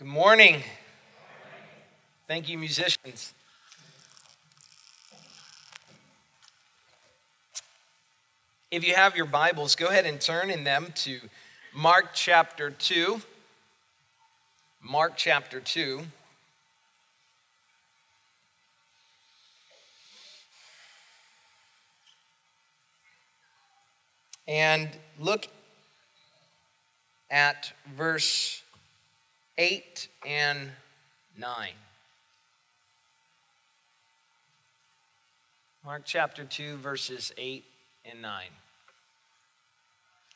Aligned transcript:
Good 0.00 0.08
morning. 0.08 0.62
Thank 2.26 2.48
you, 2.48 2.56
musicians. 2.56 3.34
If 8.70 8.82
you 8.82 8.94
have 8.94 9.14
your 9.14 9.26
Bibles, 9.26 9.76
go 9.76 9.88
ahead 9.88 10.06
and 10.06 10.18
turn 10.18 10.48
in 10.48 10.64
them 10.64 10.94
to 11.04 11.20
Mark 11.74 12.14
chapter 12.14 12.70
2. 12.70 13.20
Mark 14.80 15.18
chapter 15.18 15.60
2. 15.60 16.00
And 24.48 24.88
look 25.18 25.46
at 27.30 27.74
verse 27.94 28.62
8 29.60 30.08
and 30.26 30.70
9. 31.36 31.68
Mark 35.84 36.02
chapter 36.06 36.44
2, 36.44 36.78
verses 36.78 37.30
8 37.36 37.62
and 38.10 38.22
9. 38.22 38.44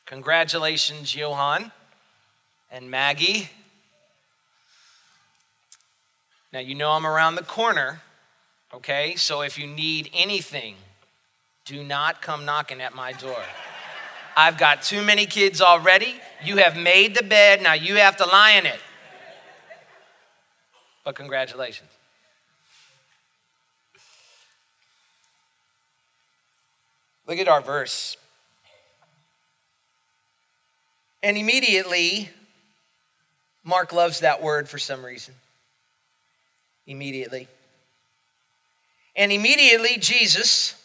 Congratulations, 0.05 1.15
Johan 1.15 1.71
and 2.69 2.91
Maggie. 2.91 3.49
Now, 6.53 6.59
you 6.59 6.75
know 6.75 6.91
I'm 6.91 7.07
around 7.07 7.33
the 7.33 7.41
corner, 7.41 8.01
okay? 8.75 9.15
So 9.15 9.41
if 9.41 9.57
you 9.57 9.65
need 9.65 10.11
anything, 10.13 10.75
do 11.65 11.83
not 11.83 12.21
come 12.21 12.45
knocking 12.45 12.79
at 12.79 12.93
my 12.93 13.11
door. 13.11 13.41
I've 14.37 14.59
got 14.59 14.83
too 14.83 15.01
many 15.01 15.25
kids 15.25 15.61
already. 15.61 16.13
You 16.43 16.57
have 16.57 16.77
made 16.77 17.15
the 17.15 17.23
bed, 17.23 17.63
now 17.63 17.73
you 17.73 17.95
have 17.95 18.17
to 18.17 18.25
lie 18.27 18.51
in 18.51 18.67
it. 18.67 18.79
But 21.05 21.15
congratulations. 21.15 21.89
Look 27.27 27.37
at 27.37 27.47
our 27.47 27.61
verse. 27.61 28.17
And 31.23 31.37
immediately, 31.37 32.29
Mark 33.63 33.93
loves 33.93 34.19
that 34.19 34.41
word 34.41 34.67
for 34.67 34.77
some 34.77 35.05
reason. 35.05 35.35
Immediately. 36.85 37.47
And 39.15 39.31
immediately, 39.31 39.97
Jesus, 39.97 40.75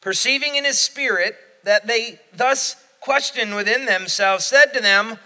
perceiving 0.00 0.56
in 0.56 0.64
his 0.64 0.78
spirit 0.78 1.36
that 1.64 1.86
they 1.86 2.20
thus 2.34 2.76
questioned 3.00 3.54
within 3.54 3.86
themselves, 3.86 4.46
said 4.46 4.72
to 4.74 4.80
them, 4.80 5.18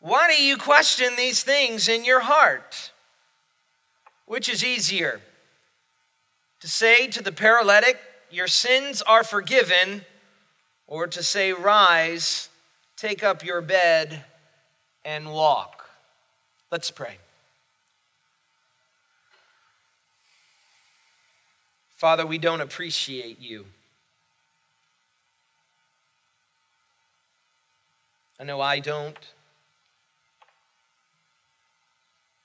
Why 0.00 0.34
do 0.34 0.42
you 0.42 0.56
question 0.56 1.14
these 1.16 1.42
things 1.42 1.88
in 1.88 2.04
your 2.04 2.20
heart? 2.20 2.89
Which 4.30 4.48
is 4.48 4.62
easier? 4.62 5.20
To 6.60 6.68
say 6.68 7.08
to 7.08 7.20
the 7.20 7.32
paralytic, 7.32 7.98
Your 8.30 8.46
sins 8.46 9.02
are 9.02 9.24
forgiven, 9.24 10.04
or 10.86 11.08
to 11.08 11.20
say, 11.20 11.52
Rise, 11.52 12.48
take 12.96 13.24
up 13.24 13.44
your 13.44 13.60
bed, 13.60 14.24
and 15.04 15.32
walk? 15.32 15.90
Let's 16.70 16.92
pray. 16.92 17.16
Father, 21.96 22.24
we 22.24 22.38
don't 22.38 22.60
appreciate 22.60 23.40
you. 23.40 23.66
I 28.38 28.44
know 28.44 28.60
I 28.60 28.78
don't. 28.78 29.18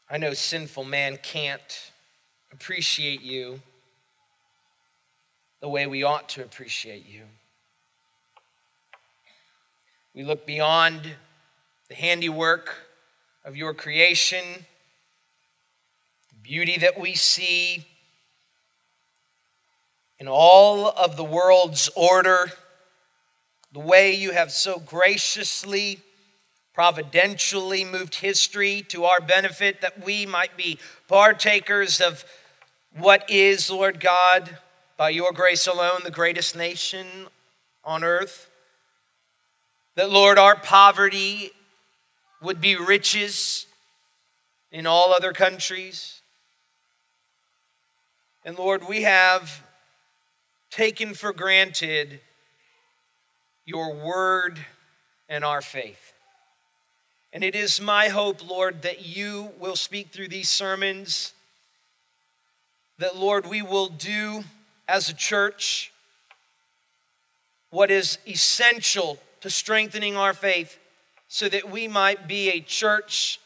I 0.08 0.20
know 0.20 0.36
sinful 0.36 0.84
man 0.84 1.18
can't 1.18 1.92
appreciate 2.52 3.24
you 3.24 3.60
the 5.62 5.68
way 5.68 5.88
we 5.88 6.04
ought 6.04 6.30
to 6.30 6.44
appreciate 6.44 7.08
you. 7.10 7.24
We 10.14 10.24
look 10.24 10.46
beyond 10.46 11.16
the 11.90 11.96
handiwork 11.96 12.76
of 13.44 13.58
your 13.58 13.74
creation, 13.74 14.44
the 16.30 16.40
beauty 16.44 16.78
that 16.78 17.00
we 17.00 17.16
see 17.16 17.88
in 20.20 20.28
all 20.28 20.88
of 20.88 21.18
the 21.18 21.24
world's 21.24 21.90
order, 21.96 22.52
the 23.74 23.80
way 23.80 24.14
you 24.14 24.34
have 24.34 24.52
so 24.52 24.78
graciously 24.78 26.00
providentially 26.76 27.86
moved 27.86 28.16
history 28.16 28.82
to 28.90 29.06
our 29.06 29.22
benefit 29.22 29.80
that 29.80 30.06
we 30.06 30.26
might 30.26 30.58
be 30.58 30.78
partakers 31.08 32.02
of 32.02 32.26
what 32.98 33.28
is, 33.30 33.72
Lord 33.72 34.02
God, 34.02 34.58
by 34.98 35.10
your 35.10 35.32
grace 35.32 35.68
alone, 35.68 36.02
the 36.04 36.12
greatest 36.12 36.56
nation 36.56 37.08
on 37.86 38.04
earth. 38.04 38.50
That, 39.96 40.12
Lord, 40.12 40.38
our 40.38 40.58
poverty 40.58 41.52
would 42.42 42.60
be 42.60 42.76
riches 42.76 43.66
in 44.70 44.86
all 44.86 45.14
other 45.14 45.32
countries. 45.32 46.22
And 48.44 48.58
Lord, 48.60 48.88
we 48.88 49.04
have 49.04 49.64
taken 50.70 51.14
for 51.14 51.32
granted 51.32 52.20
your 53.66 53.94
word 53.94 54.60
and 55.30 55.46
our 55.46 55.62
faith. 55.62 56.15
And 57.36 57.44
it 57.44 57.54
is 57.54 57.82
my 57.82 58.08
hope, 58.08 58.50
Lord, 58.50 58.84
that 58.84 59.06
you 59.06 59.52
will 59.60 59.76
speak 59.76 60.08
through 60.08 60.30
these 60.30 60.48
sermons, 60.48 61.34
that, 62.98 63.18
Lord, 63.18 63.46
we 63.46 63.62
will 63.62 63.90
do 63.90 64.46
as 64.88 65.10
a 65.10 65.14
church 65.14 65.92
what 67.72 67.92
is 67.92 68.20
essential 68.26 69.20
to 69.42 69.50
strengthening 69.50 70.16
our 70.16 70.34
faith 70.34 70.80
so 71.28 71.50
that 71.50 71.70
we 71.70 71.90
might 71.90 72.26
be 72.26 72.52
a 72.52 72.62
church 72.62 73.42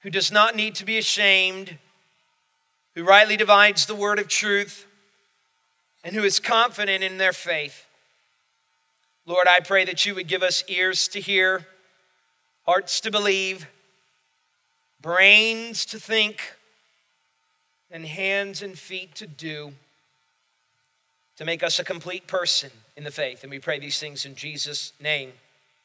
who 0.00 0.08
does 0.08 0.32
not 0.32 0.56
need 0.56 0.74
to 0.76 0.86
be 0.86 0.96
ashamed, 0.96 1.76
who 2.94 3.04
rightly 3.04 3.36
divides 3.36 3.84
the 3.84 3.94
word 3.94 4.18
of 4.18 4.28
truth, 4.28 4.86
and 6.02 6.16
who 6.16 6.24
is 6.24 6.40
confident 6.40 7.04
in 7.04 7.18
their 7.18 7.34
faith. 7.34 7.84
Lord, 9.26 9.46
I 9.46 9.60
pray 9.60 9.84
that 9.84 10.06
you 10.06 10.14
would 10.14 10.26
give 10.26 10.42
us 10.42 10.64
ears 10.68 11.06
to 11.08 11.20
hear 11.20 11.66
hearts 12.64 13.00
to 13.00 13.10
believe, 13.10 13.66
brains 15.00 15.84
to 15.86 15.98
think, 15.98 16.54
and 17.90 18.06
hands 18.06 18.62
and 18.62 18.78
feet 18.78 19.14
to 19.16 19.26
do 19.26 19.72
to 21.36 21.44
make 21.44 21.62
us 21.62 21.78
a 21.78 21.84
complete 21.84 22.26
person 22.26 22.70
in 22.96 23.04
the 23.04 23.10
faith. 23.10 23.42
And 23.42 23.50
we 23.50 23.58
pray 23.58 23.78
these 23.78 23.98
things 23.98 24.24
in 24.24 24.34
Jesus' 24.34 24.92
name. 25.00 25.32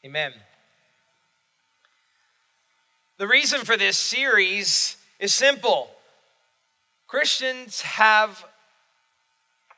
Amen. 0.04 0.32
The 3.18 3.26
reason 3.26 3.64
for 3.64 3.76
this 3.76 3.98
series 3.98 4.96
is 5.18 5.34
simple 5.34 5.90
Christians 7.08 7.80
have, 7.80 8.44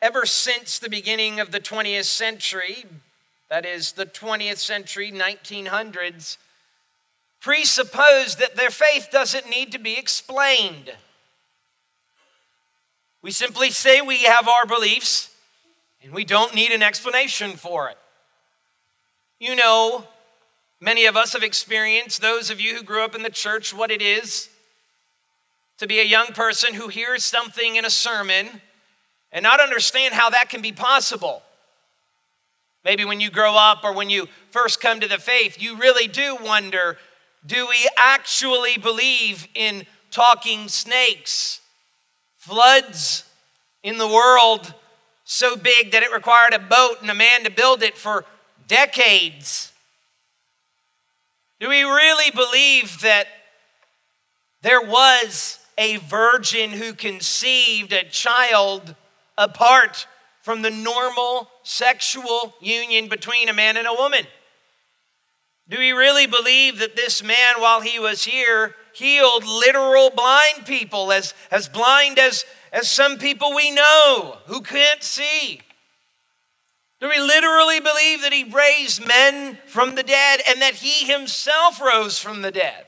ever 0.03 0.27
since 0.27 0.79
the 0.79 0.91
beginning 0.91 1.41
of 1.41 1.51
the 1.53 1.61
20th 1.61 2.05
century, 2.05 2.85
that 3.49 3.65
is, 3.65 3.93
the 3.93 4.05
20th 4.05 4.59
century, 4.59 5.11
1900s, 5.11 6.37
presuppose 7.41 8.37
that 8.37 8.57
their 8.57 8.71
faith 8.71 9.09
doesn't 9.11 9.49
need 9.49 9.73
to 9.73 9.79
be 9.79 9.99
explained. 9.99 10.93
We 13.23 13.31
simply 13.31 13.71
say 13.71 14.01
we 14.01 14.25
have 14.25 14.49
our 14.49 14.67
beliefs 14.67 15.35
and 16.03 16.13
we 16.13 16.25
don't 16.25 16.55
need 16.55 16.71
an 16.71 16.83
explanation 16.83 17.53
for 17.53 17.89
it. 17.89 17.99
You 19.39 19.57
know, 19.57 20.05
many 20.81 21.07
of 21.07 21.17
us 21.17 21.33
have 21.33 21.43
experienced, 21.43 22.21
those 22.21 22.51
of 22.51 22.61
you 22.61 22.77
who 22.77 22.83
grew 22.83 23.05
up 23.05 23.15
in 23.15 23.23
the 23.23 23.31
church, 23.31 23.75
what 23.75 23.91
it 23.91 24.03
is 24.03 24.49
to 25.79 25.87
be 25.87 25.99
a 25.99 26.05
young 26.05 26.29
person 26.29 26.75
who 26.75 26.89
hears 26.89 27.25
something 27.25 27.77
in 27.77 27.87
a 27.87 27.91
sermon 27.91 28.61
and 29.33 29.43
not 29.43 29.61
understand 29.61 30.13
how 30.13 30.29
that 30.29 30.51
can 30.51 30.61
be 30.61 30.73
possible. 30.73 31.43
Maybe 32.85 33.05
when 33.05 33.21
you 33.21 33.31
grow 33.31 33.55
up 33.55 33.85
or 33.85 33.95
when 33.95 34.11
you 34.11 34.29
first 34.51 34.81
come 34.81 35.01
to 35.01 35.09
the 35.09 35.19
faith, 35.19 35.61
you 35.61 35.77
really 35.77 36.07
do 36.07 36.37
wonder 36.37 36.99
do 37.45 37.67
we 37.67 37.89
actually 37.97 38.77
believe 38.77 39.49
in 39.55 39.87
talking 40.11 40.69
snakes, 40.69 41.61
floods 42.37 43.25
in 43.83 43.99
the 43.99 44.07
world 44.07 44.75
so 45.25 45.57
big 45.57 45.93
that 45.93 46.03
it 46.03 46.13
required 46.13 46.53
a 46.53 46.59
boat 46.59 46.97
and 47.01 47.11
a 47.11 47.15
man 47.15 47.45
to 47.45 47.51
build 47.51 47.83
it 47.83 47.97
for 47.97 48.25
decades? 48.67 49.73
Do 51.61 51.69
we 51.69 51.83
really 51.83 52.31
believe 52.31 53.01
that 53.01 53.27
there 54.63 54.81
was 54.81 55.59
a 55.79 55.97
virgin 55.97 56.71
who 56.71 56.93
conceived 56.93 57.93
a 57.93 58.05
child 58.05 58.95
apart 59.39 60.07
from 60.43 60.63
the 60.63 60.71
normal 60.71 61.49
sexual 61.63 62.55
union 62.61 63.09
between 63.09 63.49
a 63.49 63.53
man 63.53 63.77
and 63.77 63.87
a 63.87 63.95
woman? 63.95 64.27
Do 65.71 65.79
we 65.79 65.93
really 65.93 66.27
believe 66.27 66.81
that 66.81 66.97
this 66.97 67.23
man, 67.23 67.55
while 67.61 67.81
he 67.81 68.01
was 68.01 68.25
here, 68.25 68.75
healed 68.93 69.45
literal 69.45 70.11
blind 70.11 70.67
people, 70.67 71.13
as, 71.13 71.33
as 71.49 71.69
blind 71.69 72.19
as, 72.19 72.45
as 72.73 72.91
some 72.91 73.19
people 73.19 73.55
we 73.55 73.71
know 73.71 74.39
who 74.47 74.63
can't 74.63 75.05
see? 75.05 75.61
Do 77.01 77.09
we 77.09 77.21
literally 77.21 77.79
believe 77.79 78.23
that 78.23 78.33
he 78.33 78.45
raised 78.45 79.07
men 79.07 79.59
from 79.67 79.95
the 79.95 80.03
dead 80.03 80.41
and 80.49 80.61
that 80.61 80.75
he 80.75 81.07
himself 81.07 81.81
rose 81.81 82.19
from 82.19 82.43
the 82.43 82.51
dead? 82.51 82.87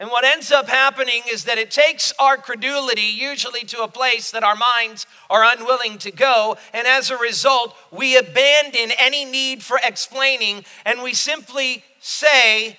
And 0.00 0.10
what 0.10 0.24
ends 0.24 0.50
up 0.50 0.68
happening 0.68 1.22
is 1.30 1.44
that 1.44 1.56
it 1.56 1.70
takes 1.70 2.12
our 2.18 2.36
credulity 2.36 3.02
usually 3.02 3.62
to 3.66 3.82
a 3.82 3.88
place 3.88 4.32
that 4.32 4.42
our 4.42 4.56
minds 4.56 5.06
are 5.30 5.44
unwilling 5.44 5.98
to 5.98 6.10
go. 6.10 6.56
And 6.72 6.86
as 6.86 7.10
a 7.10 7.16
result, 7.16 7.76
we 7.92 8.16
abandon 8.16 8.90
any 8.98 9.24
need 9.24 9.62
for 9.62 9.78
explaining 9.84 10.64
and 10.84 11.02
we 11.02 11.14
simply 11.14 11.84
say, 12.00 12.78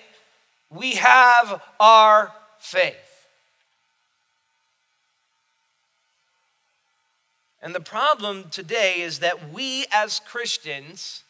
We 0.69 0.95
have 0.95 1.61
our 1.79 2.33
faith. 2.59 3.05
And 7.61 7.73
the 7.73 7.79
problem 7.79 8.49
today 8.51 9.01
is 9.01 9.19
that 9.19 9.51
we 9.51 9.85
as 9.91 10.19
Christians 10.19 11.23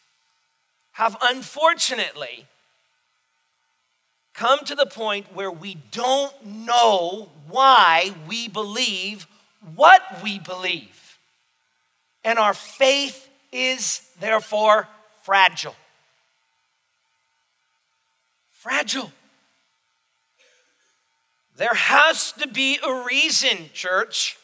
have 0.93 1.15
unfortunately 1.21 2.47
come 4.35 4.59
to 4.65 4.75
the 4.75 4.85
point 4.85 5.33
where 5.33 5.51
we 5.51 5.75
don't 5.91 6.45
know 6.45 7.29
why 7.47 8.13
we 8.27 8.47
believe 8.47 9.27
what 9.75 10.01
we 10.21 10.39
believe. 10.39 11.17
And 12.23 12.37
our 12.37 12.53
faith 12.53 13.29
is 13.51 14.01
therefore 14.19 14.87
fragile. 15.23 15.75
Fragile. 18.51 19.11
There 21.57 21.73
has 21.73 22.33
to 22.33 22.47
be 22.47 22.77
a 22.85 23.05
reason, 23.05 23.69
church, 23.73 24.37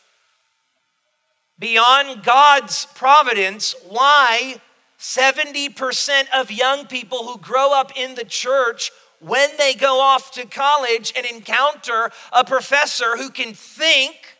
beyond 1.59 2.23
God's 2.23 2.85
providence, 2.95 3.75
why 3.87 4.61
70% 4.97 6.23
of 6.33 6.51
young 6.51 6.87
people 6.87 7.27
who 7.27 7.37
grow 7.37 7.73
up 7.73 7.91
in 7.97 8.15
the 8.15 8.23
church 8.23 8.91
when 9.21 9.49
they 9.57 9.73
go 9.73 9.99
off 9.99 10.31
to 10.31 10.45
college 10.45 11.13
and 11.15 11.25
encounter 11.25 12.11
a 12.31 12.43
professor 12.43 13.17
who 13.17 13.29
can 13.29 13.53
think 13.53 14.37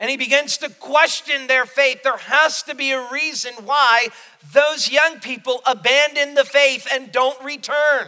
and 0.00 0.08
he 0.08 0.16
begins 0.16 0.56
to 0.58 0.70
question 0.70 1.48
their 1.48 1.66
faith, 1.66 2.04
there 2.04 2.16
has 2.16 2.62
to 2.62 2.74
be 2.74 2.92
a 2.92 3.10
reason 3.10 3.52
why 3.64 4.08
those 4.52 4.90
young 4.90 5.18
people 5.18 5.60
abandon 5.66 6.34
the 6.34 6.44
faith 6.44 6.86
and 6.92 7.10
don't 7.10 7.42
return. 7.42 8.06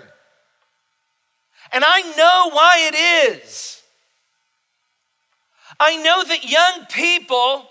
And 1.72 1.84
I 1.86 2.02
know 2.16 2.50
why 2.52 2.90
it 2.92 3.40
is. 3.40 3.82
I 5.80 5.96
know 5.96 6.22
that 6.22 6.48
young 6.48 6.86
people 6.86 7.66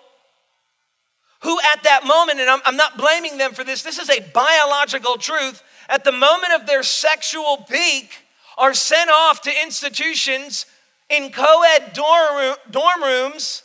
who, 1.42 1.57
at 1.74 1.83
that 1.83 2.06
moment, 2.06 2.39
and 2.39 2.50
I'm, 2.65 2.75
not 2.75 2.98
blaming 2.98 3.38
them 3.38 3.54
for 3.54 3.63
this, 3.63 3.83
this 3.83 4.00
is 4.00 4.10
a 4.10 4.19
biological 4.33 5.18
truth, 5.18 5.63
at 5.89 6.06
the 6.06 6.13
moment 6.13 6.53
of 6.53 6.65
their 6.68 6.83
sexual 6.83 7.65
peak, 7.69 8.12
are 8.57 8.74
sent 8.74 9.09
off 9.09 9.41
to 9.41 9.62
institutions 9.63 10.65
in 11.09 11.31
co 11.31 11.63
ed 11.75 11.94
dorm, 11.94 12.56
dorm 12.69 13.03
rooms 13.03 13.63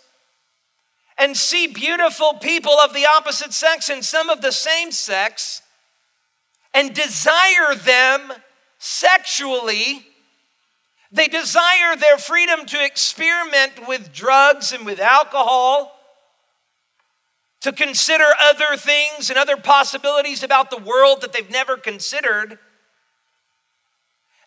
and 1.19 1.37
see 1.37 1.67
beautiful 1.67 2.35
people 2.35 2.73
of 2.73 2.95
the 2.95 3.07
opposite 3.07 3.53
sex 3.53 3.89
and 3.89 4.05
some 4.05 4.31
of 4.31 4.41
the 4.41 4.53
same 4.53 4.91
sex 4.91 5.63
and 6.73 6.95
desire 6.95 7.75
them 7.77 8.33
sexually. 8.79 10.07
They 11.13 11.29
desire 11.29 11.95
their 11.97 12.19
freedom 12.19 12.67
to 12.67 12.85
experiment 12.85 13.87
with 13.87 14.13
drugs 14.13 14.73
and 14.73 14.85
with 14.85 14.99
alcohol 14.99 15.94
to 17.65 17.73
consider 17.73 18.27
other 18.43 18.77
things 18.77 19.31
and 19.31 19.39
other 19.39 19.57
possibilities 19.57 20.43
about 20.43 20.69
the 20.69 20.77
world 20.77 21.23
that 21.23 21.33
they've 21.33 21.51
never 21.51 21.79
considered. 21.79 22.59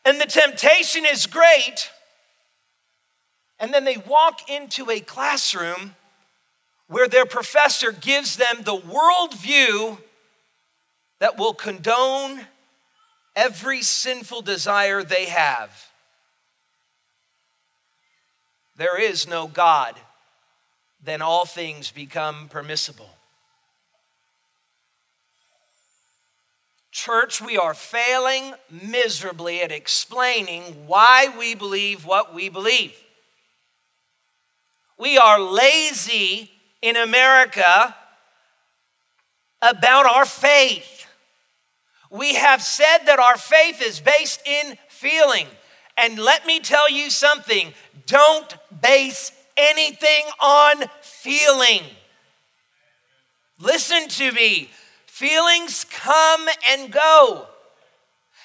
And 0.06 0.22
the 0.22 0.28
temptation 0.28 1.04
is 1.04 1.26
great. 1.26 1.90
And 3.60 3.74
then 3.74 3.86
they 3.86 3.98
walk 3.98 4.48
into 4.48 4.92
a 4.92 5.00
classroom 5.00 5.96
where 6.86 7.08
their 7.08 7.26
professor 7.26 7.92
gives 7.92 8.38
them 8.38 8.58
the 8.62 8.78
worldview 8.78 9.98
that 11.18 11.40
will 11.40 11.56
condone 11.56 12.46
every 13.36 13.82
sinful 13.82 14.44
desire 14.44 15.02
they 15.02 15.26
have. 15.26 15.88
There 18.76 19.02
is 19.02 19.28
no 19.28 19.48
God 19.48 19.96
then 21.04 21.22
all 21.22 21.46
things 21.46 21.92
become 21.92 22.50
permissible. 22.50 23.10
Church, 26.92 27.42
we 27.42 27.58
are 27.58 27.76
failing 27.76 28.56
miserably 28.72 29.62
at 29.62 29.72
explaining 29.72 30.64
why 30.88 31.32
we 31.38 31.54
believe 31.54 32.06
what 32.06 32.34
we 32.34 32.50
believe. 32.50 32.96
We 34.98 35.18
are 35.18 35.40
lazy 35.40 36.52
in 36.82 36.96
America 36.96 37.96
about 39.62 40.08
our 40.08 40.26
faith. 40.26 41.06
We 42.10 42.36
have 42.36 42.64
said 42.64 43.00
that 43.06 43.20
our 43.20 43.38
faith 43.38 43.82
is 43.82 44.00
based 44.00 44.42
in 44.48 44.78
feeling. 44.88 45.48
And 45.98 46.18
let 46.18 46.46
me 46.48 46.60
tell 46.60 46.90
you 46.90 47.10
something 47.10 47.74
don't 48.06 48.56
base 48.82 49.32
anything 49.58 50.26
on 50.40 50.84
feeling. 51.02 51.82
Listen 53.60 54.08
to 54.10 54.32
me. 54.32 54.70
Feelings 55.06 55.84
come 55.84 56.48
and 56.70 56.92
go. 56.92 57.48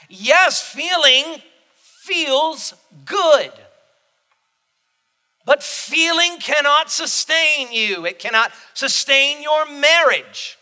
Yes, 0.09 0.63
feeling 0.63 1.43
feels 1.77 2.75
good. 3.05 3.53
But 5.45 5.63
feeling 5.63 6.39
cannot 6.39 6.91
sustain 6.91 7.73
you, 7.73 8.07
it 8.07 8.19
cannot 8.19 8.53
sustain 8.75 9.43
your 9.43 9.67
marriage. 9.67 10.57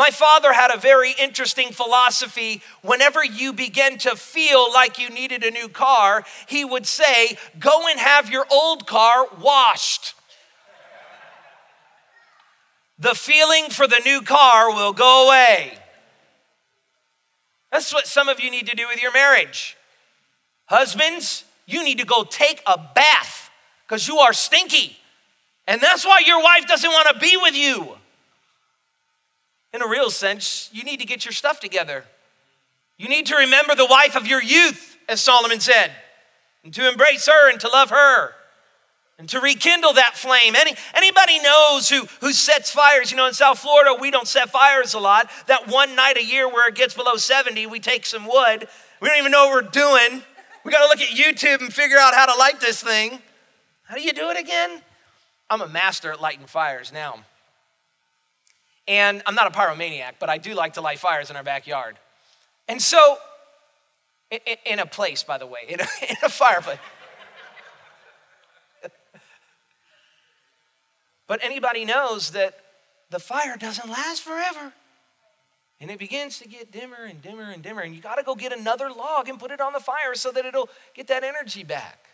My 0.00 0.08
father 0.08 0.54
had 0.54 0.74
a 0.74 0.78
very 0.78 1.14
interesting 1.20 1.72
philosophy. 1.72 2.62
Whenever 2.80 3.22
you 3.22 3.52
begin 3.52 3.98
to 3.98 4.16
feel 4.16 4.72
like 4.72 4.98
you 4.98 5.10
needed 5.10 5.44
a 5.44 5.50
new 5.50 5.68
car, 5.68 6.24
he 6.48 6.64
would 6.64 6.86
say, 6.86 7.36
Go 7.58 7.86
and 7.86 8.00
have 8.00 8.30
your 8.30 8.46
old 8.50 8.86
car 8.86 9.26
washed. 9.38 10.14
The 12.98 13.14
feeling 13.14 13.68
for 13.68 13.86
the 13.86 14.00
new 14.02 14.22
car 14.22 14.70
will 14.74 14.94
go 14.94 15.26
away. 15.26 15.74
That's 17.70 17.92
what 17.92 18.06
some 18.06 18.30
of 18.30 18.40
you 18.40 18.50
need 18.50 18.68
to 18.68 18.74
do 18.74 18.88
with 18.88 19.02
your 19.02 19.12
marriage. 19.12 19.76
Husbands, 20.64 21.44
you 21.66 21.84
need 21.84 21.98
to 21.98 22.06
go 22.06 22.24
take 22.24 22.62
a 22.66 22.78
bath 22.78 23.50
because 23.86 24.08
you 24.08 24.16
are 24.16 24.32
stinky. 24.32 24.96
And 25.66 25.78
that's 25.78 26.06
why 26.06 26.22
your 26.24 26.42
wife 26.42 26.66
doesn't 26.66 26.90
want 26.90 27.08
to 27.08 27.18
be 27.20 27.36
with 27.36 27.54
you. 27.54 27.98
In 29.72 29.82
a 29.82 29.88
real 29.88 30.10
sense, 30.10 30.68
you 30.72 30.82
need 30.82 31.00
to 31.00 31.06
get 31.06 31.24
your 31.24 31.32
stuff 31.32 31.60
together. 31.60 32.04
You 32.98 33.08
need 33.08 33.26
to 33.26 33.36
remember 33.36 33.74
the 33.74 33.86
wife 33.86 34.16
of 34.16 34.26
your 34.26 34.42
youth, 34.42 34.96
as 35.08 35.20
Solomon 35.20 35.60
said, 35.60 35.92
and 36.64 36.74
to 36.74 36.88
embrace 36.88 37.26
her 37.26 37.50
and 37.50 37.60
to 37.60 37.68
love 37.68 37.90
her 37.90 38.34
and 39.20 39.28
to 39.28 39.38
rekindle 39.38 39.92
that 39.92 40.16
flame. 40.16 40.56
Any, 40.56 40.74
anybody 40.94 41.40
knows 41.40 41.90
who, 41.90 42.06
who 42.22 42.32
sets 42.32 42.70
fires? 42.70 43.10
You 43.10 43.18
know, 43.18 43.26
in 43.26 43.34
South 43.34 43.58
Florida, 43.58 43.94
we 44.00 44.10
don't 44.10 44.26
set 44.26 44.48
fires 44.48 44.94
a 44.94 44.98
lot. 44.98 45.30
That 45.46 45.68
one 45.68 45.94
night 45.94 46.16
a 46.16 46.24
year 46.24 46.48
where 46.48 46.66
it 46.70 46.74
gets 46.74 46.94
below 46.94 47.16
70, 47.16 47.66
we 47.66 47.80
take 47.80 48.06
some 48.06 48.24
wood. 48.24 48.66
We 49.02 49.08
don't 49.08 49.18
even 49.18 49.30
know 49.30 49.48
what 49.48 49.64
we're 49.64 49.70
doing. 49.70 50.22
We 50.64 50.72
got 50.72 50.82
to 50.82 50.88
look 50.88 51.02
at 51.02 51.14
YouTube 51.14 51.60
and 51.60 51.72
figure 51.72 51.98
out 51.98 52.14
how 52.14 52.32
to 52.32 52.38
light 52.38 52.60
this 52.60 52.82
thing. 52.82 53.18
How 53.84 53.94
do 53.94 54.00
you 54.00 54.14
do 54.14 54.30
it 54.30 54.40
again? 54.40 54.80
I'm 55.50 55.60
a 55.60 55.68
master 55.68 56.12
at 56.12 56.20
lighting 56.22 56.46
fires 56.46 56.90
now. 56.90 57.16
And 58.90 59.22
I'm 59.24 59.36
not 59.36 59.46
a 59.46 59.56
pyromaniac, 59.56 60.14
but 60.18 60.28
I 60.28 60.36
do 60.38 60.52
like 60.52 60.72
to 60.72 60.80
light 60.80 60.98
fires 60.98 61.30
in 61.30 61.36
our 61.36 61.44
backyard. 61.44 61.96
And 62.66 62.82
so, 62.82 63.18
in, 64.66 64.80
a 64.80 64.86
place, 64.86 65.22
by 65.22 65.38
the 65.38 65.46
way, 65.46 65.60
in 65.68 65.78
a, 65.78 65.86
in 66.08 66.16
a 66.24 66.28
fireplace. 66.28 66.78
but 71.28 71.38
anybody 71.44 71.84
knows 71.84 72.32
that 72.32 72.58
the 73.10 73.20
fire 73.20 73.56
doesn't 73.56 73.88
last 73.88 74.22
forever. 74.22 74.72
And 75.80 75.88
it 75.88 76.00
begins 76.00 76.40
to 76.40 76.48
get 76.48 76.72
dimmer 76.72 77.04
and 77.04 77.22
dimmer 77.22 77.48
and 77.52 77.62
dimmer. 77.62 77.82
And 77.82 77.94
you 77.94 78.00
got 78.00 78.16
to 78.16 78.24
go 78.24 78.34
get 78.34 78.52
another 78.52 78.90
log 78.90 79.28
and 79.28 79.38
put 79.38 79.52
it 79.52 79.60
on 79.60 79.72
the 79.72 79.78
fire 79.78 80.16
so 80.16 80.32
that 80.32 80.44
it'll 80.44 80.68
get 80.94 81.06
that 81.06 81.22
energy 81.22 81.62
back. 81.62 82.06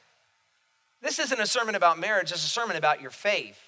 This 1.01 1.19
isn't 1.19 1.41
a 1.41 1.47
sermon 1.47 1.75
about 1.75 1.99
marriage, 1.99 2.33
it's 2.33 2.45
a 2.45 2.49
sermon 2.49 2.77
about 2.77 3.01
your 3.01 3.11
faith. 3.11 3.66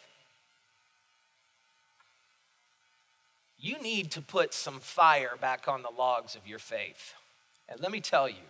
You 3.59 3.81
need 3.81 4.13
to 4.13 4.23
put 4.23 4.55
some 4.55 4.79
fire 4.81 5.33
back 5.41 5.67
on 5.67 5.83
the 5.83 5.91
logs 5.91 6.37
of 6.37 6.47
your 6.47 6.59
faith. 6.59 7.15
And 7.69 7.81
let 7.81 7.91
me 7.91 8.01
tell 8.01 8.29
you, 8.29 8.47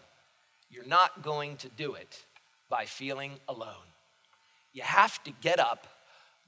you're 0.70 0.86
not 0.86 1.22
going 1.22 1.56
to 1.58 1.68
do 1.68 1.94
it 1.94 2.24
by 2.68 2.84
feeling 2.84 3.32
alone. 3.48 3.88
You 4.72 4.82
have 4.82 5.22
to 5.24 5.32
get 5.40 5.58
up, 5.58 5.86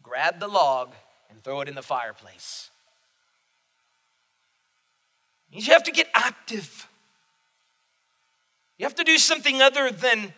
grab 0.02 0.38
the 0.40 0.48
log, 0.48 0.92
and 1.30 1.42
throw 1.42 1.62
it 1.62 1.68
in 1.68 1.74
the 1.74 1.82
fireplace. 1.82 2.70
You 5.50 5.72
have 5.72 5.84
to 5.84 5.92
get 5.92 6.08
active. 6.14 6.86
You 8.78 8.84
have 8.84 8.94
to 8.96 9.04
do 9.04 9.18
something 9.18 9.60
other 9.60 9.90
than 9.90 10.32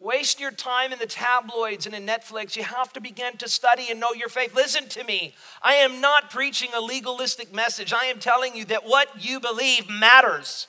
waste 0.00 0.38
your 0.38 0.50
time 0.50 0.92
in 0.92 0.98
the 0.98 1.06
tabloids 1.06 1.86
and 1.86 1.94
in 1.94 2.06
Netflix. 2.06 2.56
You 2.56 2.62
have 2.64 2.92
to 2.92 3.00
begin 3.00 3.36
to 3.38 3.48
study 3.48 3.86
and 3.90 3.98
know 3.98 4.12
your 4.12 4.28
faith. 4.28 4.54
Listen 4.54 4.88
to 4.90 5.04
me. 5.04 5.34
I 5.62 5.74
am 5.74 6.00
not 6.00 6.30
preaching 6.30 6.70
a 6.74 6.80
legalistic 6.80 7.52
message. 7.52 7.92
I 7.92 8.04
am 8.04 8.18
telling 8.18 8.54
you 8.56 8.64
that 8.66 8.86
what 8.86 9.24
you 9.24 9.40
believe 9.40 9.88
matters. 9.90 10.68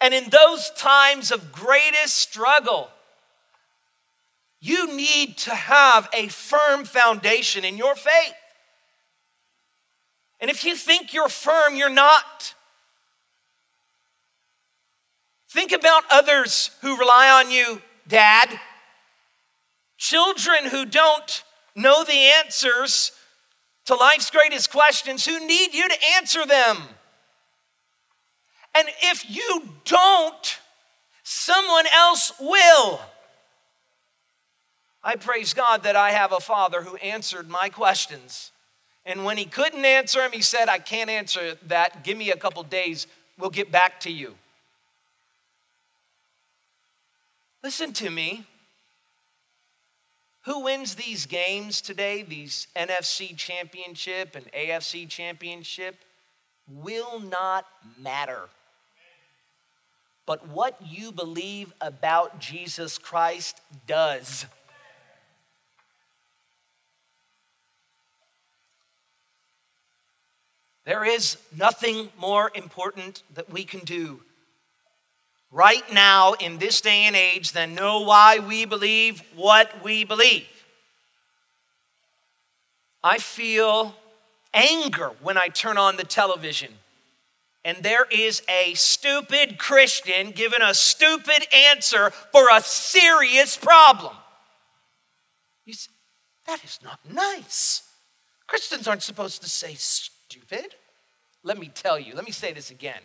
And 0.00 0.14
in 0.14 0.30
those 0.30 0.70
times 0.76 1.30
of 1.30 1.52
greatest 1.52 2.16
struggle, 2.16 2.90
you 4.60 4.94
need 4.94 5.38
to 5.38 5.54
have 5.54 6.08
a 6.12 6.28
firm 6.28 6.84
foundation 6.84 7.64
in 7.64 7.76
your 7.76 7.94
faith. 7.94 8.34
And 10.40 10.50
if 10.50 10.64
you 10.64 10.74
think 10.74 11.12
you're 11.12 11.28
firm, 11.28 11.76
you're 11.76 11.88
not. 11.90 12.54
Think 15.50 15.72
about 15.72 16.04
others 16.10 16.70
who 16.80 16.96
rely 16.96 17.28
on 17.28 17.50
you, 17.50 17.82
dad. 18.10 18.60
Children 19.96 20.66
who 20.70 20.84
don't 20.84 21.44
know 21.74 22.04
the 22.04 22.32
answers 22.42 23.12
to 23.86 23.94
life's 23.94 24.30
greatest 24.30 24.70
questions, 24.70 25.24
who 25.24 25.46
need 25.46 25.72
you 25.72 25.88
to 25.88 25.96
answer 26.16 26.44
them. 26.44 26.76
And 28.76 28.88
if 29.02 29.28
you 29.28 29.62
don't, 29.84 30.58
someone 31.22 31.86
else 31.94 32.32
will. 32.38 33.00
I 35.02 35.16
praise 35.16 35.54
God 35.54 35.82
that 35.84 35.96
I 35.96 36.10
have 36.10 36.32
a 36.32 36.40
father 36.40 36.82
who 36.82 36.96
answered 36.96 37.48
my 37.48 37.68
questions. 37.68 38.52
And 39.06 39.24
when 39.24 39.38
he 39.38 39.46
couldn't 39.46 39.84
answer 39.84 40.20
him, 40.20 40.32
he 40.32 40.42
said, 40.42 40.68
I 40.68 40.78
can't 40.78 41.08
answer 41.08 41.56
that. 41.66 42.04
Give 42.04 42.18
me 42.18 42.30
a 42.30 42.36
couple 42.36 42.62
days. 42.62 43.06
We'll 43.38 43.50
get 43.50 43.72
back 43.72 43.98
to 44.00 44.10
you. 44.10 44.34
Listen 47.62 47.92
to 47.94 48.10
me. 48.10 48.46
Who 50.44 50.60
wins 50.64 50.94
these 50.94 51.26
games 51.26 51.82
today, 51.82 52.22
these 52.22 52.66
NFC 52.74 53.36
championship 53.36 54.34
and 54.34 54.50
AFC 54.52 55.06
championship, 55.06 55.96
will 56.66 57.20
not 57.20 57.66
matter. 57.98 58.48
But 60.24 60.48
what 60.48 60.76
you 60.86 61.12
believe 61.12 61.74
about 61.80 62.38
Jesus 62.38 62.96
Christ 62.96 63.60
does. 63.86 64.46
There 70.84 71.04
is 71.04 71.36
nothing 71.54 72.08
more 72.18 72.50
important 72.54 73.22
that 73.34 73.50
we 73.50 73.64
can 73.64 73.80
do 73.80 74.22
right 75.50 75.92
now 75.92 76.34
in 76.34 76.58
this 76.58 76.80
day 76.80 77.04
and 77.04 77.16
age 77.16 77.52
than 77.52 77.74
know 77.74 78.00
why 78.00 78.38
we 78.38 78.64
believe 78.64 79.22
what 79.34 79.82
we 79.82 80.04
believe. 80.04 80.46
I 83.02 83.18
feel 83.18 83.94
anger 84.52 85.12
when 85.22 85.38
I 85.38 85.48
turn 85.48 85.78
on 85.78 85.96
the 85.96 86.04
television 86.04 86.74
and 87.64 87.82
there 87.82 88.06
is 88.10 88.42
a 88.48 88.74
stupid 88.74 89.58
Christian 89.58 90.30
giving 90.30 90.62
a 90.62 90.74
stupid 90.74 91.46
answer 91.54 92.10
for 92.10 92.46
a 92.52 92.60
serious 92.62 93.56
problem. 93.56 94.14
You 95.66 95.74
Say, 95.74 95.90
that 96.46 96.64
is 96.64 96.78
not 96.82 97.00
nice. 97.10 97.82
Christians 98.46 98.88
aren't 98.88 99.02
supposed 99.02 99.42
to 99.42 99.48
say 99.48 99.74
stupid. 99.74 100.74
Let 101.42 101.58
me 101.58 101.70
tell 101.72 101.98
you, 101.98 102.14
let 102.14 102.24
me 102.24 102.32
say 102.32 102.52
this 102.52 102.70
again. 102.70 103.00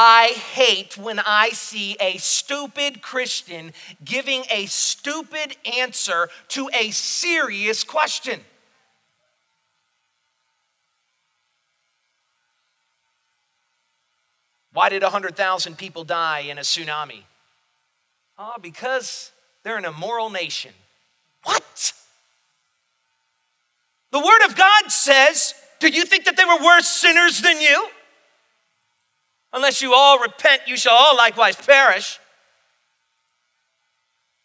I 0.00 0.28
hate 0.28 0.96
when 0.96 1.18
I 1.18 1.48
see 1.48 1.96
a 1.98 2.18
stupid 2.18 3.02
Christian 3.02 3.72
giving 4.04 4.44
a 4.48 4.66
stupid 4.66 5.56
answer 5.76 6.28
to 6.50 6.70
a 6.72 6.92
serious 6.92 7.82
question. 7.82 8.38
Why 14.72 14.88
did 14.88 15.02
100,000 15.02 15.76
people 15.76 16.04
die 16.04 16.42
in 16.42 16.58
a 16.58 16.60
tsunami? 16.60 17.24
Oh, 18.38 18.54
because 18.62 19.32
they're 19.64 19.78
an 19.78 19.84
immoral 19.84 20.30
nation. 20.30 20.74
What? 21.42 21.92
The 24.12 24.20
Word 24.20 24.44
of 24.46 24.54
God 24.54 24.92
says, 24.92 25.54
Do 25.80 25.88
you 25.88 26.04
think 26.04 26.24
that 26.26 26.36
they 26.36 26.44
were 26.44 26.64
worse 26.64 26.86
sinners 26.86 27.40
than 27.40 27.60
you? 27.60 27.88
Unless 29.52 29.82
you 29.82 29.94
all 29.94 30.18
repent, 30.18 30.62
you 30.66 30.76
shall 30.76 30.94
all 30.94 31.16
likewise 31.16 31.56
perish. 31.56 32.18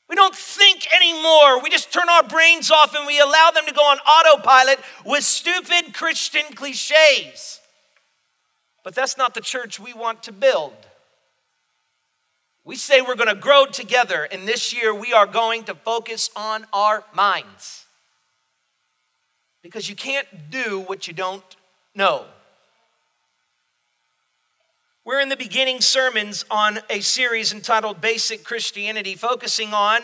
We 0.10 0.16
don't 0.16 0.36
think 0.36 0.86
anymore. 0.96 1.62
We 1.62 1.70
just 1.70 1.92
turn 1.92 2.08
our 2.10 2.24
brains 2.24 2.70
off 2.70 2.94
and 2.96 3.08
we 3.08 3.20
allow 3.20 3.52
them 3.52 3.66
to 3.66 3.74
go 3.74 3.82
on 3.82 3.98
autopilot 4.00 4.80
with 5.06 5.24
stupid 5.24 5.94
Christian 5.94 6.44
cliches. 6.54 7.60
But 8.84 8.96
that's 8.96 9.18
not 9.18 9.34
the 9.34 9.42
church 9.42 9.80
we 9.80 9.94
want 9.94 10.24
to 10.24 10.32
build. 10.32 10.74
We 12.66 12.76
say 12.76 13.02
we're 13.02 13.16
going 13.16 13.28
to 13.28 13.36
grow 13.36 13.66
together, 13.66 14.24
and 14.24 14.48
this 14.48 14.74
year 14.74 14.94
we 14.94 15.12
are 15.12 15.26
going 15.26 15.66
to 15.66 15.76
focus 15.76 16.30
on 16.36 16.66
our 16.72 17.04
minds. 17.14 17.86
Because 19.62 19.90
you 19.90 19.96
can't 19.96 20.28
do 20.50 20.80
what 20.82 21.08
you 21.08 21.14
don't 21.14 21.44
know. 21.96 22.26
We're 25.06 25.20
in 25.20 25.28
the 25.28 25.36
beginning 25.36 25.82
sermons 25.82 26.46
on 26.50 26.80
a 26.90 27.02
series 27.02 27.52
entitled 27.52 28.00
Basic 28.00 28.46
Christianity, 28.46 29.16
focusing 29.16 29.74
on 29.74 30.00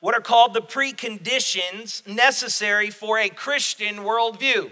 what 0.00 0.14
are 0.14 0.20
called 0.20 0.52
the 0.52 0.60
preconditions 0.60 2.06
necessary 2.06 2.90
for 2.90 3.18
a 3.18 3.30
Christian 3.30 4.00
worldview. 4.00 4.70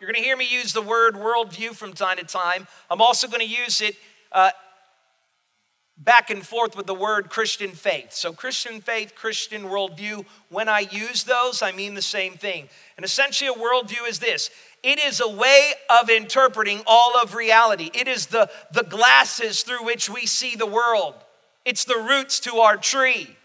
You're 0.00 0.10
going 0.10 0.14
to 0.14 0.22
hear 0.22 0.34
me 0.34 0.48
use 0.50 0.72
the 0.72 0.80
word 0.80 1.14
worldview 1.14 1.74
from 1.74 1.92
time 1.92 2.16
to 2.16 2.24
time. 2.24 2.66
I'm 2.88 3.02
also 3.02 3.28
going 3.28 3.46
to 3.46 3.46
use 3.46 3.82
it 3.82 3.96
uh, 4.32 4.52
back 5.96 6.30
and 6.30 6.46
forth 6.46 6.76
with 6.76 6.86
the 6.86 6.94
word 6.94 7.30
Christian 7.30 7.70
faith. 7.70 8.12
So, 8.12 8.32
Christian 8.32 8.80
faith, 8.80 9.14
Christian 9.14 9.64
worldview, 9.64 10.24
when 10.48 10.68
I 10.68 10.80
use 10.80 11.24
those, 11.24 11.62
I 11.62 11.72
mean 11.72 11.94
the 11.94 12.02
same 12.02 12.34
thing. 12.34 12.68
And 12.96 13.04
essentially, 13.04 13.48
a 13.48 13.52
worldview 13.52 14.08
is 14.08 14.18
this 14.18 14.50
it 14.82 14.98
is 14.98 15.20
a 15.20 15.28
way 15.28 15.72
of 16.00 16.10
interpreting 16.10 16.82
all 16.86 17.16
of 17.20 17.34
reality. 17.34 17.90
It 17.94 18.08
is 18.08 18.26
the, 18.26 18.50
the 18.72 18.82
glasses 18.82 19.62
through 19.62 19.84
which 19.84 20.10
we 20.10 20.26
see 20.26 20.56
the 20.56 20.66
world, 20.66 21.14
it's 21.64 21.84
the 21.84 21.98
roots 21.98 22.40
to 22.40 22.56
our 22.56 22.76
tree. 22.76 23.36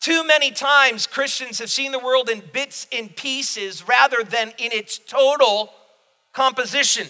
Too 0.00 0.26
many 0.26 0.50
times, 0.50 1.06
Christians 1.06 1.60
have 1.60 1.70
seen 1.70 1.90
the 1.90 1.98
world 1.98 2.28
in 2.28 2.42
bits 2.52 2.86
and 2.92 3.14
pieces 3.16 3.88
rather 3.88 4.22
than 4.22 4.52
in 4.58 4.70
its 4.70 4.98
total 4.98 5.72
composition. 6.34 7.06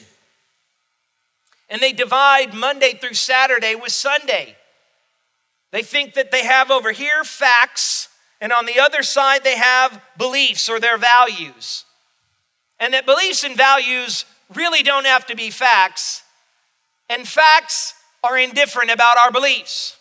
And 1.69 1.81
they 1.81 1.93
divide 1.93 2.55
Monday 2.55 2.93
through 2.93 3.15
Saturday 3.15 3.75
with 3.75 3.93
Sunday. 3.93 4.57
They 5.73 5.83
think 5.83 6.15
that 6.15 6.31
they 6.31 6.45
have 6.45 6.71
over 6.71 6.93
here 6.93 7.25
facts, 7.25 8.09
and 8.41 8.53
on 8.53 8.67
the 8.67 8.79
other 8.79 9.03
side, 9.03 9.43
they 9.43 9.57
have 9.57 10.01
beliefs 10.17 10.69
or 10.69 10.79
their 10.79 10.99
values 10.99 11.85
and 12.79 12.93
that 12.95 13.07
beliefs 13.07 13.45
and 13.45 13.57
values 13.57 14.25
really 14.55 14.83
don't 14.83 15.07
have 15.07 15.27
to 15.27 15.37
be 15.37 15.51
facts, 15.51 16.23
and 17.09 17.27
facts 17.27 17.95
are 18.23 18.39
indifferent 18.39 18.91
about 18.91 19.17
our 19.17 19.31
beliefs. 19.31 19.97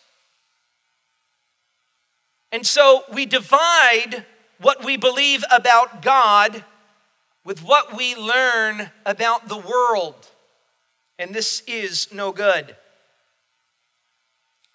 And 2.51 2.65
so 2.65 3.03
we 3.11 3.25
divide 3.25 4.25
what 4.59 4.83
we 4.83 4.97
believe 4.97 5.43
about 5.51 6.01
God 6.01 6.63
with 7.43 7.63
what 7.63 7.95
we 7.95 8.15
learn 8.15 8.91
about 9.05 9.47
the 9.47 9.57
world. 9.57 10.29
And 11.19 11.33
this 11.33 11.61
is 11.67 12.11
no 12.13 12.31
good. 12.31 12.75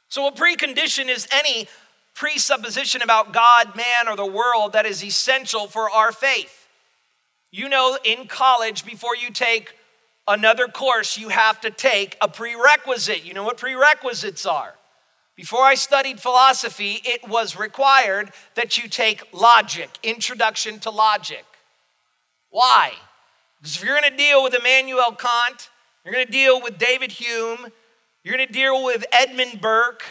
So, 0.08 0.26
a 0.26 0.32
precondition 0.32 1.08
is 1.08 1.28
any 1.30 1.68
presupposition 2.14 3.02
about 3.02 3.32
God, 3.32 3.76
man, 3.76 4.08
or 4.08 4.16
the 4.16 4.26
world 4.26 4.72
that 4.72 4.86
is 4.86 5.04
essential 5.04 5.66
for 5.66 5.90
our 5.90 6.12
faith. 6.12 6.66
You 7.50 7.68
know, 7.68 7.98
in 8.04 8.26
college, 8.26 8.84
before 8.84 9.16
you 9.16 9.30
take 9.30 9.74
another 10.26 10.66
course, 10.66 11.16
you 11.16 11.28
have 11.28 11.60
to 11.60 11.70
take 11.70 12.16
a 12.20 12.28
prerequisite. 12.28 13.24
You 13.24 13.34
know 13.34 13.44
what 13.44 13.56
prerequisites 13.56 14.46
are? 14.46 14.74
Before 15.36 15.62
I 15.62 15.76
studied 15.76 16.20
philosophy, 16.20 17.00
it 17.04 17.28
was 17.28 17.56
required 17.56 18.32
that 18.56 18.76
you 18.76 18.88
take 18.88 19.22
logic, 19.32 19.88
introduction 20.02 20.80
to 20.80 20.90
logic. 20.90 21.44
Why? 22.50 22.92
Because 23.60 23.76
if 23.76 23.84
you're 23.84 23.98
going 23.98 24.10
to 24.10 24.16
deal 24.16 24.42
with 24.42 24.54
Immanuel 24.54 25.12
Kant, 25.12 25.70
you're 26.04 26.14
going 26.14 26.26
to 26.26 26.32
deal 26.32 26.62
with 26.62 26.78
David 26.78 27.12
Hume, 27.12 27.66
you're 28.24 28.36
going 28.36 28.46
to 28.46 28.52
deal 28.52 28.84
with 28.84 29.04
Edmund 29.12 29.60
Burke, 29.60 30.02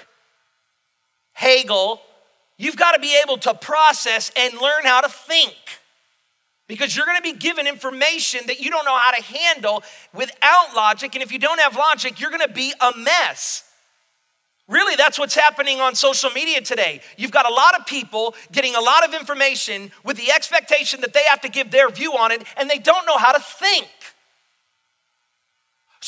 Hegel, 1.34 2.01
you've 2.58 2.77
got 2.77 2.94
to 2.94 3.00
be 3.00 3.20
able 3.24 3.38
to 3.38 3.53
process 3.53 4.32
and 4.36 4.53
learn 4.56 4.84
how 4.84 5.01
to 5.01 5.10
think. 5.10 5.56
Because 6.67 6.96
you're 6.96 7.06
going 7.06 7.17
to 7.17 7.24
be 7.24 7.34
given 7.34 7.65
information 7.65 8.41
that 8.48 8.60
you 8.60 8.70
don't 8.70 8.84
know 8.86 8.98
how 8.98 9.12
to 9.12 9.24
handle 9.24 9.84
without 10.13 10.75
logic. 10.75 11.15
And 11.15 11.24
if 11.24 11.32
you 11.32 11.39
don't 11.39 11.60
have 11.62 11.75
logic, 11.75 12.20
you're 12.20 12.29
going 12.29 12.46
to 12.46 12.53
be 12.53 12.74
a 12.82 12.91
mess. 12.98 13.63
Really, 14.67 14.98
that's 14.98 15.17
what's 15.17 15.36
happening 15.36 15.79
on 15.79 15.96
social 15.96 16.29
media 16.32 16.60
today. 16.60 17.00
You've 17.15 17.32
got 17.32 17.50
a 17.50 17.53
lot 17.53 17.79
of 17.79 17.86
people 17.86 18.36
getting 18.51 18.75
a 18.75 18.82
lot 18.82 19.08
of 19.08 19.13
information 19.13 19.91
with 20.03 20.17
the 20.17 20.29
expectation 20.29 21.00
that 21.01 21.13
they 21.13 21.24
have 21.29 21.39
to 21.41 21.50
give 21.50 21.72
their 21.72 21.89
view 21.89 22.17
on 22.17 22.32
it, 22.32 22.44
and 22.58 22.70
they 22.70 22.79
don't 22.79 23.06
know 23.06 23.17
how 23.17 23.32
to 23.32 23.39
think. 23.39 23.88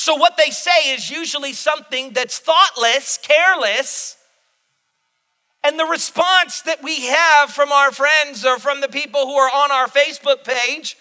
So, 0.02 0.16
what 0.16 0.38
they 0.38 0.50
say 0.50 0.94
is 0.94 1.10
usually 1.10 1.52
something 1.52 2.14
that's 2.14 2.40
thoughtless, 2.40 3.20
careless, 3.22 4.16
and 5.62 5.78
the 5.78 5.84
response 5.84 6.62
that 6.62 6.82
we 6.82 7.08
have 7.08 7.50
from 7.50 7.74
our 7.74 7.92
friends 7.92 8.46
or 8.46 8.60
from 8.60 8.80
the 8.80 8.88
people 8.88 9.26
who 9.26 9.34
are 9.34 9.50
on 9.50 9.74
our 9.74 9.88
Facebook 9.88 10.46
page 10.46 10.96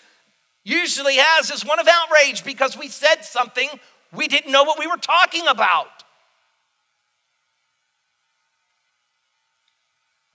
usually 0.65 1.15
has 1.17 1.49
is 1.49 1.65
one 1.65 1.79
of 1.79 1.87
outrage 1.87 2.43
because 2.43 2.77
we 2.77 2.89
said 2.89 3.25
something 3.25 3.69
we 4.13 4.27
didn't 4.27 4.51
know 4.51 4.65
what 4.65 4.81
we 4.81 4.89
were 4.89 4.97
talking 4.97 5.47
about. 5.47 6.03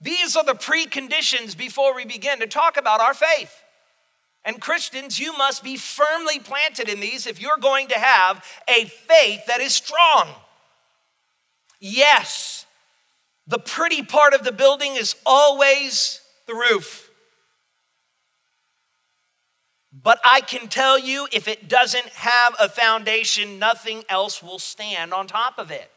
These 0.00 0.36
are 0.36 0.44
the 0.44 0.54
preconditions 0.54 1.54
before 1.54 1.94
we 1.94 2.06
begin 2.06 2.40
to 2.40 2.46
talk 2.46 2.78
about 2.78 3.02
our 3.02 3.12
faith. 3.12 3.63
And 4.44 4.60
Christians, 4.60 5.18
you 5.18 5.36
must 5.36 5.64
be 5.64 5.76
firmly 5.76 6.38
planted 6.38 6.88
in 6.88 7.00
these 7.00 7.26
if 7.26 7.40
you're 7.40 7.56
going 7.58 7.88
to 7.88 7.98
have 7.98 8.44
a 8.68 8.84
faith 8.84 9.46
that 9.46 9.60
is 9.60 9.74
strong. 9.74 10.28
Yes, 11.80 12.66
the 13.46 13.58
pretty 13.58 14.02
part 14.02 14.34
of 14.34 14.44
the 14.44 14.52
building 14.52 14.96
is 14.96 15.16
always 15.24 16.20
the 16.46 16.54
roof. 16.54 17.10
But 20.02 20.18
I 20.24 20.40
can 20.40 20.68
tell 20.68 20.98
you, 20.98 21.28
if 21.32 21.46
it 21.46 21.68
doesn't 21.68 22.08
have 22.08 22.54
a 22.58 22.68
foundation, 22.68 23.58
nothing 23.58 24.02
else 24.08 24.42
will 24.42 24.58
stand 24.58 25.14
on 25.14 25.26
top 25.26 25.58
of 25.58 25.70
it. 25.70 25.90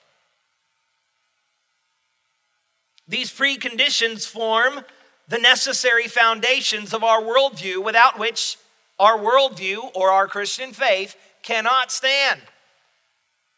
These 3.07 3.31
preconditions 3.31 4.27
form 4.27 4.81
the 5.27 5.37
necessary 5.37 6.07
foundations 6.07 6.93
of 6.93 7.03
our 7.03 7.21
worldview, 7.21 7.83
without 7.83 8.17
which 8.17 8.57
our 8.99 9.17
worldview 9.17 9.91
or 9.95 10.09
our 10.09 10.27
Christian 10.27 10.73
faith 10.73 11.15
cannot 11.43 11.91
stand. 11.91 12.41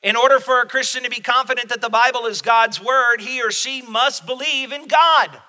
In 0.01 0.15
order 0.15 0.39
for 0.39 0.61
a 0.61 0.67
Christian 0.67 1.03
to 1.03 1.09
be 1.09 1.19
confident 1.19 1.69
that 1.69 1.81
the 1.81 1.89
Bible 1.89 2.25
is 2.25 2.41
God's 2.41 2.81
word, 2.81 3.21
he 3.21 3.41
or 3.41 3.51
she 3.51 3.81
must 3.81 4.25
believe 4.25 4.71
in 4.71 4.87
God. 4.87 5.41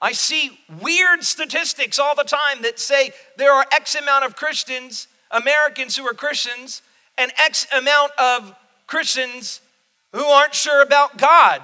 I 0.00 0.12
see 0.12 0.58
weird 0.80 1.22
statistics 1.22 1.98
all 1.98 2.14
the 2.14 2.22
time 2.22 2.62
that 2.62 2.78
say 2.78 3.12
there 3.36 3.52
are 3.52 3.66
X 3.72 3.94
amount 3.94 4.24
of 4.24 4.36
Christians, 4.36 5.08
Americans 5.30 5.96
who 5.96 6.06
are 6.06 6.14
Christians, 6.14 6.82
and 7.16 7.32
X 7.38 7.66
amount 7.76 8.12
of 8.18 8.54
Christians 8.86 9.60
who 10.12 10.24
aren't 10.24 10.54
sure 10.54 10.82
about 10.82 11.16
God. 11.16 11.62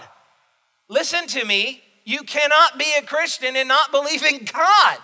Listen 0.89 1.27
to 1.29 1.45
me. 1.45 1.82
You 2.05 2.23
cannot 2.25 2.79
be 2.79 2.93
a 2.99 3.03
Christian 3.03 3.57
and 3.57 3.69
not 3.69 3.93
believe 3.93 4.25
in 4.25 4.45
God. 4.45 4.99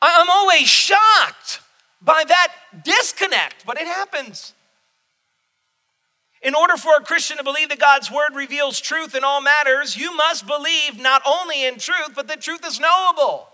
I'm 0.00 0.28
always 0.30 0.68
shocked 0.68 1.60
by 2.02 2.24
that 2.26 2.52
disconnect, 2.84 3.64
but 3.66 3.80
it 3.80 3.86
happens. 3.86 4.52
In 6.42 6.54
order 6.54 6.76
for 6.76 6.92
a 6.98 7.02
Christian 7.02 7.38
to 7.38 7.44
believe 7.44 7.70
that 7.70 7.78
God's 7.78 8.10
word 8.10 8.34
reveals 8.34 8.78
truth 8.78 9.14
in 9.14 9.24
all 9.24 9.40
matters, 9.40 9.96
you 9.96 10.14
must 10.14 10.46
believe 10.46 11.00
not 11.00 11.22
only 11.26 11.64
in 11.64 11.78
truth, 11.78 12.10
but 12.14 12.28
that 12.28 12.42
truth 12.42 12.66
is 12.66 12.78
knowable. 12.78 13.48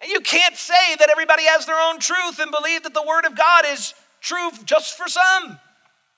And 0.00 0.10
you 0.10 0.20
can't 0.20 0.56
say 0.56 0.96
that 0.98 1.08
everybody 1.10 1.44
has 1.44 1.66
their 1.66 1.78
own 1.78 2.00
truth 2.00 2.40
and 2.40 2.50
believe 2.50 2.82
that 2.82 2.94
the 2.94 3.04
word 3.06 3.24
of 3.24 3.36
God 3.36 3.64
is 3.66 3.94
truth 4.20 4.64
just 4.64 4.96
for 4.96 5.08
some. 5.08 5.60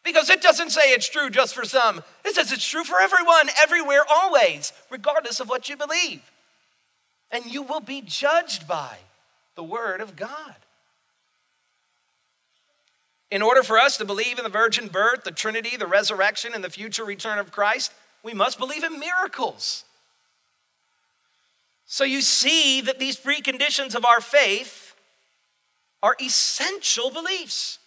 Because 0.07 0.31
it 0.31 0.41
doesn't 0.41 0.71
say 0.71 0.93
it's 0.93 1.09
true 1.09 1.31
just 1.31 1.53
for 1.53 1.65
some, 1.65 2.01
it 2.25 2.37
says 2.37 2.53
it's 2.53 2.67
true 2.67 2.85
for 2.85 3.01
everyone, 3.01 3.49
everywhere, 3.61 4.03
always, 4.09 4.73
regardless 4.89 5.41
of 5.41 5.49
what 5.49 5.69
you 5.69 5.77
believe. 5.77 6.23
And 7.33 7.45
you 7.45 7.61
will 7.61 7.81
be 7.81 8.03
judged 8.03 8.69
by 8.69 8.99
the 9.57 9.65
Word 9.65 10.01
of 10.01 10.15
God. 10.15 10.55
In 13.33 13.43
order 13.43 13.65
for 13.65 13.79
us 13.81 13.97
to 13.97 14.05
believe 14.05 14.39
in 14.39 14.45
the 14.45 14.49
virgin 14.49 14.87
birth, 14.87 15.25
the 15.25 15.33
Trinity, 15.33 15.77
the 15.77 15.89
resurrection, 15.89 16.53
and 16.55 16.63
the 16.63 16.71
future 16.71 17.05
return 17.05 17.41
of 17.41 17.51
Christ, 17.51 17.93
we 18.23 18.33
must 18.33 18.61
believe 18.61 18.85
in 18.85 19.01
miracles. 19.01 19.85
So 21.85 22.05
you 22.05 22.21
see 22.21 22.81
that 22.81 23.01
these 23.01 23.19
preconditions 23.19 23.97
of 23.97 24.05
our 24.05 24.21
faith 24.21 24.95
are 26.01 26.17
essential 26.23 27.11
beliefs. 27.11 27.81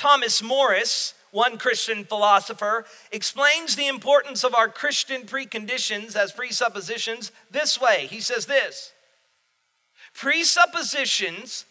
Thomas 0.00 0.42
Morris, 0.42 1.12
one 1.30 1.58
Christian 1.58 2.06
philosopher, 2.06 2.86
explains 3.12 3.76
the 3.76 3.86
importance 3.86 4.44
of 4.44 4.54
our 4.54 4.66
Christian 4.66 5.24
preconditions 5.24 6.16
as 6.16 6.32
presuppositions 6.32 7.30
this 7.50 7.78
way. 7.78 8.06
He 8.08 8.22
says 8.22 8.46
this 8.46 8.94
Presuppositions 10.14 11.66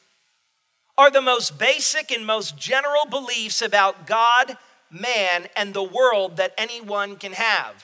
are 0.95 1.09
the 1.09 1.23
most 1.23 1.57
basic 1.57 2.11
and 2.11 2.23
most 2.23 2.55
general 2.55 3.07
beliefs 3.09 3.63
about 3.63 4.05
God, 4.05 4.59
man, 4.91 5.47
and 5.55 5.73
the 5.73 5.81
world 5.81 6.37
that 6.37 6.53
anyone 6.55 7.15
can 7.15 7.33
have. 7.33 7.83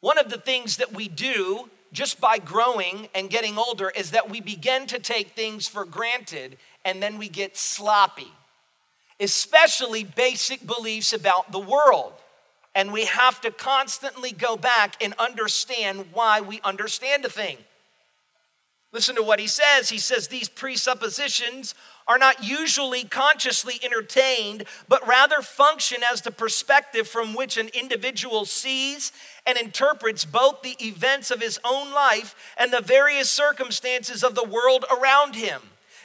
One 0.00 0.18
of 0.18 0.30
the 0.30 0.38
things 0.38 0.78
that 0.78 0.92
we 0.92 1.06
do 1.06 1.70
just 1.92 2.20
by 2.20 2.38
growing 2.38 3.08
and 3.14 3.30
getting 3.30 3.56
older 3.56 3.88
is 3.90 4.10
that 4.10 4.28
we 4.28 4.40
begin 4.40 4.88
to 4.88 4.98
take 4.98 5.36
things 5.36 5.68
for 5.68 5.84
granted 5.84 6.58
and 6.84 7.00
then 7.00 7.18
we 7.18 7.28
get 7.28 7.56
sloppy 7.56 8.32
especially 9.22 10.04
basic 10.04 10.66
beliefs 10.66 11.12
about 11.12 11.52
the 11.52 11.58
world. 11.58 12.12
And 12.74 12.92
we 12.92 13.04
have 13.04 13.40
to 13.42 13.50
constantly 13.50 14.32
go 14.32 14.56
back 14.56 15.02
and 15.02 15.14
understand 15.18 16.06
why 16.12 16.40
we 16.40 16.60
understand 16.62 17.24
a 17.24 17.28
thing. 17.28 17.58
Listen 18.92 19.14
to 19.16 19.22
what 19.22 19.40
he 19.40 19.46
says. 19.46 19.88
He 19.88 19.98
says 19.98 20.28
these 20.28 20.48
presuppositions 20.48 21.74
are 22.06 22.18
not 22.18 22.44
usually 22.44 23.04
consciously 23.04 23.78
entertained, 23.82 24.64
but 24.88 25.06
rather 25.06 25.40
function 25.40 26.02
as 26.10 26.22
the 26.22 26.30
perspective 26.30 27.06
from 27.06 27.34
which 27.34 27.56
an 27.56 27.68
individual 27.68 28.44
sees 28.44 29.12
and 29.46 29.56
interprets 29.56 30.24
both 30.24 30.62
the 30.62 30.76
events 30.80 31.30
of 31.30 31.40
his 31.40 31.58
own 31.64 31.92
life 31.92 32.34
and 32.56 32.72
the 32.72 32.80
various 32.80 33.30
circumstances 33.30 34.24
of 34.24 34.34
the 34.34 34.44
world 34.44 34.84
around 34.90 35.36
him. 35.36 35.62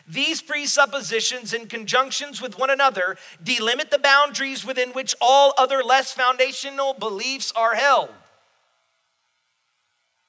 These 0.08 0.42
presuppositions, 0.42 1.54
in 1.54 1.68
conjunctions 1.68 2.42
with 2.42 2.58
one 2.58 2.70
another, 2.70 3.18
delimit 3.44 3.90
the 3.90 4.00
boundaries 4.00 4.66
within 4.66 4.92
which 4.92 5.14
all 5.20 5.54
other 5.58 5.84
less 5.84 6.14
foundational 6.14 6.94
beliefs 6.94 7.52
are 7.56 7.76
held. 7.76 8.10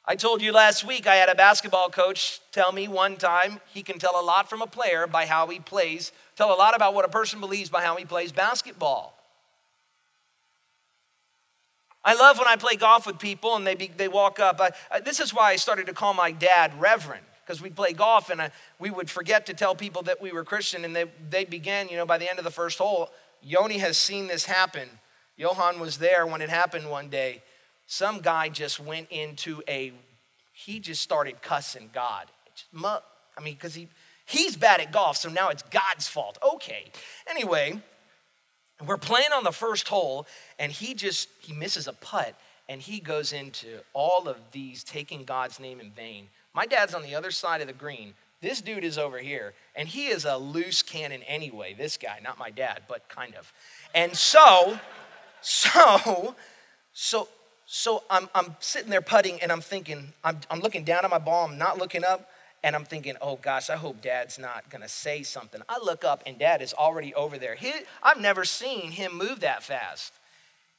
I 0.05 0.17
told 0.17 0.43
you 0.43 0.53
last 0.53 0.85
week 0.85 1.07
I 1.07 1.17
had 1.17 1.29
a 1.29 1.35
basketball 1.35 1.91
coach 1.91 2.41
tell 2.51 2.73
me 2.73 2.89
one 2.89 3.17
time 3.17 3.61
he 3.73 3.83
can 3.83 3.99
tell 3.99 4.21
a 4.21 4.25
lot 4.25 4.51
from 4.51 4.63
a 4.63 4.67
player 4.67 5.07
by 5.07 5.27
how 5.27 5.47
he 5.47 5.61
plays, 5.61 6.11
tell 6.35 6.53
a 6.53 6.57
lot 6.57 6.75
about 6.75 6.95
what 6.95 7.05
a 7.05 7.09
person 7.09 7.39
believes 7.39 7.71
by 7.71 7.85
how 7.85 7.95
he 7.95 8.05
plays 8.05 8.33
basketball. 8.33 9.15
I 12.03 12.15
love 12.15 12.39
when 12.39 12.49
I 12.49 12.57
play 12.57 12.75
golf 12.75 13.07
with 13.07 13.19
people 13.19 13.55
and 13.55 13.67
they, 13.67 13.75
be, 13.75 13.93
they 13.95 14.09
walk 14.09 14.41
up. 14.41 14.61
I, 14.61 14.71
I, 14.91 15.01
this 15.01 15.21
is 15.21 15.35
why 15.35 15.51
I 15.51 15.57
started 15.57 15.87
to 15.87 15.93
call 15.93 16.15
my 16.15 16.33
dad 16.33 16.81
Reverend 16.81 17.27
because 17.49 17.63
we'd 17.63 17.75
play 17.75 17.95
golf 17.95 18.29
and 18.29 18.43
uh, 18.43 18.49
we 18.79 18.91
would 18.91 19.09
forget 19.09 19.47
to 19.47 19.55
tell 19.55 19.75
people 19.75 20.03
that 20.03 20.21
we 20.21 20.33
were 20.33 20.45
Christian. 20.45 20.85
And 20.85 20.95
they, 20.95 21.07
they 21.31 21.47
began, 21.47 21.89
you 21.89 21.97
know, 21.97 22.05
by 22.05 22.19
the 22.19 22.29
end 22.29 22.39
of 22.39 22.45
the 22.45 22.51
first 22.51 22.77
hole, 22.77 23.09
Yoni 23.43 23.79
has 23.79 23.97
seen 23.97 24.27
this 24.27 24.45
happen. 24.45 24.87
Johan 25.39 25.81
was 25.81 25.97
there 25.97 26.27
when 26.27 26.43
it 26.43 26.51
happened 26.51 26.91
one 26.91 27.09
day. 27.09 27.43
Some 27.87 28.21
guy 28.21 28.51
just 28.51 28.79
went 28.79 29.09
into 29.11 29.63
a, 29.67 29.93
he 30.53 30.79
just 30.79 31.01
started 31.01 31.41
cussing 31.41 31.89
God. 31.95 32.27
I 32.75 33.41
mean, 33.43 33.55
because 33.55 33.75
he, 33.75 33.89
he's 34.27 34.55
bad 34.55 34.83
at 34.83 34.93
golf, 34.93 35.17
so 35.17 35.31
now 35.31 35.49
it's 35.49 35.63
God's 35.63 36.07
fault. 36.07 36.37
Okay. 36.55 36.91
Anyway, 37.31 37.81
we're 38.85 38.99
playing 38.99 39.33
on 39.33 39.43
the 39.43 39.53
first 39.53 39.89
hole, 39.89 40.27
and 40.59 40.71
he 40.71 40.93
just, 40.93 41.31
he 41.41 41.55
misses 41.55 41.89
a 41.89 41.95
putt, 41.95 42.35
and 42.69 42.83
he 42.83 43.01
goes 43.01 43.33
into 43.33 43.81
all 43.95 44.29
of 44.29 44.37
these 44.53 44.85
taking 44.85 45.25
God's 45.25 45.59
name 45.59 45.81
in 45.81 45.93
vain. 45.93 46.29
My 46.59 46.67
dad's 46.67 46.93
on 46.93 47.03
the 47.03 47.15
other 47.15 47.31
side 47.31 47.61
of 47.61 47.69
the 47.69 47.73
green. 47.73 48.15
This 48.43 48.61
dude 48.61 48.83
is 48.83 48.99
over 48.99 49.19
here, 49.19 49.55
and 49.77 49.87
he 49.87 50.09
is 50.09 50.25
a 50.25 50.37
loose 50.37 50.83
cannon 50.83 51.23
anyway. 51.23 51.73
This 51.73 51.97
guy, 51.97 52.19
not 52.21 52.37
my 52.37 52.51
dad, 52.51 52.83
but 52.89 53.09
kind 53.09 53.37
of. 53.37 53.53
And 53.95 54.17
so, 54.17 54.81
so, 55.41 56.35
so, 56.93 57.29
so 57.65 58.03
I'm, 58.11 58.29
I'm 58.35 58.57
sitting 58.59 58.91
there 58.91 59.01
putting 59.01 59.41
and 59.41 59.53
I'm 59.53 59.61
thinking, 59.61 60.13
I'm, 60.25 60.41
I'm 60.51 60.59
looking 60.59 60.83
down 60.83 61.05
at 61.05 61.11
my 61.13 61.21
ball, 61.21 61.47
I'm 61.47 61.59
not 61.59 61.79
looking 61.79 62.03
up, 62.03 62.29
and 62.65 62.75
I'm 62.75 62.85
thinking, 62.85 63.15
oh 63.23 63.37
gosh, 63.37 63.71
I 63.71 63.77
hope 63.77 64.03
dad's 64.03 64.37
not 64.37 64.69
gonna 64.69 64.89
say 64.89 65.23
something. 65.23 65.63
I 65.69 65.79
look 65.81 66.03
up 66.03 66.25
and 66.27 66.41
dad 66.41 66.61
is 66.61 66.75
already 66.75 67.15
over 67.15 67.39
there. 67.39 67.55
He, 67.55 67.73
I've 68.03 68.21
never 68.21 68.45
seen 68.45 68.91
him 68.91 69.17
move 69.17 69.39
that 69.41 69.63
fast. 69.63 70.13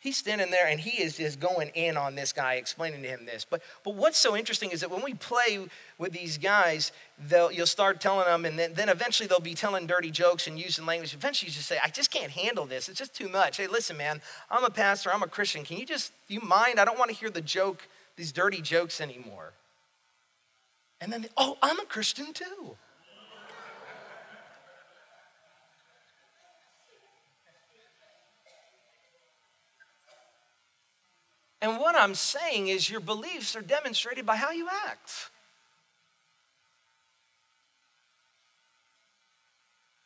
He's 0.01 0.15
standing 0.15 0.49
there 0.49 0.65
and 0.65 0.79
he 0.79 1.01
is 1.03 1.17
just 1.17 1.41
going 1.41 1.71
in 1.75 1.97
on 1.97 2.15
this 2.15 2.31
guy, 2.31 2.53
explaining 2.53 3.01
to 3.01 3.09
him 3.09 3.25
this. 3.25 3.45
But, 3.45 3.61
but 3.83 3.95
what's 3.95 4.17
so 4.17 4.37
interesting 4.37 4.71
is 4.71 4.79
that 4.79 4.89
when 4.89 5.03
we 5.03 5.13
play 5.13 5.67
with 5.97 6.13
these 6.13 6.37
guys, 6.37 6.93
they'll, 7.27 7.51
you'll 7.51 7.65
start 7.65 7.99
telling 7.99 8.25
them, 8.25 8.45
and 8.45 8.57
then, 8.57 8.73
then 8.75 8.87
eventually 8.87 9.27
they'll 9.27 9.41
be 9.41 9.53
telling 9.53 9.87
dirty 9.87 10.09
jokes 10.09 10.47
and 10.47 10.57
using 10.57 10.85
language. 10.85 11.13
Eventually 11.13 11.49
you 11.49 11.53
just 11.53 11.67
say, 11.67 11.79
I 11.83 11.89
just 11.89 12.11
can't 12.11 12.31
handle 12.31 12.65
this. 12.65 12.87
It's 12.87 12.97
just 12.97 13.13
too 13.13 13.27
much. 13.27 13.57
Hey, 13.57 13.67
listen, 13.67 13.97
man, 13.97 14.21
I'm 14.49 14.63
a 14.63 14.69
pastor, 14.69 15.11
I'm 15.13 15.21
a 15.21 15.27
Christian. 15.27 15.65
Can 15.65 15.77
you 15.77 15.85
just, 15.85 16.13
you 16.29 16.39
mind? 16.39 16.79
I 16.79 16.85
don't 16.85 16.97
want 16.97 17.11
to 17.11 17.17
hear 17.17 17.29
the 17.29 17.41
joke, 17.41 17.85
these 18.15 18.31
dirty 18.31 18.61
jokes 18.61 19.01
anymore. 19.01 19.51
And 21.01 21.11
then, 21.11 21.27
oh, 21.35 21.57
I'm 21.61 21.79
a 21.79 21.85
Christian 21.85 22.31
too. 22.31 22.77
And 31.61 31.77
what 31.77 31.95
I'm 31.95 32.15
saying 32.15 32.69
is, 32.69 32.89
your 32.89 33.01
beliefs 33.01 33.55
are 33.55 33.61
demonstrated 33.61 34.25
by 34.25 34.37
how 34.37 34.51
you 34.51 34.67
act. 34.87 35.29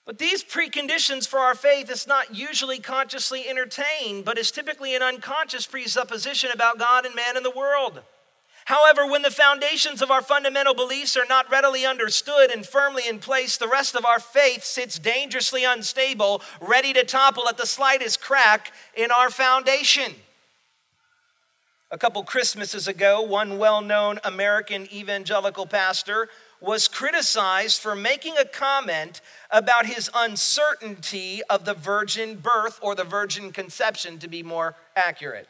But 0.05 0.17
these 0.17 0.43
preconditions 0.43 1.27
for 1.27 1.39
our 1.39 1.55
faith 1.55 1.89
is 1.89 2.07
not 2.07 2.35
usually 2.35 2.79
consciously 2.79 3.47
entertained, 3.47 4.25
but 4.25 4.37
is 4.37 4.51
typically 4.51 4.95
an 4.95 5.01
unconscious 5.01 5.65
presupposition 5.65 6.49
about 6.51 6.77
God 6.77 7.05
and 7.05 7.15
man 7.15 7.37
and 7.37 7.45
the 7.45 7.51
world. 7.51 8.01
However, 8.65 9.05
when 9.05 9.21
the 9.21 9.31
foundations 9.31 10.01
of 10.01 10.09
our 10.09 10.21
fundamental 10.21 10.73
beliefs 10.73 11.15
are 11.15 11.25
not 11.27 11.51
readily 11.51 11.85
understood 11.85 12.49
and 12.49 12.65
firmly 12.65 13.07
in 13.07 13.19
place, 13.19 13.57
the 13.57 13.67
rest 13.67 13.95
of 13.95 14.05
our 14.05 14.19
faith 14.19 14.63
sits 14.63 14.97
dangerously 14.99 15.63
unstable, 15.63 16.41
ready 16.61 16.93
to 16.93 17.03
topple 17.03 17.47
at 17.47 17.57
the 17.57 17.65
slightest 17.65 18.21
crack 18.21 18.71
in 18.95 19.11
our 19.11 19.29
foundation. 19.29 20.15
A 21.93 21.97
couple 21.99 22.23
Christmases 22.23 22.87
ago, 22.87 23.21
one 23.21 23.59
well 23.59 23.79
known 23.79 24.19
American 24.23 24.91
evangelical 24.91 25.67
pastor 25.67 26.27
was 26.59 26.87
criticized 26.87 27.79
for 27.79 27.93
making 27.93 28.35
a 28.35 28.45
comment 28.45 29.21
about 29.51 29.85
his 29.85 30.09
uncertainty 30.15 31.43
of 31.51 31.65
the 31.65 31.75
virgin 31.75 32.37
birth 32.37 32.79
or 32.81 32.95
the 32.95 33.03
virgin 33.03 33.51
conception, 33.51 34.17
to 34.17 34.27
be 34.27 34.41
more 34.41 34.75
accurate. 34.95 35.47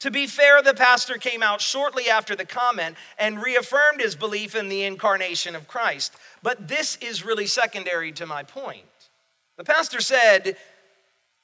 To 0.00 0.10
be 0.10 0.26
fair, 0.26 0.62
the 0.62 0.72
pastor 0.72 1.18
came 1.18 1.42
out 1.42 1.60
shortly 1.60 2.08
after 2.08 2.34
the 2.34 2.46
comment 2.46 2.96
and 3.18 3.42
reaffirmed 3.42 4.00
his 4.00 4.16
belief 4.16 4.54
in 4.54 4.70
the 4.70 4.84
incarnation 4.84 5.54
of 5.54 5.68
Christ. 5.68 6.14
But 6.42 6.68
this 6.68 6.96
is 7.02 7.22
really 7.22 7.46
secondary 7.46 8.12
to 8.12 8.24
my 8.24 8.44
point. 8.44 8.86
The 9.58 9.64
pastor 9.64 10.00
said, 10.00 10.56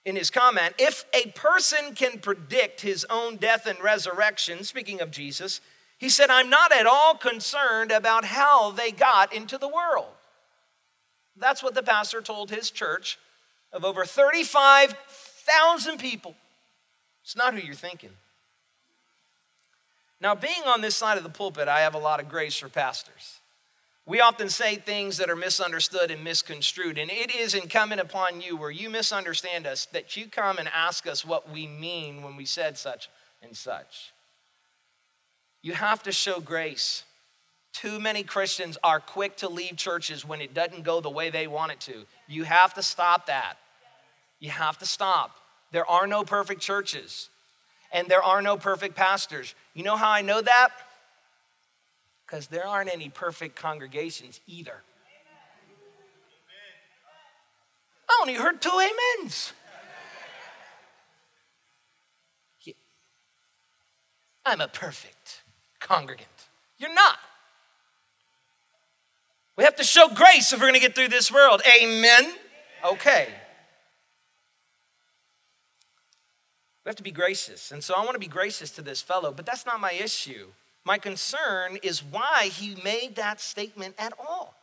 in 0.04 0.16
his 0.16 0.30
comment 0.30 0.74
if 0.78 1.04
a 1.12 1.30
person 1.30 1.94
can 1.94 2.18
predict 2.18 2.80
his 2.80 3.06
own 3.10 3.36
death 3.36 3.66
and 3.66 3.80
resurrection, 3.80 4.64
speaking 4.64 5.00
of 5.00 5.10
Jesus, 5.10 5.60
he 5.98 6.08
said, 6.08 6.30
I'm 6.30 6.48
not 6.48 6.72
at 6.72 6.86
all 6.86 7.14
concerned 7.14 7.90
about 7.90 8.24
how 8.24 8.70
they 8.70 8.90
got 8.90 9.32
into 9.32 9.58
the 9.58 9.68
world. 9.68 10.12
That's 11.36 11.62
what 11.62 11.74
the 11.74 11.82
pastor 11.82 12.20
told 12.20 12.50
his 12.50 12.70
church 12.70 13.18
of 13.72 13.84
over 13.84 14.04
35,000 14.04 15.98
people. 15.98 16.34
It's 17.22 17.36
not 17.36 17.54
who 17.54 17.60
you're 17.60 17.74
thinking. 17.74 18.10
Now, 20.20 20.34
being 20.34 20.62
on 20.66 20.80
this 20.80 20.96
side 20.96 21.16
of 21.18 21.24
the 21.24 21.30
pulpit, 21.30 21.68
I 21.68 21.80
have 21.80 21.94
a 21.94 21.98
lot 21.98 22.20
of 22.20 22.28
grace 22.28 22.56
for 22.56 22.68
pastors. 22.68 23.38
We 24.08 24.22
often 24.22 24.48
say 24.48 24.76
things 24.76 25.18
that 25.18 25.28
are 25.28 25.36
misunderstood 25.36 26.10
and 26.10 26.24
misconstrued, 26.24 26.96
and 26.96 27.10
it 27.10 27.30
is 27.34 27.52
incumbent 27.52 28.00
upon 28.00 28.40
you 28.40 28.56
where 28.56 28.70
you 28.70 28.88
misunderstand 28.88 29.66
us 29.66 29.84
that 29.92 30.16
you 30.16 30.28
come 30.28 30.56
and 30.56 30.66
ask 30.74 31.06
us 31.06 31.26
what 31.26 31.52
we 31.52 31.66
mean 31.66 32.22
when 32.22 32.34
we 32.34 32.46
said 32.46 32.78
such 32.78 33.10
and 33.42 33.54
such. 33.54 34.14
You 35.60 35.74
have 35.74 36.02
to 36.04 36.12
show 36.12 36.40
grace. 36.40 37.04
Too 37.74 38.00
many 38.00 38.22
Christians 38.22 38.78
are 38.82 38.98
quick 38.98 39.36
to 39.36 39.48
leave 39.50 39.76
churches 39.76 40.24
when 40.24 40.40
it 40.40 40.54
doesn't 40.54 40.84
go 40.84 41.02
the 41.02 41.10
way 41.10 41.28
they 41.28 41.46
want 41.46 41.72
it 41.72 41.80
to. 41.80 42.06
You 42.26 42.44
have 42.44 42.72
to 42.74 42.82
stop 42.82 43.26
that. 43.26 43.58
You 44.40 44.48
have 44.48 44.78
to 44.78 44.86
stop. 44.86 45.32
There 45.70 45.88
are 45.88 46.06
no 46.06 46.24
perfect 46.24 46.62
churches, 46.62 47.28
and 47.92 48.08
there 48.08 48.22
are 48.22 48.40
no 48.40 48.56
perfect 48.56 48.96
pastors. 48.96 49.54
You 49.74 49.82
know 49.82 49.96
how 49.96 50.08
I 50.08 50.22
know 50.22 50.40
that? 50.40 50.70
Because 52.28 52.48
there 52.48 52.66
aren't 52.66 52.92
any 52.92 53.08
perfect 53.08 53.56
congregations 53.56 54.40
either. 54.46 54.82
I 58.08 58.18
only 58.20 58.34
heard 58.34 58.60
two 58.60 58.70
amens. 58.70 59.52
I'm 64.44 64.60
a 64.62 64.68
perfect 64.68 65.42
congregant. 65.78 66.28
You're 66.78 66.94
not. 66.94 67.16
We 69.56 69.64
have 69.64 69.76
to 69.76 69.84
show 69.84 70.08
grace 70.08 70.52
if 70.52 70.58
we're 70.58 70.66
going 70.66 70.74
to 70.74 70.80
get 70.80 70.94
through 70.94 71.08
this 71.08 71.30
world. 71.30 71.60
Amen. 71.82 72.32
Okay. 72.92 73.28
We 76.84 76.88
have 76.88 76.96
to 76.96 77.02
be 77.02 77.10
gracious. 77.10 77.72
And 77.72 77.84
so 77.84 77.94
I 77.94 78.00
want 78.00 78.12
to 78.12 78.18
be 78.20 78.28
gracious 78.28 78.70
to 78.72 78.82
this 78.82 79.02
fellow, 79.02 79.32
but 79.32 79.44
that's 79.44 79.66
not 79.66 79.80
my 79.80 79.92
issue. 79.92 80.46
My 80.88 80.96
concern 80.96 81.76
is 81.82 82.02
why 82.02 82.48
he 82.50 82.74
made 82.82 83.16
that 83.16 83.42
statement 83.42 83.94
at 83.98 84.14
all. 84.18 84.54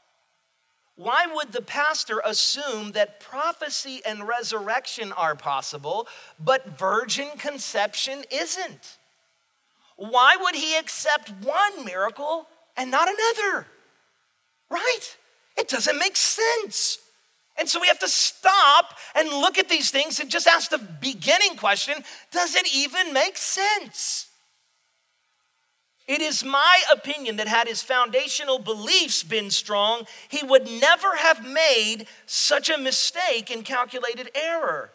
Why 0.96 1.28
would 1.32 1.52
the 1.52 1.62
pastor 1.62 2.20
assume 2.26 2.94
that 2.94 3.20
prophecy 3.20 4.02
and 4.04 4.28
resurrection 4.28 5.12
are 5.12 5.36
possible, 5.36 6.08
but 6.44 6.80
virgin 6.80 7.28
conception 7.38 8.24
isn't? 8.32 8.98
Why 9.98 10.36
would 10.42 10.56
he 10.56 10.76
accept 10.76 11.32
one 11.44 11.86
miracle 11.86 12.48
and 12.76 12.90
not 12.90 13.08
another? 13.08 13.68
Right? 14.72 15.18
It 15.56 15.68
doesn't 15.68 16.00
make 16.00 16.16
sense. 16.16 16.98
And 17.56 17.70
so 17.70 17.80
we 17.80 17.86
have 17.86 18.00
to 18.00 18.10
stop 18.10 18.98
and 19.14 19.30
look 19.30 19.60
at 19.60 19.70
these 19.70 19.92
things 19.92 20.20
and 20.20 20.32
just 20.32 20.48
ask 20.48 20.72
the 20.72 20.80
beginning 20.80 21.56
question 21.56 22.04
does 22.32 22.56
it 22.56 22.66
even 22.74 23.14
make 23.14 23.38
sense? 23.38 24.32
It 26.08 26.22
is 26.22 26.44
my 26.44 26.84
opinion 26.92 27.38
that 27.38 27.48
had 27.48 27.68
his 27.68 27.82
foundational 27.82 28.60
beliefs 28.60 29.24
been 29.24 29.50
strong, 29.50 30.06
he 30.30 30.46
would 30.46 30.68
never 30.68 31.16
have 31.16 31.46
made 31.46 32.06
such 32.26 32.70
a 32.70 32.78
mistake 32.78 33.50
in 33.50 33.64
calculated 33.64 34.30
error. 34.36 34.92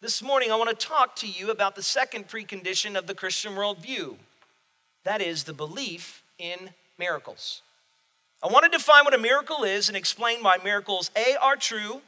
This 0.00 0.22
morning, 0.22 0.52
I 0.52 0.56
want 0.56 0.70
to 0.70 0.86
talk 0.86 1.16
to 1.16 1.26
you 1.26 1.50
about 1.50 1.76
the 1.76 1.82
second 1.82 2.28
precondition 2.28 2.96
of 2.96 3.06
the 3.06 3.14
Christian 3.14 3.54
worldview 3.54 4.16
that 5.08 5.22
is, 5.22 5.44
the 5.44 5.54
belief 5.54 6.22
in 6.38 6.70
miracles. 6.98 7.62
I 8.42 8.48
want 8.48 8.64
to 8.64 8.70
define 8.70 9.04
what 9.04 9.14
a 9.14 9.18
miracle 9.18 9.64
is 9.64 9.88
and 9.88 9.96
explain 9.96 10.42
why 10.42 10.58
miracles 10.62 11.10
A 11.16 11.34
are 11.40 11.56
true, 11.56 12.02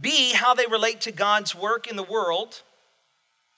B, 0.00 0.32
how 0.32 0.54
they 0.54 0.66
relate 0.66 1.00
to 1.02 1.12
God's 1.12 1.54
work 1.54 1.88
in 1.88 1.96
the 1.96 2.04
world 2.04 2.62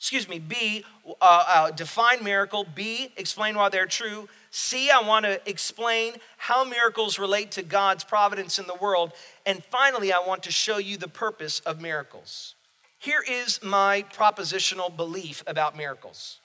excuse 0.03 0.29
me, 0.29 0.41
B, 0.41 0.85
uh, 1.07 1.15
uh, 1.21 1.71
define 1.71 2.25
miracle. 2.25 2.67
B, 2.75 3.13
explain 3.17 3.55
why 3.55 3.69
they're 3.69 3.87
true. 3.87 4.29
C, 4.51 4.91
I 4.91 5.01
want 5.01 5.25
to 5.25 5.41
explain 5.49 6.15
how 6.37 6.65
miracles 6.65 7.21
relate 7.21 7.53
to 7.53 7.63
God's 7.63 8.03
providence 8.03 8.59
in 8.59 8.67
the 8.67 8.75
world. 8.75 9.13
And 9.47 9.63
finally, 9.65 10.13
I 10.13 10.19
want 10.19 10.43
to 10.43 10.51
show 10.51 10.79
you 10.79 10.97
the 10.97 11.07
purpose 11.09 11.61
of 11.61 11.81
miracles. 11.81 12.57
Here 12.99 13.23
is 13.27 13.63
my 13.63 14.05
propositional 14.13 14.95
belief 14.95 15.45
about 15.47 15.77
miracles 15.77 16.41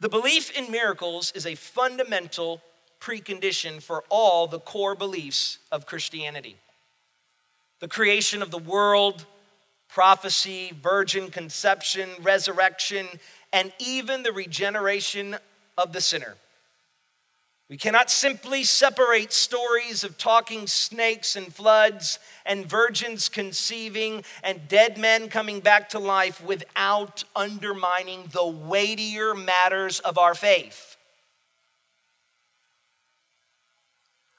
the 0.00 0.08
belief 0.08 0.50
in 0.56 0.70
miracles 0.70 1.30
is 1.34 1.44
a 1.44 1.54
fundamental 1.54 2.62
precondition 3.00 3.82
for 3.82 4.02
all 4.08 4.46
the 4.46 4.58
core 4.58 4.94
beliefs 4.94 5.58
of 5.70 5.86
Christianity. 5.86 6.56
The 7.80 7.88
creation 7.88 8.42
of 8.42 8.50
the 8.50 8.58
world, 8.58 9.26
prophecy, 9.92 10.72
virgin 10.82 11.30
conception, 11.30 12.08
resurrection, 12.22 13.06
and 13.52 13.72
even 13.78 14.22
the 14.22 14.32
regeneration 14.32 15.36
of 15.76 15.92
the 15.92 16.00
sinner. 16.00 16.36
We 17.68 17.76
cannot 17.76 18.10
simply 18.10 18.64
separate 18.64 19.32
stories 19.32 20.02
of 20.02 20.18
talking 20.18 20.66
snakes 20.66 21.36
and 21.36 21.54
floods 21.54 22.18
and 22.44 22.66
virgins 22.66 23.28
conceiving 23.28 24.24
and 24.42 24.66
dead 24.66 24.98
men 24.98 25.28
coming 25.28 25.60
back 25.60 25.88
to 25.90 26.00
life 26.00 26.42
without 26.42 27.22
undermining 27.36 28.24
the 28.32 28.44
weightier 28.44 29.36
matters 29.36 30.00
of 30.00 30.18
our 30.18 30.34
faith. 30.34 30.96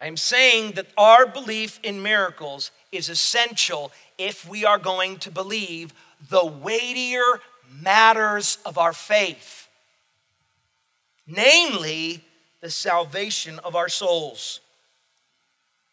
I'm 0.01 0.17
saying 0.17 0.71
that 0.73 0.87
our 0.97 1.27
belief 1.27 1.79
in 1.83 2.01
miracles 2.01 2.71
is 2.91 3.07
essential 3.07 3.91
if 4.17 4.47
we 4.49 4.65
are 4.65 4.79
going 4.79 5.17
to 5.19 5.29
believe 5.31 5.93
the 6.29 6.43
weightier 6.43 7.39
matters 7.79 8.57
of 8.65 8.79
our 8.79 8.93
faith, 8.93 9.67
namely 11.27 12.23
the 12.61 12.71
salvation 12.71 13.59
of 13.59 13.75
our 13.75 13.89
souls. 13.89 14.59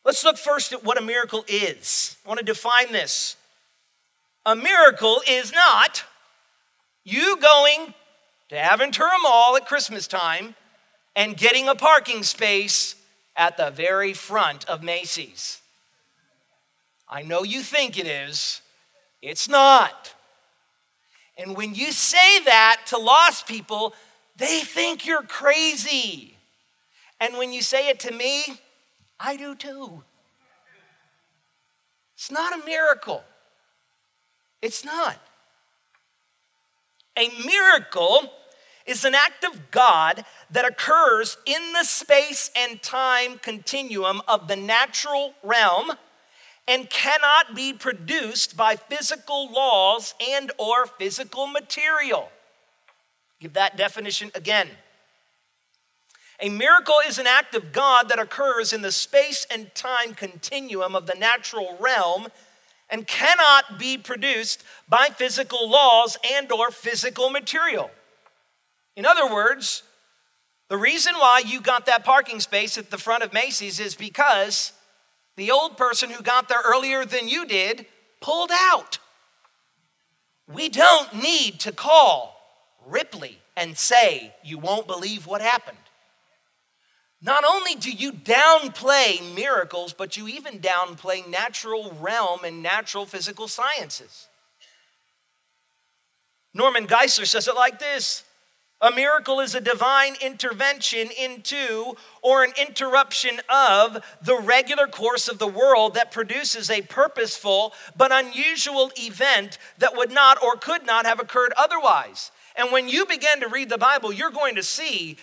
Let's 0.04 0.24
look 0.24 0.38
first 0.38 0.72
at 0.72 0.82
what 0.82 0.96
a 0.96 1.02
miracle 1.02 1.44
is. 1.46 2.16
I 2.24 2.28
want 2.28 2.38
to 2.38 2.44
define 2.46 2.92
this. 2.92 3.36
A 4.46 4.56
miracle 4.56 5.20
is 5.28 5.52
not 5.52 6.04
you 7.04 7.36
going 7.36 7.92
to 8.48 8.54
Aventura 8.54 9.16
Mall 9.22 9.56
at 9.56 9.66
Christmas 9.66 10.06
time 10.06 10.54
and 11.14 11.36
getting 11.36 11.68
a 11.68 11.74
parking 11.74 12.22
space 12.22 12.94
at 13.38 13.56
the 13.56 13.70
very 13.70 14.12
front 14.12 14.68
of 14.68 14.82
Macy's. 14.82 15.60
I 17.08 17.22
know 17.22 17.44
you 17.44 17.62
think 17.62 17.98
it 17.98 18.06
is, 18.06 18.60
it's 19.22 19.48
not. 19.48 20.14
And 21.38 21.56
when 21.56 21.74
you 21.74 21.92
say 21.92 22.40
that 22.40 22.82
to 22.86 22.98
lost 22.98 23.46
people, 23.46 23.94
they 24.36 24.60
think 24.60 25.06
you're 25.06 25.22
crazy. 25.22 26.36
And 27.20 27.38
when 27.38 27.52
you 27.52 27.62
say 27.62 27.88
it 27.88 28.00
to 28.00 28.12
me, 28.12 28.42
I 29.20 29.36
do 29.36 29.54
too. 29.54 30.02
It's 32.14 32.30
not 32.30 32.60
a 32.60 32.64
miracle. 32.66 33.22
It's 34.60 34.84
not. 34.84 35.16
A 37.16 37.28
miracle 37.44 38.32
is 38.88 39.04
an 39.04 39.14
act 39.14 39.44
of 39.44 39.70
God 39.70 40.24
that 40.50 40.64
occurs 40.64 41.36
in 41.44 41.72
the 41.74 41.84
space 41.84 42.50
and 42.56 42.82
time 42.82 43.38
continuum 43.38 44.22
of 44.26 44.48
the 44.48 44.56
natural 44.56 45.34
realm 45.42 45.92
and 46.66 46.88
cannot 46.88 47.54
be 47.54 47.72
produced 47.72 48.56
by 48.56 48.76
physical 48.76 49.52
laws 49.52 50.14
and 50.30 50.50
or 50.58 50.86
physical 50.86 51.46
material. 51.46 52.30
Give 53.40 53.52
that 53.52 53.76
definition 53.76 54.30
again. 54.34 54.68
A 56.40 56.48
miracle 56.48 56.96
is 57.06 57.18
an 57.18 57.26
act 57.26 57.54
of 57.54 57.72
God 57.72 58.08
that 58.08 58.18
occurs 58.18 58.72
in 58.72 58.82
the 58.82 58.92
space 58.92 59.46
and 59.50 59.74
time 59.74 60.14
continuum 60.14 60.94
of 60.94 61.06
the 61.06 61.14
natural 61.14 61.76
realm 61.78 62.28
and 62.88 63.06
cannot 63.06 63.78
be 63.78 63.98
produced 63.98 64.64
by 64.88 65.08
physical 65.08 65.68
laws 65.68 66.16
and 66.32 66.50
or 66.50 66.70
physical 66.70 67.28
material. 67.28 67.90
In 68.98 69.06
other 69.06 69.32
words, 69.32 69.84
the 70.68 70.76
reason 70.76 71.14
why 71.14 71.40
you 71.46 71.60
got 71.60 71.86
that 71.86 72.04
parking 72.04 72.40
space 72.40 72.76
at 72.76 72.90
the 72.90 72.98
front 72.98 73.22
of 73.22 73.32
Macy's 73.32 73.78
is 73.78 73.94
because 73.94 74.72
the 75.36 75.52
old 75.52 75.76
person 75.76 76.10
who 76.10 76.20
got 76.20 76.48
there 76.48 76.60
earlier 76.66 77.04
than 77.04 77.28
you 77.28 77.46
did 77.46 77.86
pulled 78.20 78.50
out. 78.52 78.98
We 80.52 80.68
don't 80.68 81.14
need 81.14 81.60
to 81.60 81.70
call 81.70 82.40
Ripley 82.88 83.38
and 83.56 83.78
say, 83.78 84.34
You 84.42 84.58
won't 84.58 84.88
believe 84.88 85.28
what 85.28 85.42
happened. 85.42 85.78
Not 87.22 87.44
only 87.48 87.76
do 87.76 87.92
you 87.92 88.10
downplay 88.10 89.32
miracles, 89.36 89.92
but 89.92 90.16
you 90.16 90.26
even 90.26 90.58
downplay 90.58 91.24
natural 91.28 91.96
realm 92.00 92.40
and 92.42 92.64
natural 92.64 93.06
physical 93.06 93.46
sciences. 93.46 94.26
Norman 96.52 96.88
Geisler 96.88 97.26
says 97.26 97.46
it 97.46 97.54
like 97.54 97.78
this 97.78 98.24
A 98.80 98.92
miracle 98.92 99.40
is 99.40 99.56
a 99.56 99.60
divine 99.60 100.14
intervention 100.20 101.08
into 101.20 101.96
or 102.22 102.44
an 102.44 102.52
interruption 102.60 103.40
of 103.48 104.04
the 104.22 104.36
regular 104.36 104.86
course 104.86 105.26
of 105.26 105.40
the 105.40 105.48
world 105.48 105.94
that 105.94 106.12
produces 106.12 106.70
a 106.70 106.82
purposeful 106.82 107.74
but 107.96 108.12
unusual 108.12 108.92
event 108.96 109.58
that 109.78 109.96
would 109.96 110.12
not 110.12 110.40
or 110.40 110.54
could 110.54 110.86
not 110.86 111.06
have 111.06 111.18
occurred 111.18 111.52
otherwise. 111.56 112.30
And 112.54 112.70
when 112.70 112.88
you 112.88 113.04
begin 113.04 113.40
to 113.40 113.48
read 113.48 113.68
the 113.68 113.78
Bible, 113.78 114.12
you're 114.12 114.30
going 114.30 114.54
to 114.54 114.62
see 114.62 115.16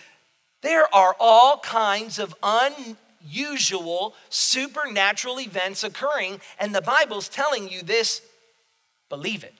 there 0.60 0.94
are 0.94 1.16
all 1.18 1.58
kinds 1.58 2.18
of 2.18 2.34
unusual 2.42 4.14
supernatural 4.28 5.40
events 5.40 5.82
occurring, 5.82 6.42
and 6.58 6.74
the 6.74 6.82
Bible's 6.82 7.28
telling 7.28 7.70
you 7.70 7.80
this. 7.82 8.20
Believe 9.08 9.44
it. 9.44 9.54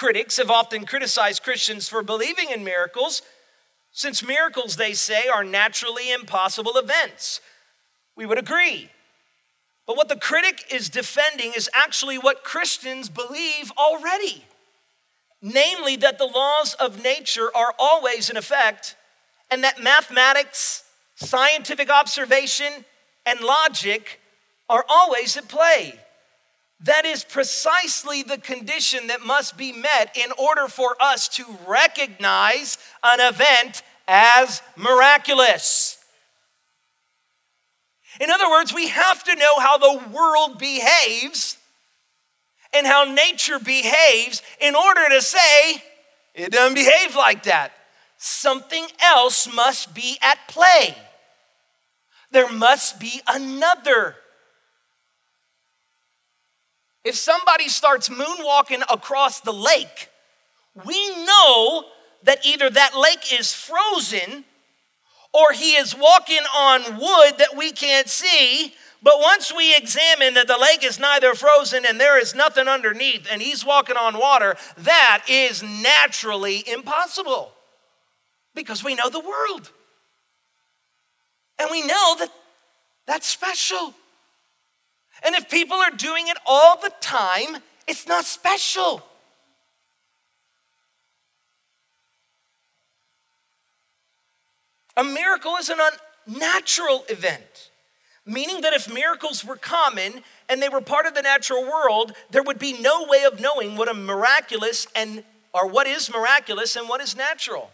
Critics 0.00 0.38
have 0.38 0.50
often 0.50 0.86
criticized 0.86 1.42
Christians 1.42 1.88
for 1.88 2.02
believing 2.02 2.48
in 2.50 2.64
miracles, 2.64 3.20
since 3.92 4.22
miracles, 4.22 4.76
they 4.76 4.94
say, 4.94 5.28
are 5.28 5.44
naturally 5.44 6.10
impossible 6.10 6.76
events. 6.76 7.40
We 8.16 8.24
would 8.24 8.38
agree. 8.38 8.90
But 9.86 9.96
what 9.98 10.08
the 10.08 10.16
critic 10.16 10.64
is 10.72 10.88
defending 10.88 11.52
is 11.54 11.68
actually 11.74 12.16
what 12.16 12.44
Christians 12.44 13.10
believe 13.10 13.70
already 13.76 14.44
namely 15.42 15.96
that 15.96 16.18
the 16.18 16.26
laws 16.26 16.74
of 16.74 17.02
nature 17.02 17.54
are 17.54 17.74
always 17.78 18.28
in 18.28 18.36
effect, 18.36 18.94
and 19.50 19.64
that 19.64 19.82
mathematics, 19.82 20.84
scientific 21.16 21.90
observation, 21.90 22.84
and 23.24 23.40
logic 23.40 24.20
are 24.68 24.84
always 24.88 25.36
at 25.36 25.48
play. 25.48 25.98
That 26.84 27.04
is 27.04 27.24
precisely 27.24 28.22
the 28.22 28.38
condition 28.38 29.08
that 29.08 29.20
must 29.20 29.56
be 29.56 29.72
met 29.72 30.16
in 30.16 30.32
order 30.38 30.66
for 30.66 30.96
us 31.00 31.28
to 31.28 31.44
recognize 31.66 32.78
an 33.02 33.20
event 33.20 33.82
as 34.08 34.62
miraculous. 34.76 35.98
In 38.18 38.30
other 38.30 38.48
words, 38.48 38.74
we 38.74 38.88
have 38.88 39.22
to 39.24 39.34
know 39.36 39.58
how 39.60 39.78
the 39.78 40.02
world 40.10 40.58
behaves 40.58 41.58
and 42.72 42.86
how 42.86 43.04
nature 43.04 43.58
behaves 43.58 44.42
in 44.60 44.74
order 44.74 45.08
to 45.10 45.20
say 45.20 45.82
it 46.34 46.52
doesn't 46.52 46.74
behave 46.74 47.14
like 47.14 47.44
that. 47.44 47.72
Something 48.16 48.86
else 49.02 49.52
must 49.52 49.94
be 49.94 50.18
at 50.22 50.38
play. 50.48 50.96
There 52.30 52.50
must 52.50 53.00
be 53.00 53.20
another. 53.26 54.16
If 57.04 57.16
somebody 57.16 57.68
starts 57.68 58.08
moonwalking 58.08 58.82
across 58.92 59.40
the 59.40 59.52
lake, 59.52 60.10
we 60.84 61.24
know 61.24 61.84
that 62.22 62.44
either 62.44 62.68
that 62.70 62.96
lake 62.96 63.32
is 63.32 63.52
frozen 63.52 64.44
or 65.32 65.52
he 65.52 65.72
is 65.76 65.94
walking 65.94 66.44
on 66.56 66.98
wood 66.98 67.38
that 67.38 67.56
we 67.56 67.72
can't 67.72 68.08
see 68.08 68.74
but 69.02 69.14
once 69.18 69.52
we 69.54 69.74
examine 69.74 70.34
that 70.34 70.46
the 70.46 70.58
lake 70.58 70.84
is 70.84 70.98
neither 70.98 71.34
frozen 71.34 71.86
and 71.86 71.98
there 71.98 72.20
is 72.20 72.34
nothing 72.34 72.68
underneath 72.68 73.26
and 73.30 73.40
he's 73.40 73.64
walking 73.64 73.96
on 73.96 74.18
water, 74.18 74.56
that 74.78 75.24
is 75.28 75.62
naturally 75.62 76.62
impossible 76.66 77.52
because 78.54 78.84
we 78.84 78.94
know 78.94 79.08
the 79.08 79.20
world. 79.20 79.70
And 81.58 81.70
we 81.70 81.80
know 81.82 82.16
that 82.18 82.28
that's 83.06 83.26
special. 83.26 83.94
And 85.22 85.34
if 85.34 85.48
people 85.50 85.76
are 85.76 85.90
doing 85.90 86.28
it 86.28 86.36
all 86.46 86.80
the 86.80 86.92
time, 87.00 87.58
it's 87.86 88.06
not 88.06 88.24
special. 88.24 89.02
A 94.96 95.04
miracle 95.04 95.56
is 95.56 95.68
an 95.68 95.78
unnatural 96.26 97.04
event 97.08 97.70
meaning 98.30 98.60
that 98.60 98.72
if 98.72 98.92
miracles 98.92 99.44
were 99.44 99.56
common 99.56 100.22
and 100.48 100.62
they 100.62 100.68
were 100.68 100.80
part 100.80 101.06
of 101.06 101.14
the 101.14 101.22
natural 101.22 101.62
world, 101.62 102.12
there 102.30 102.42
would 102.42 102.58
be 102.58 102.80
no 102.80 103.04
way 103.04 103.24
of 103.24 103.40
knowing 103.40 103.76
what 103.76 103.88
a 103.88 103.94
miraculous 103.94 104.86
and 104.94 105.24
or 105.52 105.66
what 105.66 105.86
is 105.86 106.10
miraculous 106.10 106.76
and 106.76 106.88
what 106.88 107.00
is 107.00 107.16
natural. 107.16 107.70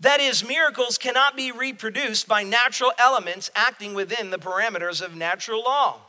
That 0.00 0.20
is, 0.20 0.46
miracles 0.46 0.98
cannot 0.98 1.36
be 1.36 1.52
reproduced 1.52 2.28
by 2.28 2.42
natural 2.42 2.92
elements 2.98 3.50
acting 3.54 3.94
within 3.94 4.30
the 4.30 4.38
parameters 4.38 5.00
of 5.00 5.16
natural 5.16 5.62
law. 5.62 6.00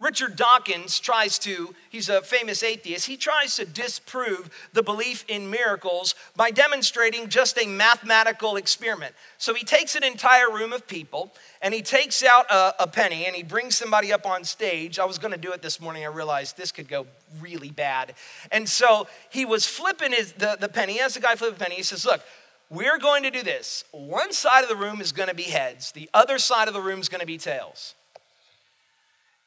Richard 0.00 0.36
Dawkins 0.36 1.00
tries 1.00 1.40
to, 1.40 1.74
he's 1.90 2.08
a 2.08 2.22
famous 2.22 2.62
atheist, 2.62 3.06
he 3.08 3.16
tries 3.16 3.56
to 3.56 3.64
disprove 3.64 4.48
the 4.72 4.82
belief 4.82 5.24
in 5.26 5.50
miracles 5.50 6.14
by 6.36 6.52
demonstrating 6.52 7.28
just 7.28 7.58
a 7.58 7.66
mathematical 7.66 8.54
experiment. 8.54 9.12
So 9.38 9.54
he 9.54 9.64
takes 9.64 9.96
an 9.96 10.04
entire 10.04 10.50
room 10.52 10.72
of 10.72 10.86
people 10.86 11.32
and 11.60 11.74
he 11.74 11.82
takes 11.82 12.22
out 12.22 12.48
a, 12.48 12.84
a 12.84 12.86
penny 12.86 13.26
and 13.26 13.34
he 13.34 13.42
brings 13.42 13.74
somebody 13.74 14.12
up 14.12 14.24
on 14.24 14.44
stage. 14.44 15.00
I 15.00 15.04
was 15.04 15.18
going 15.18 15.32
to 15.32 15.38
do 15.38 15.50
it 15.52 15.62
this 15.62 15.80
morning, 15.80 16.04
I 16.04 16.08
realized 16.08 16.56
this 16.56 16.70
could 16.70 16.88
go 16.88 17.06
really 17.40 17.70
bad. 17.70 18.14
And 18.52 18.68
so 18.68 19.08
he 19.30 19.44
was 19.44 19.66
flipping 19.66 20.12
his, 20.12 20.32
the, 20.34 20.56
the 20.60 20.68
penny. 20.68 20.98
Has 20.98 21.14
the 21.14 21.20
guy 21.20 21.34
flip 21.34 21.56
a 21.56 21.58
penny. 21.58 21.74
He 21.74 21.82
says, 21.82 22.06
Look, 22.06 22.22
we're 22.70 22.98
going 22.98 23.22
to 23.22 23.30
do 23.30 23.42
this. 23.42 23.84
One 23.92 24.32
side 24.32 24.62
of 24.62 24.68
the 24.68 24.76
room 24.76 25.00
is 25.00 25.12
going 25.12 25.28
to 25.28 25.34
be 25.34 25.44
heads, 25.44 25.92
the 25.92 26.08
other 26.12 26.38
side 26.38 26.68
of 26.68 26.74
the 26.74 26.80
room 26.80 27.00
is 27.00 27.08
going 27.08 27.20
to 27.20 27.26
be 27.26 27.38
tails. 27.38 27.94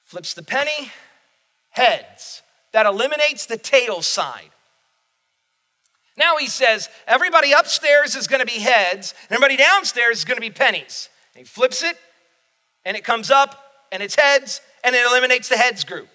Flips 0.04 0.34
the 0.34 0.44
penny, 0.44 0.92
heads. 1.70 2.42
That 2.74 2.86
eliminates 2.86 3.46
the 3.46 3.58
tail 3.58 4.02
side. 4.02 4.50
Now 6.18 6.38
he 6.38 6.48
says, 6.48 6.90
everybody 7.08 7.52
upstairs 7.52 8.16
is 8.16 8.28
going 8.28 8.40
to 8.40 8.46
be 8.46 8.60
heads, 8.60 9.14
and 9.30 9.36
everybody 9.36 9.58
downstairs 9.58 10.20
is 10.20 10.26
going 10.26 10.38
to 10.38 10.42
be 10.42 10.50
pennies. 10.50 11.10
And 11.34 11.46
he 11.46 11.46
flips 11.46 11.84
it, 11.84 11.98
and 12.86 12.96
it 12.96 13.04
comes 13.04 13.32
up, 13.32 13.62
and 13.92 14.02
it's 14.02 14.16
heads, 14.16 14.62
and 14.84 14.96
it 14.96 15.06
eliminates 15.06 15.50
the 15.50 15.58
heads 15.58 15.84
group. 15.84 16.08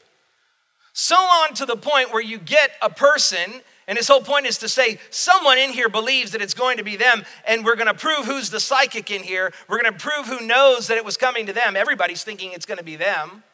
So 0.93 1.15
on 1.15 1.55
to 1.55 1.67
the 1.67 1.77
point 1.77 2.13
where 2.13 2.23
you 2.23 2.39
get 2.39 2.71
a 2.81 2.89
person, 2.89 3.61
and 3.89 3.97
his 3.97 4.09
whole 4.09 4.21
point 4.21 4.47
is 4.47 4.59
to 4.59 4.69
say, 4.69 4.99
someone 5.11 5.59
in 5.59 5.71
here 5.71 5.89
believes 5.89 6.33
that 6.33 6.43
it's 6.43 6.55
going 6.55 6.79
to 6.79 6.85
be 6.85 6.97
them, 6.97 7.25
and 7.47 7.65
we're 7.65 7.77
going 7.77 7.87
to 7.87 7.95
prove 7.95 8.27
who's 8.27 8.51
the 8.51 8.61
psychic 8.61 9.11
in 9.11 9.23
here. 9.23 9.53
We're 9.69 9.81
going 9.81 9.93
to 9.93 9.99
prove 9.99 10.27
who 10.27 10.45
knows 10.45 10.89
that 10.89 10.97
it 10.97 11.05
was 11.05 11.17
coming 11.17 11.47
to 11.47 11.53
them. 11.53 11.77
Everybody's 11.77 12.25
thinking 12.25 12.53
it's 12.53 12.67
going 12.67 12.79
to 12.79 12.85
be 12.85 12.97
them. 12.97 13.45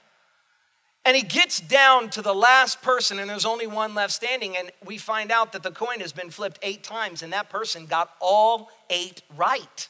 And 1.04 1.16
he 1.16 1.22
gets 1.22 1.60
down 1.60 2.10
to 2.10 2.22
the 2.22 2.34
last 2.34 2.80
person, 2.80 3.18
and 3.18 3.28
there's 3.28 3.44
only 3.44 3.66
one 3.66 3.94
left 3.94 4.12
standing. 4.12 4.56
And 4.56 4.70
we 4.84 4.98
find 4.98 5.32
out 5.32 5.52
that 5.52 5.64
the 5.64 5.72
coin 5.72 6.00
has 6.00 6.12
been 6.12 6.30
flipped 6.30 6.60
eight 6.62 6.84
times, 6.84 7.22
and 7.22 7.32
that 7.32 7.50
person 7.50 7.86
got 7.86 8.14
all 8.20 8.70
eight 8.88 9.22
right. 9.36 9.88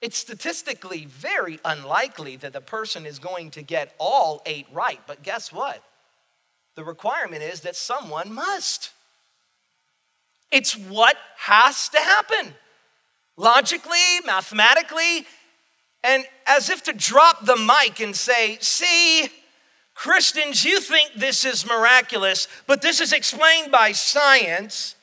It's 0.00 0.16
statistically 0.16 1.06
very 1.06 1.58
unlikely 1.64 2.36
that 2.36 2.52
the 2.52 2.60
person 2.60 3.04
is 3.04 3.18
going 3.18 3.50
to 3.52 3.62
get 3.62 3.94
all 3.98 4.42
eight 4.46 4.66
right, 4.72 5.00
but 5.06 5.22
guess 5.24 5.52
what? 5.52 5.82
The 6.76 6.84
requirement 6.84 7.42
is 7.42 7.62
that 7.62 7.74
someone 7.74 8.32
must. 8.32 8.92
It's 10.50 10.74
what 10.76 11.16
has 11.38 11.88
to 11.90 11.98
happen 11.98 12.54
logically, 13.36 14.20
mathematically, 14.26 15.26
and 16.02 16.24
as 16.46 16.70
if 16.70 16.82
to 16.84 16.92
drop 16.92 17.44
the 17.44 17.56
mic 17.56 18.00
and 18.00 18.14
say, 18.14 18.58
see, 18.60 19.28
Christians, 19.94 20.64
you 20.64 20.80
think 20.80 21.12
this 21.16 21.44
is 21.44 21.66
miraculous, 21.66 22.46
but 22.66 22.82
this 22.82 23.00
is 23.00 23.12
explained 23.12 23.72
by 23.72 23.92
science. 23.92 24.94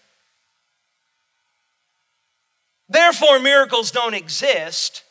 Therefore, 2.87 3.39
miracles 3.39 3.91
don't 3.91 4.13
exist. 4.13 5.03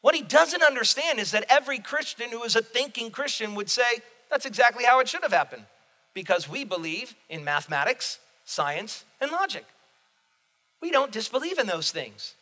What 0.00 0.14
he 0.14 0.22
doesn't 0.22 0.62
understand 0.62 1.18
is 1.18 1.30
that 1.30 1.46
every 1.48 1.78
Christian 1.78 2.30
who 2.30 2.42
is 2.42 2.56
a 2.56 2.62
thinking 2.62 3.10
Christian 3.10 3.54
would 3.54 3.70
say, 3.70 4.02
that's 4.30 4.46
exactly 4.46 4.84
how 4.84 5.00
it 5.00 5.08
should 5.08 5.22
have 5.22 5.32
happened. 5.32 5.64
Because 6.14 6.48
we 6.48 6.64
believe 6.64 7.14
in 7.28 7.44
mathematics, 7.44 8.18
science, 8.44 9.04
and 9.20 9.30
logic. 9.30 9.64
We 10.80 10.90
don't 10.90 11.12
disbelieve 11.12 11.58
in 11.58 11.66
those 11.66 11.90
things. 11.90 12.34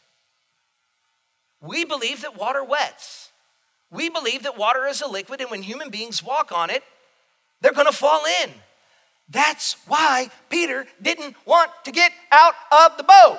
We 1.61 1.85
believe 1.85 2.23
that 2.23 2.37
water 2.39 2.63
wets. 2.63 3.31
We 3.91 4.09
believe 4.11 4.43
that 4.43 4.59
water 4.59 4.87
is 4.87 5.01
a 5.01 5.09
liquid, 5.09 5.41
and 5.41 5.51
when 5.51 5.63
human 5.63 5.91
beings 5.91 6.23
walk 6.23 6.53
on 6.53 6.71
it, 6.71 6.83
they're 7.61 7.73
gonna 7.73 7.93
fall 7.93 8.23
in. 8.43 8.51
That's 9.29 9.77
why 9.87 10.31
Peter 10.49 10.87
didn't 11.01 11.35
want 11.47 11.71
to 11.85 11.91
get 11.91 12.13
out 12.31 12.55
of 12.71 12.97
the 12.97 13.03
boat. 13.03 13.39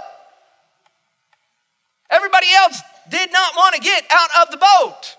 Everybody 2.10 2.48
else 2.54 2.82
did 3.10 3.32
not 3.32 3.56
want 3.56 3.76
to 3.76 3.82
get 3.82 4.06
out 4.10 4.30
of 4.42 4.52
the 4.52 4.58
boat. 4.58 5.18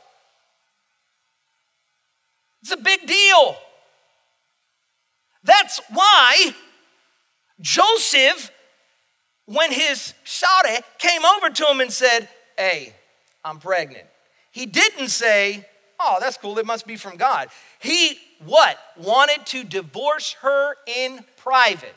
It's 2.63 2.73
a 2.73 2.77
big 2.77 3.07
deal. 3.07 3.57
That's 5.45 5.81
why 5.91 6.55
Joseph, 7.61 8.51
when 9.47 9.73
his 9.73 10.15
shade 10.25 10.83
came 10.99 11.25
over 11.25 11.51
to 11.51 11.67
him 11.67 11.81
and 11.81 11.93
said, 11.93 12.29
Hey, 12.57 12.93
I'm 13.45 13.59
pregnant. 13.59 14.07
He 14.51 14.67
didn't 14.67 15.09
say, 15.09 15.65
oh, 16.01 16.19
that's 16.21 16.37
cool, 16.37 16.59
it 16.59 16.67
must 16.67 16.87
be 16.87 16.97
from 16.97 17.17
God. 17.17 17.49
He 17.79 18.19
what? 18.45 18.79
Wanted 18.97 19.47
to 19.47 19.65
divorce 19.65 20.35
her 20.41 20.75
in 20.87 21.25
private 21.37 21.95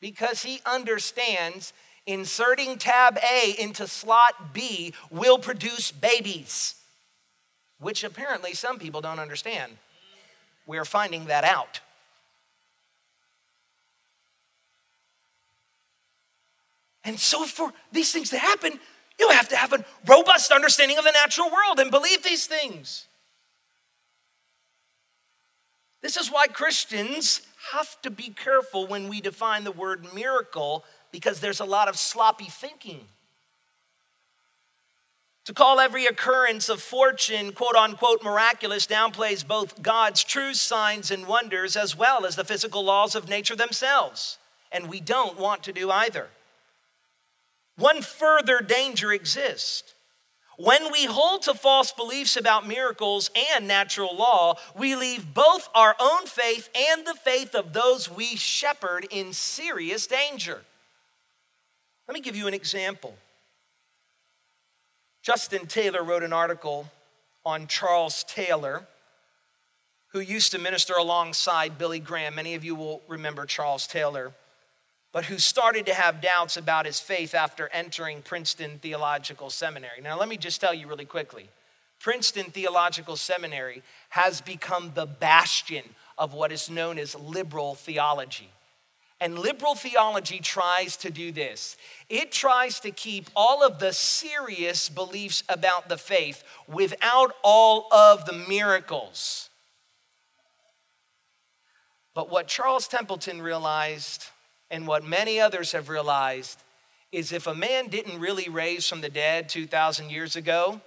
because 0.00 0.42
he 0.42 0.60
understands 0.64 1.72
inserting 2.06 2.78
tab 2.78 3.18
A 3.18 3.54
into 3.58 3.86
slot 3.86 4.54
B 4.54 4.94
will 5.10 5.38
produce 5.38 5.92
babies, 5.92 6.74
which 7.80 8.04
apparently 8.04 8.54
some 8.54 8.78
people 8.78 9.00
don't 9.00 9.18
understand. 9.18 9.72
We're 10.66 10.86
finding 10.86 11.26
that 11.26 11.44
out. 11.44 11.80
And 17.08 17.18
so, 17.18 17.44
for 17.44 17.72
these 17.90 18.12
things 18.12 18.28
to 18.30 18.38
happen, 18.38 18.78
you 19.18 19.30
have 19.30 19.48
to 19.48 19.56
have 19.56 19.72
a 19.72 19.82
robust 20.06 20.52
understanding 20.52 20.98
of 20.98 21.04
the 21.04 21.10
natural 21.10 21.50
world 21.50 21.80
and 21.80 21.90
believe 21.90 22.22
these 22.22 22.46
things. 22.46 23.06
This 26.02 26.18
is 26.18 26.30
why 26.30 26.48
Christians 26.48 27.40
have 27.72 28.00
to 28.02 28.10
be 28.10 28.28
careful 28.28 28.86
when 28.86 29.08
we 29.08 29.22
define 29.22 29.64
the 29.64 29.72
word 29.72 30.14
miracle 30.14 30.84
because 31.10 31.40
there's 31.40 31.60
a 31.60 31.64
lot 31.64 31.88
of 31.88 31.96
sloppy 31.96 32.44
thinking. 32.44 33.00
To 35.46 35.54
call 35.54 35.80
every 35.80 36.04
occurrence 36.04 36.68
of 36.68 36.82
fortune, 36.82 37.52
quote 37.52 37.74
unquote, 37.74 38.22
miraculous 38.22 38.86
downplays 38.86 39.48
both 39.48 39.80
God's 39.80 40.22
true 40.22 40.52
signs 40.52 41.10
and 41.10 41.26
wonders 41.26 41.74
as 41.74 41.96
well 41.96 42.26
as 42.26 42.36
the 42.36 42.44
physical 42.44 42.84
laws 42.84 43.14
of 43.14 43.30
nature 43.30 43.56
themselves. 43.56 44.36
And 44.70 44.90
we 44.90 45.00
don't 45.00 45.38
want 45.38 45.62
to 45.62 45.72
do 45.72 45.90
either. 45.90 46.28
One 47.78 48.02
further 48.02 48.60
danger 48.60 49.12
exists. 49.12 49.94
When 50.58 50.90
we 50.90 51.04
hold 51.04 51.42
to 51.42 51.54
false 51.54 51.92
beliefs 51.92 52.36
about 52.36 52.66
miracles 52.66 53.30
and 53.54 53.68
natural 53.68 54.16
law, 54.16 54.56
we 54.76 54.96
leave 54.96 55.32
both 55.32 55.68
our 55.76 55.94
own 56.00 56.26
faith 56.26 56.68
and 56.74 57.06
the 57.06 57.14
faith 57.14 57.54
of 57.54 57.72
those 57.72 58.10
we 58.10 58.34
shepherd 58.34 59.06
in 59.12 59.32
serious 59.32 60.08
danger. 60.08 60.62
Let 62.08 62.14
me 62.14 62.20
give 62.20 62.34
you 62.34 62.48
an 62.48 62.54
example. 62.54 63.16
Justin 65.22 65.66
Taylor 65.66 66.02
wrote 66.02 66.24
an 66.24 66.32
article 66.32 66.90
on 67.46 67.68
Charles 67.68 68.24
Taylor, 68.24 68.88
who 70.08 70.18
used 70.18 70.50
to 70.50 70.58
minister 70.58 70.94
alongside 70.94 71.78
Billy 71.78 72.00
Graham. 72.00 72.34
Many 72.34 72.56
of 72.56 72.64
you 72.64 72.74
will 72.74 73.02
remember 73.06 73.46
Charles 73.46 73.86
Taylor 73.86 74.32
but 75.12 75.24
who 75.24 75.38
started 75.38 75.86
to 75.86 75.94
have 75.94 76.20
doubts 76.20 76.56
about 76.56 76.86
his 76.86 77.00
faith 77.00 77.34
after 77.34 77.68
entering 77.72 78.22
Princeton 78.22 78.78
Theological 78.78 79.50
Seminary. 79.50 80.00
Now, 80.02 80.18
let 80.18 80.28
me 80.28 80.36
just 80.36 80.60
tell 80.60 80.74
you 80.74 80.86
really 80.86 81.04
quickly 81.04 81.48
Princeton 82.00 82.50
Theological 82.50 83.16
Seminary 83.16 83.82
has 84.10 84.40
become 84.40 84.92
the 84.94 85.06
bastion 85.06 85.82
of 86.16 86.34
what 86.34 86.52
is 86.52 86.70
known 86.70 86.98
as 86.98 87.14
liberal 87.14 87.74
theology. 87.74 88.50
And 89.20 89.36
liberal 89.36 89.74
theology 89.74 90.38
tries 90.38 90.96
to 90.98 91.10
do 91.10 91.32
this 91.32 91.76
it 92.08 92.30
tries 92.30 92.78
to 92.80 92.90
keep 92.90 93.28
all 93.34 93.64
of 93.64 93.78
the 93.78 93.92
serious 93.92 94.88
beliefs 94.88 95.42
about 95.48 95.88
the 95.88 95.98
faith 95.98 96.44
without 96.68 97.34
all 97.42 97.88
of 97.92 98.26
the 98.26 98.44
miracles. 98.48 99.50
But 102.14 102.30
what 102.30 102.48
Charles 102.48 102.88
Templeton 102.88 103.42
realized 103.42 104.26
and 104.70 104.86
what 104.86 105.04
many 105.04 105.40
others 105.40 105.72
have 105.72 105.88
realized 105.88 106.62
is 107.10 107.32
if 107.32 107.46
a 107.46 107.54
man 107.54 107.88
didn't 107.88 108.20
really 108.20 108.48
raise 108.48 108.86
from 108.86 109.00
the 109.00 109.08
dead 109.08 109.48
2,000 109.48 110.10
years 110.10 110.36
ago, 110.36 110.80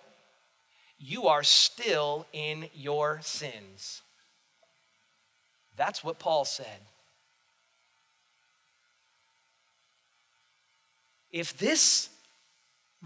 you 1.00 1.28
are 1.28 1.44
still 1.44 2.28
in 2.32 2.70
your 2.74 3.20
sins. 3.24 4.04
That's 5.76 6.04
what 6.04 6.20
Paul 6.20 6.46
said. 6.46 6.80
If 11.32 11.58
this 11.58 12.10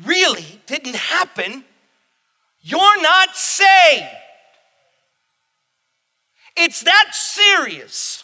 really 0.04 0.62
didn't 0.66 0.96
happen, 0.96 1.64
you're 2.62 3.02
not 3.02 3.36
saved. 3.36 4.04
It's 6.58 6.82
that 6.82 7.12
serious. 7.14 8.24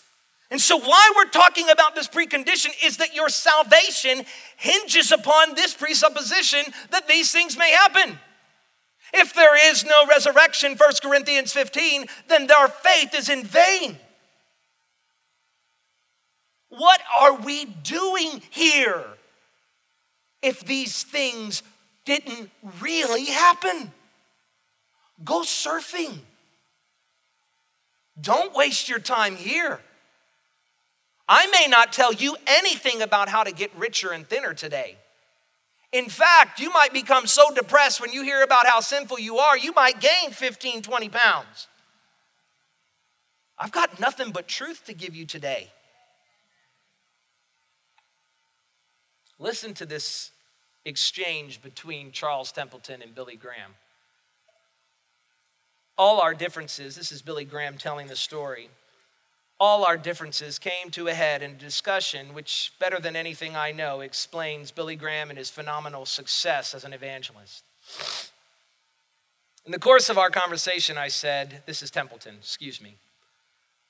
And 0.51 0.59
so, 0.59 0.77
why 0.77 1.13
we're 1.15 1.29
talking 1.29 1.69
about 1.69 1.95
this 1.95 2.09
precondition 2.09 2.71
is 2.83 2.97
that 2.97 3.15
your 3.15 3.29
salvation 3.29 4.25
hinges 4.57 5.13
upon 5.13 5.55
this 5.55 5.73
presupposition 5.73 6.65
that 6.91 7.07
these 7.07 7.31
things 7.31 7.57
may 7.57 7.71
happen. 7.71 8.19
If 9.13 9.33
there 9.33 9.71
is 9.71 9.85
no 9.85 10.05
resurrection, 10.09 10.75
1 10.75 10.91
Corinthians 11.01 11.53
15, 11.53 12.05
then 12.27 12.49
our 12.51 12.67
faith 12.67 13.15
is 13.15 13.29
in 13.29 13.45
vain. 13.45 13.97
What 16.67 16.99
are 17.19 17.35
we 17.35 17.65
doing 17.65 18.41
here 18.49 19.05
if 20.41 20.65
these 20.65 21.03
things 21.03 21.63
didn't 22.03 22.49
really 22.82 23.26
happen? 23.26 23.91
Go 25.23 25.41
surfing. 25.41 26.19
Don't 28.19 28.53
waste 28.53 28.89
your 28.89 28.99
time 28.99 29.38
here. 29.38 29.80
I 31.34 31.47
may 31.47 31.67
not 31.69 31.93
tell 31.93 32.11
you 32.11 32.36
anything 32.45 33.01
about 33.01 33.29
how 33.29 33.45
to 33.45 33.53
get 33.53 33.73
richer 33.77 34.11
and 34.11 34.27
thinner 34.27 34.53
today. 34.53 34.97
In 35.93 36.09
fact, 36.09 36.59
you 36.59 36.69
might 36.73 36.91
become 36.91 37.25
so 37.25 37.53
depressed 37.55 38.01
when 38.01 38.11
you 38.11 38.21
hear 38.21 38.43
about 38.43 38.67
how 38.67 38.82
sinful 38.82 39.17
you 39.17 39.38
are, 39.38 39.57
you 39.57 39.71
might 39.71 40.01
gain 40.01 40.32
15, 40.32 40.82
20 40.82 41.07
pounds. 41.07 41.69
I've 43.57 43.71
got 43.71 43.97
nothing 43.97 44.32
but 44.34 44.49
truth 44.49 44.84
to 44.88 44.93
give 44.93 45.15
you 45.15 45.25
today. 45.25 45.69
Listen 49.39 49.73
to 49.75 49.86
this 49.86 50.32
exchange 50.84 51.61
between 51.61 52.11
Charles 52.11 52.51
Templeton 52.51 53.01
and 53.01 53.15
Billy 53.15 53.38
Graham. 53.38 53.75
All 55.97 56.19
our 56.19 56.34
differences, 56.34 56.97
this 56.97 57.13
is 57.13 57.21
Billy 57.21 57.45
Graham 57.45 57.77
telling 57.77 58.07
the 58.07 58.17
story 58.17 58.67
all 59.62 59.86
our 59.86 59.95
differences 59.95 60.57
came 60.57 60.89
to 60.89 61.07
a 61.07 61.14
head 61.14 61.43
in 61.43 61.51
a 61.51 61.53
discussion 61.53 62.34
which, 62.34 62.74
better 62.80 62.99
than 62.99 63.16
anything 63.16 63.55
I 63.55 63.72
know, 63.72 64.01
explains 64.01 64.72
Billy 64.72 64.95
Graham 64.95 65.30
and 65.30 65.38
his 65.38 65.51
phenomenal 65.51 66.07
success 66.07 66.74
as 66.74 66.84
an 66.84 66.93
evangelist. 66.93 67.64
In 69.64 69.72
the 69.72 69.78
course 69.78 70.09
of 70.09 70.18
our 70.18 70.32
conversation, 70.32 70.97
I 70.97 71.09
said, 71.09 71.62
This 71.68 71.84
is 71.84 71.91
Templeton, 71.91 72.38
excuse 72.39 72.82
me. 72.82 72.95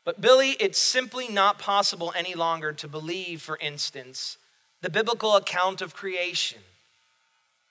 But 0.04 0.20
Billy, 0.20 0.58
it's 0.60 0.78
simply 0.78 1.30
not 1.30 1.58
possible 1.58 2.12
any 2.18 2.36
longer 2.36 2.74
to 2.74 2.88
believe, 2.90 3.42
for 3.42 3.58
instance, 3.62 4.38
the 4.82 4.90
biblical 4.90 5.38
account 5.38 5.82
of 5.82 5.96
creation. 5.96 6.60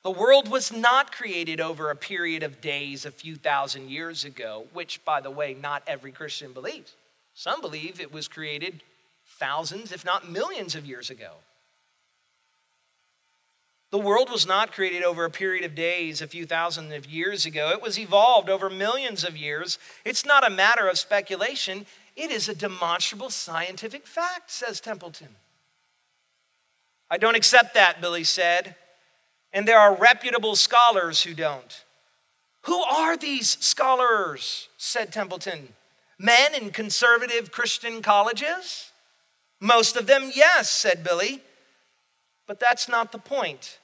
The 0.04 0.10
world 0.10 0.50
was 0.50 0.72
not 0.72 1.12
created 1.12 1.60
over 1.60 1.90
a 1.90 1.96
period 1.96 2.42
of 2.42 2.62
days 2.62 3.04
a 3.04 3.10
few 3.10 3.36
thousand 3.36 3.90
years 3.90 4.24
ago, 4.24 4.68
which, 4.72 5.04
by 5.04 5.20
the 5.20 5.30
way, 5.30 5.52
not 5.52 5.82
every 5.86 6.12
Christian 6.12 6.54
believes. 6.54 6.94
Some 7.40 7.62
believe 7.62 7.98
it 7.98 8.12
was 8.12 8.28
created 8.28 8.82
thousands, 9.24 9.92
if 9.92 10.04
not 10.04 10.30
millions, 10.30 10.74
of 10.74 10.84
years 10.84 11.08
ago. 11.08 11.36
The 13.90 13.96
world 13.96 14.28
was 14.28 14.46
not 14.46 14.72
created 14.72 15.02
over 15.02 15.24
a 15.24 15.30
period 15.30 15.64
of 15.64 15.74
days, 15.74 16.20
a 16.20 16.26
few 16.26 16.44
thousand 16.44 16.92
of 16.92 17.06
years 17.06 17.46
ago. 17.46 17.70
It 17.70 17.80
was 17.80 17.98
evolved 17.98 18.50
over 18.50 18.68
millions 18.68 19.24
of 19.24 19.38
years. 19.38 19.78
It's 20.04 20.26
not 20.26 20.46
a 20.46 20.50
matter 20.50 20.86
of 20.86 20.98
speculation, 20.98 21.86
it 22.14 22.30
is 22.30 22.46
a 22.46 22.54
demonstrable 22.54 23.30
scientific 23.30 24.06
fact, 24.06 24.50
says 24.50 24.78
Templeton. 24.78 25.36
I 27.10 27.16
don't 27.16 27.36
accept 27.36 27.72
that, 27.72 28.02
Billy 28.02 28.24
said. 28.24 28.74
And 29.50 29.66
there 29.66 29.78
are 29.78 29.96
reputable 29.96 30.56
scholars 30.56 31.22
who 31.22 31.32
don't. 31.32 31.84
Who 32.64 32.82
are 32.82 33.16
these 33.16 33.56
scholars? 33.64 34.68
said 34.76 35.10
Templeton. 35.10 35.70
Men 36.22 36.54
in 36.54 36.68
conservative 36.68 37.50
Christian 37.50 38.02
colleges? 38.02 38.92
Most 39.58 39.96
of 39.96 40.06
them, 40.06 40.30
yes, 40.34 40.68
said 40.68 41.02
Billy. 41.02 41.40
But 42.46 42.60
that's 42.60 42.90
not 42.90 43.10
the 43.10 43.18
point. 43.18 43.78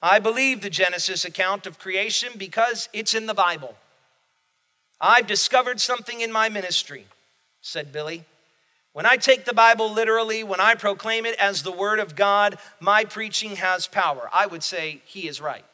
I 0.00 0.20
believe 0.20 0.60
the 0.60 0.70
Genesis 0.70 1.24
account 1.24 1.66
of 1.66 1.80
creation 1.80 2.34
because 2.36 2.88
it's 2.92 3.14
in 3.14 3.26
the 3.26 3.34
Bible. 3.34 3.74
I've 5.00 5.26
discovered 5.26 5.80
something 5.80 6.20
in 6.20 6.30
my 6.30 6.48
ministry, 6.48 7.06
said 7.62 7.90
Billy. 7.90 8.26
When 8.92 9.04
I 9.04 9.16
take 9.16 9.44
the 9.44 9.52
Bible 9.52 9.92
literally, 9.92 10.44
when 10.44 10.60
I 10.60 10.76
proclaim 10.76 11.26
it 11.26 11.34
as 11.34 11.64
the 11.64 11.72
Word 11.72 11.98
of 11.98 12.14
God, 12.14 12.58
my 12.78 13.04
preaching 13.04 13.56
has 13.56 13.88
power. 13.88 14.30
I 14.32 14.46
would 14.46 14.62
say 14.62 15.02
he 15.04 15.26
is 15.26 15.40
right. 15.40 15.64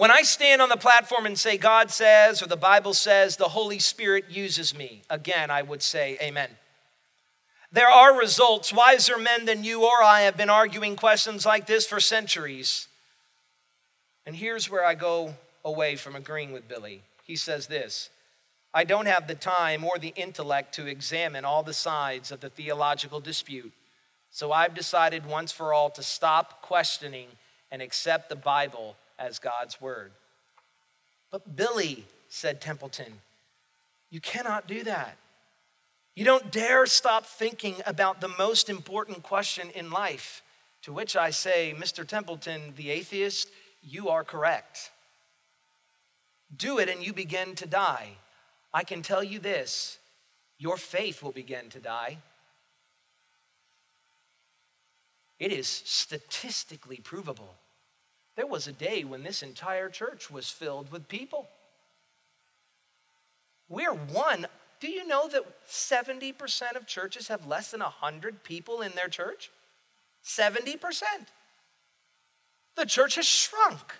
When 0.00 0.10
I 0.10 0.22
stand 0.22 0.62
on 0.62 0.70
the 0.70 0.78
platform 0.78 1.26
and 1.26 1.38
say, 1.38 1.58
God 1.58 1.90
says, 1.90 2.42
or 2.42 2.46
the 2.46 2.56
Bible 2.56 2.94
says, 2.94 3.36
the 3.36 3.50
Holy 3.50 3.78
Spirit 3.78 4.30
uses 4.30 4.74
me, 4.74 5.02
again, 5.10 5.50
I 5.50 5.60
would 5.60 5.82
say, 5.82 6.16
Amen. 6.22 6.48
There 7.70 7.86
are 7.86 8.18
results. 8.18 8.72
Wiser 8.72 9.18
men 9.18 9.44
than 9.44 9.62
you 9.62 9.84
or 9.84 10.02
I 10.02 10.22
have 10.22 10.38
been 10.38 10.48
arguing 10.48 10.96
questions 10.96 11.44
like 11.44 11.66
this 11.66 11.86
for 11.86 12.00
centuries. 12.00 12.88
And 14.24 14.34
here's 14.34 14.70
where 14.70 14.86
I 14.86 14.94
go 14.94 15.34
away 15.66 15.96
from 15.96 16.16
agreeing 16.16 16.52
with 16.52 16.66
Billy. 16.66 17.02
He 17.24 17.36
says 17.36 17.66
this 17.66 18.08
I 18.72 18.84
don't 18.84 19.04
have 19.04 19.28
the 19.28 19.34
time 19.34 19.84
or 19.84 19.98
the 19.98 20.14
intellect 20.16 20.74
to 20.76 20.86
examine 20.86 21.44
all 21.44 21.62
the 21.62 21.74
sides 21.74 22.32
of 22.32 22.40
the 22.40 22.48
theological 22.48 23.20
dispute. 23.20 23.74
So 24.30 24.50
I've 24.50 24.74
decided 24.74 25.26
once 25.26 25.52
for 25.52 25.74
all 25.74 25.90
to 25.90 26.02
stop 26.02 26.62
questioning 26.62 27.28
and 27.70 27.82
accept 27.82 28.30
the 28.30 28.36
Bible 28.36 28.96
as 29.20 29.38
God's 29.38 29.80
word. 29.80 30.12
But 31.30 31.54
Billy, 31.54 32.04
said 32.28 32.60
Templeton, 32.60 33.12
you 34.10 34.20
cannot 34.20 34.66
do 34.66 34.82
that. 34.84 35.16
You 36.16 36.24
don't 36.24 36.50
dare 36.50 36.86
stop 36.86 37.24
thinking 37.24 37.76
about 37.86 38.20
the 38.20 38.28
most 38.36 38.68
important 38.68 39.22
question 39.22 39.70
in 39.74 39.90
life. 39.90 40.42
To 40.82 40.92
which 40.92 41.14
I 41.14 41.30
say, 41.30 41.74
Mr. 41.78 42.06
Templeton, 42.06 42.74
the 42.76 42.90
atheist, 42.90 43.48
you 43.82 44.08
are 44.08 44.24
correct. 44.24 44.90
Do 46.56 46.78
it 46.78 46.88
and 46.88 47.04
you 47.04 47.12
begin 47.12 47.54
to 47.56 47.66
die. 47.66 48.08
I 48.72 48.82
can 48.82 49.02
tell 49.02 49.22
you 49.22 49.38
this 49.38 49.98
your 50.58 50.76
faith 50.76 51.22
will 51.22 51.32
begin 51.32 51.70
to 51.70 51.78
die. 51.78 52.18
It 55.38 55.52
is 55.52 55.66
statistically 55.68 56.98
provable. 56.98 57.54
There 58.36 58.46
was 58.46 58.66
a 58.66 58.72
day 58.72 59.04
when 59.04 59.22
this 59.22 59.42
entire 59.42 59.88
church 59.88 60.30
was 60.30 60.50
filled 60.50 60.90
with 60.90 61.08
people. 61.08 61.48
We're 63.68 63.94
one. 63.94 64.46
Do 64.80 64.90
you 64.90 65.06
know 65.06 65.28
that 65.28 65.44
70% 65.68 66.76
of 66.76 66.86
churches 66.86 67.28
have 67.28 67.46
less 67.46 67.70
than 67.70 67.80
100 67.80 68.42
people 68.42 68.80
in 68.80 68.92
their 68.92 69.08
church? 69.08 69.50
70%. 70.24 71.02
The 72.76 72.86
church 72.86 73.16
has 73.16 73.26
shrunk. 73.26 73.94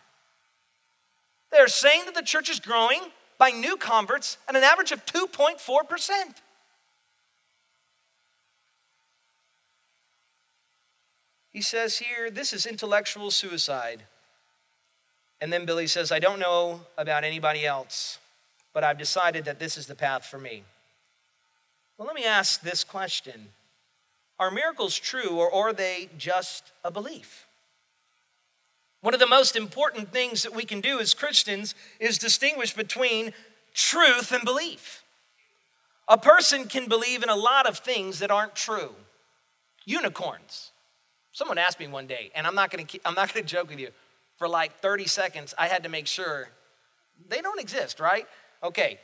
They're 1.50 1.68
saying 1.68 2.02
that 2.06 2.14
the 2.14 2.22
church 2.22 2.48
is 2.48 2.60
growing 2.60 3.00
by 3.38 3.50
new 3.50 3.76
converts 3.76 4.38
at 4.48 4.56
an 4.56 4.62
average 4.62 4.92
of 4.92 5.04
2.4%. 5.06 6.34
He 11.50 11.60
says 11.60 11.98
here, 11.98 12.30
this 12.30 12.52
is 12.52 12.64
intellectual 12.64 13.30
suicide. 13.30 14.04
And 15.40 15.52
then 15.52 15.64
Billy 15.64 15.86
says, 15.86 16.12
I 16.12 16.18
don't 16.18 16.38
know 16.38 16.80
about 16.98 17.24
anybody 17.24 17.64
else, 17.64 18.18
but 18.74 18.84
I've 18.84 18.98
decided 18.98 19.44
that 19.46 19.58
this 19.58 19.78
is 19.78 19.86
the 19.86 19.94
path 19.94 20.26
for 20.26 20.38
me. 20.38 20.64
Well, 21.96 22.06
let 22.06 22.14
me 22.14 22.24
ask 22.24 22.60
this 22.60 22.84
question 22.84 23.48
Are 24.38 24.50
miracles 24.50 24.98
true, 24.98 25.38
or 25.38 25.52
are 25.52 25.72
they 25.72 26.10
just 26.18 26.72
a 26.84 26.90
belief? 26.90 27.46
One 29.02 29.14
of 29.14 29.20
the 29.20 29.26
most 29.26 29.56
important 29.56 30.12
things 30.12 30.42
that 30.42 30.54
we 30.54 30.64
can 30.64 30.80
do 30.80 31.00
as 31.00 31.14
Christians 31.14 31.74
is 31.98 32.18
distinguish 32.18 32.74
between 32.74 33.32
truth 33.72 34.30
and 34.32 34.44
belief. 34.44 35.02
A 36.06 36.18
person 36.18 36.66
can 36.66 36.86
believe 36.86 37.22
in 37.22 37.30
a 37.30 37.36
lot 37.36 37.66
of 37.66 37.78
things 37.78 38.18
that 38.18 38.30
aren't 38.30 38.54
true. 38.54 38.90
Unicorns. 39.86 40.72
Someone 41.32 41.56
asked 41.56 41.80
me 41.80 41.86
one 41.86 42.06
day, 42.06 42.30
and 42.34 42.46
I'm 42.46 42.54
not 42.54 42.70
gonna, 42.70 42.86
I'm 43.04 43.14
not 43.14 43.32
gonna 43.32 43.46
joke 43.56 43.70
with 43.70 43.78
you, 43.78 43.90
for 44.40 44.48
like 44.48 44.80
30 44.80 45.06
seconds, 45.06 45.52
I 45.58 45.68
had 45.68 45.82
to 45.82 45.90
make 45.90 46.06
sure 46.06 46.48
they 47.28 47.42
don't 47.42 47.60
exist, 47.60 48.00
right? 48.00 48.26
Okay, 48.64 48.98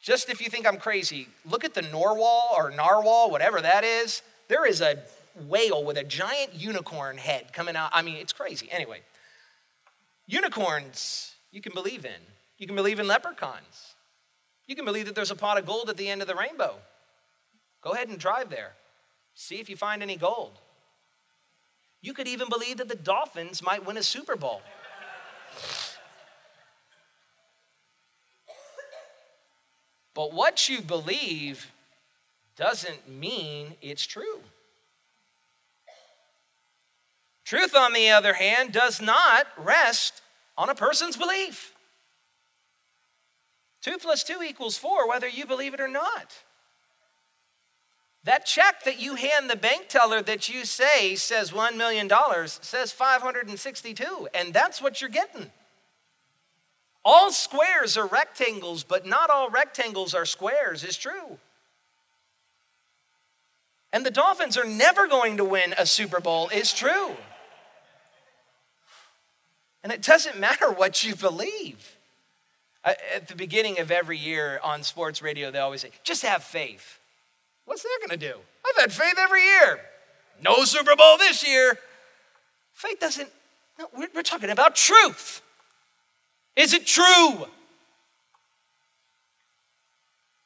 just 0.00 0.30
if 0.30 0.40
you 0.40 0.48
think 0.48 0.64
I'm 0.64 0.76
crazy, 0.76 1.26
look 1.44 1.64
at 1.64 1.74
the 1.74 1.82
narwhal 1.82 2.54
or 2.56 2.70
narwhal, 2.70 3.32
whatever 3.32 3.60
that 3.60 3.82
is. 3.82 4.22
There 4.46 4.64
is 4.64 4.80
a 4.80 5.02
whale 5.48 5.82
with 5.82 5.98
a 5.98 6.04
giant 6.04 6.54
unicorn 6.54 7.18
head 7.18 7.52
coming 7.52 7.74
out. 7.74 7.90
I 7.92 8.02
mean, 8.02 8.14
it's 8.14 8.32
crazy. 8.32 8.68
Anyway, 8.70 9.00
unicorns 10.28 11.34
you 11.50 11.60
can 11.60 11.74
believe 11.74 12.04
in. 12.04 12.20
You 12.58 12.68
can 12.68 12.76
believe 12.76 13.00
in 13.00 13.08
leprechauns. 13.08 13.96
You 14.68 14.76
can 14.76 14.84
believe 14.84 15.06
that 15.06 15.16
there's 15.16 15.32
a 15.32 15.36
pot 15.36 15.58
of 15.58 15.66
gold 15.66 15.90
at 15.90 15.96
the 15.96 16.08
end 16.08 16.22
of 16.22 16.28
the 16.28 16.36
rainbow. 16.36 16.76
Go 17.82 17.90
ahead 17.90 18.08
and 18.08 18.18
drive 18.18 18.50
there. 18.50 18.74
See 19.34 19.58
if 19.58 19.68
you 19.68 19.76
find 19.76 20.00
any 20.00 20.16
gold. 20.16 20.60
You 22.00 22.14
could 22.14 22.28
even 22.28 22.48
believe 22.48 22.76
that 22.78 22.88
the 22.88 22.94
Dolphins 22.94 23.62
might 23.62 23.84
win 23.84 23.96
a 23.96 24.02
Super 24.02 24.36
Bowl. 24.36 24.62
But 30.14 30.32
what 30.32 30.68
you 30.68 30.80
believe 30.80 31.70
doesn't 32.56 33.08
mean 33.08 33.74
it's 33.80 34.04
true. 34.04 34.40
Truth, 37.44 37.74
on 37.74 37.92
the 37.92 38.10
other 38.10 38.34
hand, 38.34 38.72
does 38.72 39.00
not 39.00 39.46
rest 39.56 40.20
on 40.56 40.68
a 40.68 40.74
person's 40.74 41.16
belief. 41.16 41.72
Two 43.80 43.96
plus 43.96 44.24
two 44.24 44.42
equals 44.42 44.76
four, 44.76 45.08
whether 45.08 45.28
you 45.28 45.46
believe 45.46 45.72
it 45.72 45.80
or 45.80 45.88
not. 45.88 46.34
That 48.24 48.44
check 48.44 48.84
that 48.84 49.00
you 49.00 49.14
hand 49.14 49.48
the 49.48 49.56
bank 49.56 49.88
teller 49.88 50.20
that 50.22 50.48
you 50.48 50.64
say 50.64 51.14
says 51.14 51.50
$1 51.52 51.76
million 51.76 52.10
says 52.46 52.92
562, 52.92 54.28
and 54.34 54.52
that's 54.52 54.82
what 54.82 55.00
you're 55.00 55.08
getting. 55.08 55.50
All 57.04 57.30
squares 57.30 57.96
are 57.96 58.06
rectangles, 58.06 58.84
but 58.84 59.06
not 59.06 59.30
all 59.30 59.50
rectangles 59.50 60.14
are 60.14 60.26
squares, 60.26 60.84
is 60.84 60.96
true. 60.96 61.38
And 63.92 64.04
the 64.04 64.10
Dolphins 64.10 64.58
are 64.58 64.66
never 64.66 65.06
going 65.06 65.38
to 65.38 65.44
win 65.44 65.74
a 65.78 65.86
Super 65.86 66.20
Bowl, 66.20 66.48
is 66.50 66.72
true. 66.72 67.16
And 69.82 69.92
it 69.92 70.02
doesn't 70.02 70.38
matter 70.40 70.70
what 70.70 71.02
you 71.04 71.14
believe. 71.14 71.96
Uh, 72.84 72.94
at 73.14 73.28
the 73.28 73.34
beginning 73.34 73.80
of 73.80 73.90
every 73.90 74.18
year 74.18 74.60
on 74.62 74.82
sports 74.82 75.22
radio, 75.22 75.50
they 75.50 75.58
always 75.58 75.80
say, 75.80 75.90
just 76.04 76.22
have 76.22 76.42
faith. 76.42 76.97
What's 77.68 77.82
that 77.82 77.98
going 78.00 78.18
to 78.18 78.26
do? 78.26 78.34
I've 78.66 78.80
had 78.80 78.92
faith 78.92 79.16
every 79.18 79.42
year. 79.42 79.80
No 80.42 80.64
Super 80.64 80.96
Bowl 80.96 81.18
this 81.18 81.46
year. 81.46 81.78
Faith 82.72 82.98
doesn't, 82.98 83.28
no, 83.78 83.88
we're, 83.94 84.08
we're 84.14 84.22
talking 84.22 84.48
about 84.48 84.74
truth. 84.74 85.42
Is 86.56 86.72
it 86.72 86.86
true? 86.86 87.46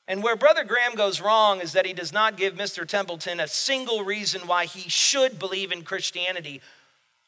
And 0.09 0.21
where 0.21 0.35
Brother 0.35 0.65
Graham 0.65 0.97
goes 0.97 1.21
wrong 1.21 1.61
is 1.61 1.75
that 1.75 1.87
he 1.87 1.93
does 1.93 2.13
not 2.13 2.37
give 2.37 2.55
Mr. 2.55 2.85
Templeton 2.85 3.39
a 3.39 3.47
single 3.47 4.03
reason 4.03 4.49
why 4.49 4.65
he 4.67 4.91
should 4.91 5.39
believe 5.39 5.71
in 5.71 5.83
Christianity, 5.83 6.61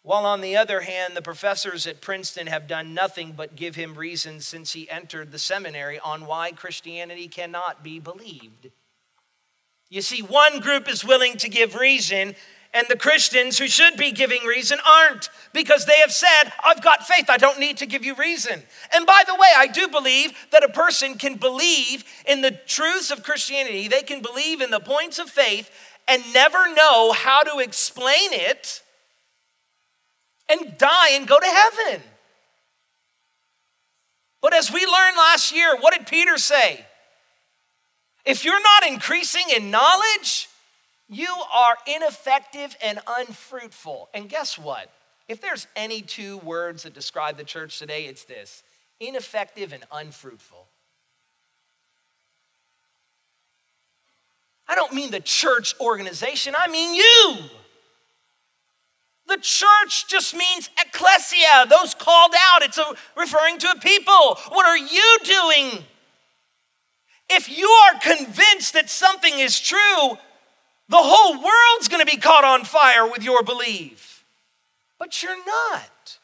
while 0.03 0.27
on 0.27 0.41
the 0.41 0.57
other 0.57 0.81
hand, 0.81 1.17
the 1.17 1.23
professors 1.23 1.87
at 1.87 2.01
Princeton 2.01 2.49
have 2.49 2.67
done 2.67 2.95
nothing 2.95 3.31
but 3.31 3.55
give 3.55 3.77
him 3.77 3.95
reasons 3.95 4.45
since 4.45 4.73
he 4.73 4.91
entered 4.91 5.31
the 5.31 5.39
seminary 5.39 6.01
on 6.01 6.27
why 6.27 6.51
Christianity 6.51 7.29
cannot 7.29 7.85
be 7.85 8.01
believed. 8.01 8.71
You 9.95 10.03
see, 10.03 10.23
one 10.23 10.59
group 10.59 10.91
is 10.91 11.05
willing 11.05 11.37
to 11.37 11.49
give 11.49 11.77
reason, 11.77 12.35
and 12.73 12.85
the 12.89 12.97
Christians 12.97 13.59
who 13.59 13.69
should 13.69 13.97
be 13.97 14.11
giving 14.11 14.43
reason 14.43 14.81
aren't 14.85 15.31
because 15.53 15.87
they 15.87 16.01
have 16.01 16.11
said, 16.11 16.53
I've 16.65 16.83
got 16.83 17.07
faith, 17.07 17.27
I 17.31 17.37
don't 17.37 17.61
need 17.61 17.77
to 17.77 17.87
give 17.87 18.05
you 18.05 18.17
reason. 18.17 18.61
And 18.93 19.07
by 19.07 19.23
the 19.25 19.37
way, 19.37 19.47
I 19.57 19.69
do 19.69 19.87
believe 19.87 20.33
that 20.51 20.65
a 20.65 20.69
person 20.69 21.15
can 21.15 21.37
believe 21.37 22.03
in 22.27 22.41
the 22.41 22.51
truths 22.67 23.13
of 23.13 23.23
Christianity, 23.23 23.87
they 23.87 24.03
can 24.03 24.21
believe 24.21 24.61
in 24.61 24.73
the 24.73 24.81
points 24.81 25.21
of 25.21 25.31
faith 25.31 25.71
and 26.09 26.25
never 26.33 26.75
know 26.75 27.13
how 27.13 27.45
to 27.45 27.61
explain 27.61 28.33
it 28.33 28.83
and 30.49 30.77
die 30.77 31.11
and 31.13 31.29
go 31.29 31.39
to 31.39 31.47
heaven. 31.47 32.03
But 34.43 34.55
as 34.55 34.73
we 34.73 34.81
learned 34.81 35.17
last 35.17 35.55
year, 35.55 35.77
what 35.79 35.95
did 35.97 36.09
Peter 36.09 36.37
say? 36.37 36.85
If 38.25 38.45
you're 38.45 38.63
not 38.63 38.87
increasing 38.87 39.45
in 39.55 39.71
knowledge, 39.71 40.49
you 41.09 41.29
are 41.53 41.77
ineffective 41.87 42.77
and 42.83 42.99
unfruitful. 43.07 44.09
And 44.15 44.29
guess 44.29 44.59
what? 44.59 44.91
If 45.29 45.41
there's 45.41 45.67
any 45.77 46.03
two 46.03 46.39
words 46.39 46.83
that 46.83 46.95
describe 46.95 47.37
the 47.37 47.45
church 47.45 47.79
today, 47.79 48.07
it's 48.07 48.25
this 48.25 48.63
ineffective 49.01 49.73
and 49.73 49.85
unfruitful. 49.93 50.67
I 54.67 54.75
don't 54.75 54.95
mean 54.95 55.11
the 55.11 55.21
church 55.21 55.75
organization, 55.79 56.55
I 56.57 56.69
mean 56.69 56.95
you. 56.95 57.37
The 59.27 59.39
church 59.39 60.09
just 60.09 60.35
means 60.35 60.69
ecclesia, 60.79 61.67
those 61.69 61.95
called 61.95 62.35
out. 62.53 62.63
It's 62.63 62.79
a, 62.79 62.85
referring 63.17 63.59
to 63.59 63.71
a 63.71 63.79
people. 63.79 64.39
What 64.51 64.67
are 64.67 64.77
you 64.77 65.19
doing? 65.25 65.85
If 67.31 67.49
you 67.49 67.69
are 67.69 68.01
convinced 68.01 68.75
that 68.75 68.91
something 68.91 69.39
is 69.39 69.59
true, 69.59 70.19
the 70.89 70.97
whole 70.99 71.35
world's 71.43 71.89
going 71.89 72.05
to 72.05 72.11
be 72.11 72.21
caught 72.21 72.45
on 72.45 72.65
fire 72.65 73.07
with 73.09 73.23
your 73.23 73.43
belief. 73.43 74.25
But 74.99 75.23
you're 75.23 75.45
not. 75.45 76.19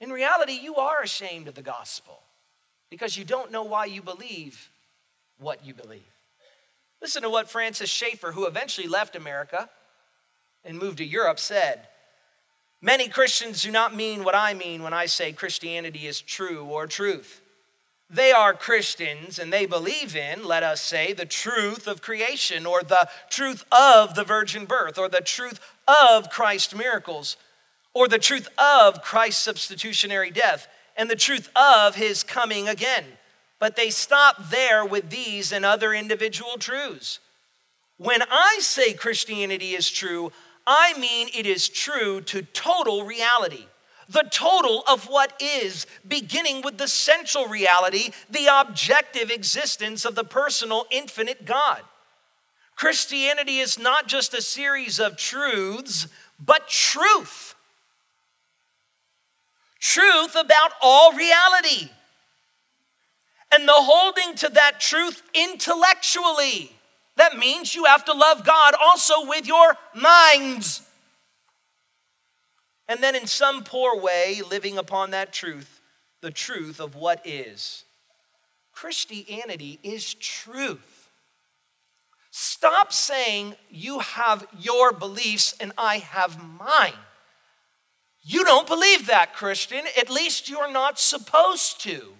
In 0.00 0.10
reality, 0.10 0.52
you 0.52 0.76
are 0.76 1.02
ashamed 1.02 1.48
of 1.48 1.54
the 1.54 1.62
gospel 1.62 2.20
because 2.90 3.16
you 3.16 3.24
don't 3.24 3.52
know 3.52 3.62
why 3.62 3.86
you 3.86 4.02
believe 4.02 4.70
what 5.38 5.64
you 5.64 5.74
believe. 5.74 6.02
Listen 7.00 7.22
to 7.22 7.30
what 7.30 7.50
Francis 7.50 7.90
Schaeffer, 7.90 8.32
who 8.32 8.46
eventually 8.46 8.88
left 8.88 9.16
America 9.16 9.68
and 10.64 10.78
moved 10.78 10.98
to 10.98 11.04
Europe, 11.04 11.38
said. 11.38 11.86
Many 12.80 13.08
Christians 13.08 13.62
do 13.62 13.70
not 13.70 13.94
mean 13.94 14.24
what 14.24 14.34
I 14.34 14.54
mean 14.54 14.82
when 14.82 14.92
I 14.92 15.06
say 15.06 15.32
Christianity 15.32 16.06
is 16.06 16.20
true 16.20 16.64
or 16.64 16.86
truth. 16.86 17.40
They 18.14 18.30
are 18.30 18.54
Christians 18.54 19.40
and 19.40 19.52
they 19.52 19.66
believe 19.66 20.14
in, 20.14 20.44
let 20.44 20.62
us 20.62 20.80
say, 20.80 21.12
the 21.12 21.26
truth 21.26 21.88
of 21.88 22.00
creation 22.00 22.64
or 22.64 22.84
the 22.84 23.08
truth 23.28 23.64
of 23.72 24.14
the 24.14 24.22
virgin 24.22 24.66
birth 24.66 24.98
or 24.98 25.08
the 25.08 25.20
truth 25.20 25.58
of 25.88 26.30
Christ's 26.30 26.76
miracles 26.76 27.36
or 27.92 28.06
the 28.06 28.20
truth 28.20 28.48
of 28.56 29.02
Christ's 29.02 29.42
substitutionary 29.42 30.30
death 30.30 30.68
and 30.96 31.10
the 31.10 31.16
truth 31.16 31.50
of 31.56 31.96
his 31.96 32.22
coming 32.22 32.68
again. 32.68 33.04
But 33.58 33.74
they 33.74 33.90
stop 33.90 34.48
there 34.48 34.84
with 34.84 35.10
these 35.10 35.50
and 35.50 35.64
other 35.64 35.92
individual 35.92 36.56
truths. 36.56 37.18
When 37.96 38.22
I 38.30 38.58
say 38.60 38.92
Christianity 38.92 39.74
is 39.74 39.90
true, 39.90 40.30
I 40.68 40.96
mean 40.96 41.30
it 41.34 41.46
is 41.46 41.68
true 41.68 42.20
to 42.20 42.42
total 42.42 43.04
reality 43.04 43.66
the 44.08 44.26
total 44.30 44.82
of 44.88 45.04
what 45.04 45.32
is, 45.40 45.86
beginning 46.06 46.62
with 46.62 46.78
the 46.78 46.88
central 46.88 47.46
reality, 47.46 48.10
the 48.30 48.48
objective 48.50 49.30
existence 49.30 50.04
of 50.04 50.14
the 50.14 50.24
personal, 50.24 50.86
infinite 50.90 51.44
God. 51.44 51.82
Christianity 52.76 53.58
is 53.58 53.78
not 53.78 54.08
just 54.08 54.34
a 54.34 54.42
series 54.42 54.98
of 54.98 55.16
truths, 55.16 56.08
but 56.44 56.68
truth. 56.68 57.54
Truth 59.80 60.34
about 60.34 60.72
all 60.82 61.12
reality. 61.12 61.90
And 63.52 63.68
the 63.68 63.72
holding 63.72 64.34
to 64.36 64.48
that 64.48 64.80
truth 64.80 65.22
intellectually. 65.34 66.72
That 67.16 67.38
means 67.38 67.74
you 67.74 67.84
have 67.84 68.04
to 68.06 68.12
love 68.12 68.44
God 68.44 68.74
also 68.80 69.26
with 69.28 69.46
your 69.46 69.76
minds 69.94 70.82
and 72.88 73.02
then 73.02 73.14
in 73.14 73.26
some 73.26 73.64
poor 73.64 73.98
way 73.98 74.42
living 74.48 74.78
upon 74.78 75.10
that 75.10 75.32
truth, 75.32 75.80
the 76.20 76.30
truth 76.30 76.80
of 76.80 76.94
what 76.94 77.20
is. 77.26 77.84
Christianity 78.72 79.78
is 79.82 80.14
truth. 80.14 81.08
Stop 82.30 82.92
saying 82.92 83.54
you 83.70 84.00
have 84.00 84.46
your 84.58 84.92
beliefs 84.92 85.54
and 85.60 85.72
I 85.78 85.98
have 85.98 86.42
mine. 86.58 86.92
You 88.24 88.44
don't 88.44 88.66
believe 88.66 89.06
that, 89.06 89.34
Christian. 89.34 89.84
At 89.98 90.10
least 90.10 90.48
you're 90.48 90.72
not 90.72 90.98
supposed 90.98 91.80
to. 91.82 92.14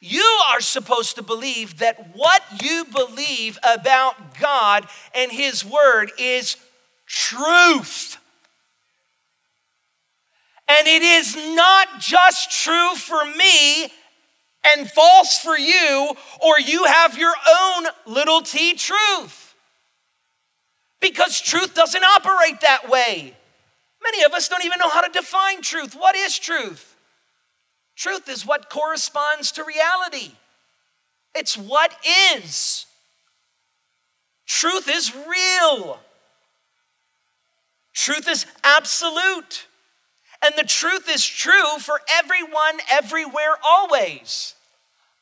You 0.00 0.40
are 0.50 0.60
supposed 0.60 1.16
to 1.16 1.22
believe 1.22 1.78
that 1.78 2.14
what 2.14 2.42
you 2.62 2.84
believe 2.84 3.58
about 3.68 4.38
God 4.38 4.86
and 5.14 5.32
His 5.32 5.64
Word 5.64 6.12
is 6.18 6.56
truth. 7.06 8.18
And 10.68 10.86
it 10.86 11.02
is 11.02 11.34
not 11.34 12.00
just 12.00 12.50
true 12.62 12.94
for 12.94 13.24
me 13.24 13.90
and 14.64 14.90
false 14.90 15.38
for 15.38 15.56
you, 15.58 16.14
or 16.42 16.60
you 16.60 16.84
have 16.84 17.16
your 17.16 17.34
own 17.50 17.86
little 18.06 18.42
t 18.42 18.74
truth. 18.74 19.54
Because 21.00 21.40
truth 21.40 21.74
doesn't 21.74 22.02
operate 22.02 22.60
that 22.60 22.88
way. 22.90 23.34
Many 24.02 24.24
of 24.24 24.32
us 24.32 24.48
don't 24.48 24.64
even 24.64 24.78
know 24.78 24.90
how 24.90 25.00
to 25.00 25.10
define 25.12 25.62
truth. 25.62 25.94
What 25.94 26.16
is 26.16 26.38
truth? 26.38 26.96
Truth 27.96 28.28
is 28.28 28.46
what 28.46 28.70
corresponds 28.70 29.52
to 29.52 29.64
reality, 29.64 30.32
it's 31.34 31.56
what 31.56 31.94
is. 32.34 32.86
Truth 34.46 34.88
is 34.90 35.14
real. 35.14 36.00
Truth 37.92 38.28
is 38.28 38.46
absolute. 38.64 39.67
And 40.44 40.54
the 40.56 40.64
truth 40.64 41.08
is 41.08 41.26
true 41.26 41.78
for 41.78 42.00
everyone, 42.10 42.78
everywhere, 42.90 43.56
always. 43.64 44.54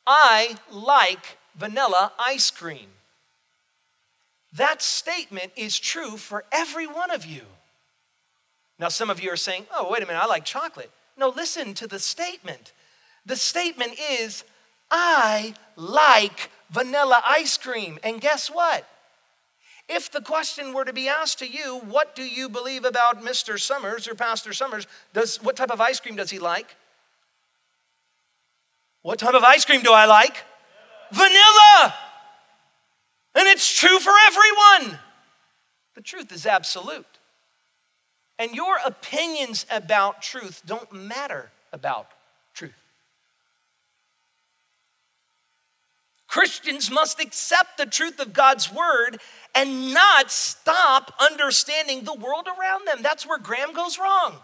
I 0.05 0.57
like 0.71 1.37
vanilla 1.55 2.11
ice 2.19 2.51
cream. 2.51 2.89
That 4.53 4.81
statement 4.81 5.51
is 5.55 5.79
true 5.79 6.17
for 6.17 6.43
every 6.51 6.87
one 6.87 7.11
of 7.11 7.25
you. 7.25 7.41
Now, 8.79 8.89
some 8.89 9.09
of 9.09 9.21
you 9.21 9.31
are 9.31 9.37
saying, 9.37 9.65
oh, 9.73 9.91
wait 9.91 10.03
a 10.03 10.05
minute, 10.05 10.21
I 10.21 10.27
like 10.27 10.45
chocolate. 10.45 10.91
No, 11.17 11.29
listen 11.29 11.73
to 11.75 11.87
the 11.87 11.99
statement. 11.99 12.73
The 13.25 13.35
statement 13.35 13.99
is, 13.99 14.43
I 14.91 15.55
like 15.75 16.51
vanilla 16.69 17.21
ice 17.25 17.57
cream. 17.57 17.97
And 18.03 18.21
guess 18.21 18.49
what? 18.49 18.87
If 19.89 20.11
the 20.11 20.21
question 20.21 20.73
were 20.73 20.83
to 20.83 20.91
be 20.91 21.07
asked 21.07 21.39
to 21.39 21.47
you, 21.47 21.79
what 21.79 22.15
do 22.15 22.23
you 22.23 22.49
believe 22.49 22.83
about 22.83 23.21
Mr. 23.21 23.59
Summers 23.59 24.07
or 24.07 24.15
Pastor 24.15 24.51
Summers? 24.51 24.85
Does, 25.13 25.41
what 25.41 25.55
type 25.55 25.71
of 25.71 25.79
ice 25.79 25.99
cream 25.99 26.17
does 26.17 26.29
he 26.29 26.39
like? 26.39 26.75
What 29.01 29.19
type 29.19 29.33
of 29.33 29.43
ice 29.43 29.63
cream 29.63 29.81
do 29.81 29.93
I 29.93 30.05
like? 30.05 30.43
Vanilla. 31.11 31.95
And 33.35 33.47
it's 33.47 33.79
true 33.79 33.99
for 33.99 34.11
everyone. 34.27 34.99
The 35.95 36.01
truth 36.01 36.33
is 36.33 36.45
absolute. 36.45 37.05
And 38.37 38.53
your 38.53 38.77
opinions 38.85 39.65
about 39.71 40.21
truth 40.21 40.61
don't 40.65 40.91
matter 40.91 41.49
about 41.71 42.09
truth. 42.53 42.73
Christians 46.37 46.91
must 46.91 47.19
accept 47.19 47.79
the 47.79 47.87
truth 47.87 48.19
of 48.19 48.31
God's 48.31 48.71
word 48.71 49.17
and 49.55 49.91
not 49.91 50.29
stop 50.29 51.11
understanding 51.19 52.03
the 52.03 52.13
world 52.13 52.47
around 52.47 52.87
them. 52.87 52.99
That's 53.01 53.25
where 53.25 53.39
Graham 53.39 53.73
goes 53.73 53.97
wrong. 53.97 54.35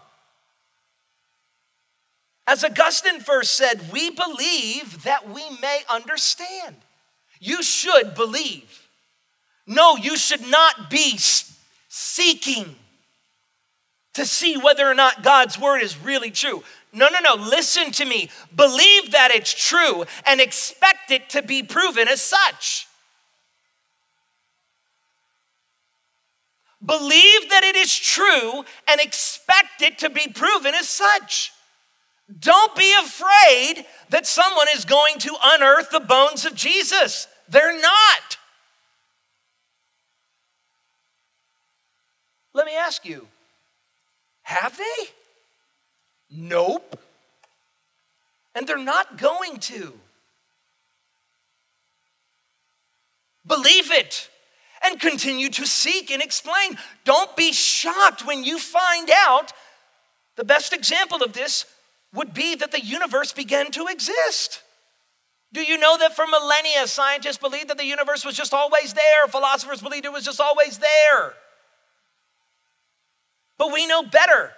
As 2.48 2.64
Augustine 2.64 3.20
first 3.20 3.54
said, 3.54 3.92
we 3.92 4.10
believe 4.10 5.04
that 5.04 5.28
we 5.32 5.44
may 5.62 5.82
understand. 5.88 6.74
You 7.38 7.62
should 7.62 8.16
believe. 8.16 8.88
No, 9.64 9.96
you 9.96 10.16
should 10.16 10.48
not 10.48 10.90
be 10.90 11.16
seeking 11.88 12.74
to 14.14 14.26
see 14.26 14.56
whether 14.56 14.84
or 14.84 14.94
not 14.94 15.22
God's 15.22 15.60
word 15.60 15.80
is 15.80 15.96
really 15.96 16.32
true. 16.32 16.64
No, 16.94 17.08
no, 17.08 17.18
no. 17.20 17.34
Listen 17.34 17.90
to 17.92 18.04
me. 18.04 18.30
Believe 18.54 19.10
that 19.12 19.30
it's 19.32 19.52
true 19.52 20.04
and 20.24 20.40
expect 20.40 21.10
it 21.10 21.28
to 21.30 21.42
be 21.42 21.62
proven 21.62 22.06
as 22.08 22.22
such. 22.22 22.86
Believe 26.84 27.50
that 27.50 27.64
it 27.64 27.76
is 27.76 27.96
true 27.96 28.64
and 28.88 29.00
expect 29.00 29.80
it 29.80 29.98
to 29.98 30.10
be 30.10 30.28
proven 30.28 30.74
as 30.74 30.88
such. 30.88 31.52
Don't 32.38 32.74
be 32.76 32.94
afraid 33.02 33.84
that 34.10 34.26
someone 34.26 34.66
is 34.74 34.84
going 34.84 35.18
to 35.20 35.36
unearth 35.42 35.90
the 35.90 36.00
bones 36.00 36.44
of 36.44 36.54
Jesus. 36.54 37.26
They're 37.48 37.80
not. 37.80 38.38
Let 42.52 42.66
me 42.66 42.76
ask 42.76 43.04
you 43.04 43.26
have 44.42 44.76
they? 44.76 45.23
Nope. 46.34 46.98
And 48.54 48.66
they're 48.66 48.78
not 48.78 49.18
going 49.18 49.58
to. 49.60 49.92
Believe 53.46 53.92
it 53.92 54.30
and 54.84 55.00
continue 55.00 55.48
to 55.50 55.66
seek 55.66 56.10
and 56.10 56.22
explain. 56.22 56.78
Don't 57.04 57.34
be 57.36 57.52
shocked 57.52 58.26
when 58.26 58.44
you 58.44 58.58
find 58.58 59.10
out. 59.10 59.52
The 60.36 60.44
best 60.44 60.72
example 60.72 61.22
of 61.22 61.32
this 61.32 61.66
would 62.12 62.34
be 62.34 62.54
that 62.56 62.72
the 62.72 62.80
universe 62.80 63.32
began 63.32 63.70
to 63.72 63.86
exist. 63.86 64.62
Do 65.52 65.62
you 65.62 65.78
know 65.78 65.96
that 65.98 66.16
for 66.16 66.26
millennia, 66.26 66.86
scientists 66.86 67.38
believed 67.38 67.68
that 67.68 67.78
the 67.78 67.84
universe 67.84 68.24
was 68.24 68.36
just 68.36 68.52
always 68.52 68.92
there? 68.92 69.28
Philosophers 69.28 69.80
believed 69.80 70.04
it 70.04 70.12
was 70.12 70.24
just 70.24 70.40
always 70.40 70.78
there. 70.78 71.34
But 73.56 73.72
we 73.72 73.86
know 73.86 74.02
better. 74.02 74.52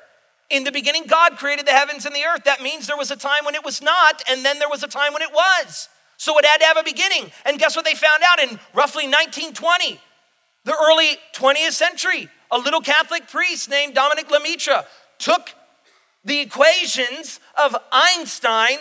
In 0.50 0.64
the 0.64 0.72
beginning, 0.72 1.04
God 1.06 1.36
created 1.36 1.66
the 1.66 1.72
heavens 1.72 2.06
and 2.06 2.14
the 2.14 2.24
earth. 2.24 2.44
That 2.44 2.62
means 2.62 2.86
there 2.86 2.96
was 2.96 3.10
a 3.10 3.16
time 3.16 3.44
when 3.44 3.54
it 3.54 3.64
was 3.64 3.82
not, 3.82 4.22
and 4.30 4.44
then 4.44 4.58
there 4.58 4.68
was 4.68 4.82
a 4.82 4.88
time 4.88 5.12
when 5.12 5.22
it 5.22 5.32
was. 5.32 5.88
So 6.16 6.38
it 6.38 6.44
had 6.44 6.58
to 6.58 6.64
have 6.64 6.76
a 6.76 6.82
beginning. 6.82 7.30
And 7.44 7.58
guess 7.58 7.76
what 7.76 7.84
they 7.84 7.94
found 7.94 8.22
out 8.24 8.38
in 8.38 8.58
roughly 8.72 9.04
1920? 9.04 10.00
The 10.64 10.72
early 10.72 11.18
20th 11.34 11.72
century, 11.72 12.28
a 12.50 12.58
little 12.58 12.80
Catholic 12.80 13.28
priest 13.28 13.68
named 13.68 13.94
Dominic 13.94 14.30
Lemaitre 14.30 14.84
took 15.18 15.54
the 16.24 16.40
equations 16.40 17.40
of 17.56 17.76
Einstein 17.92 18.78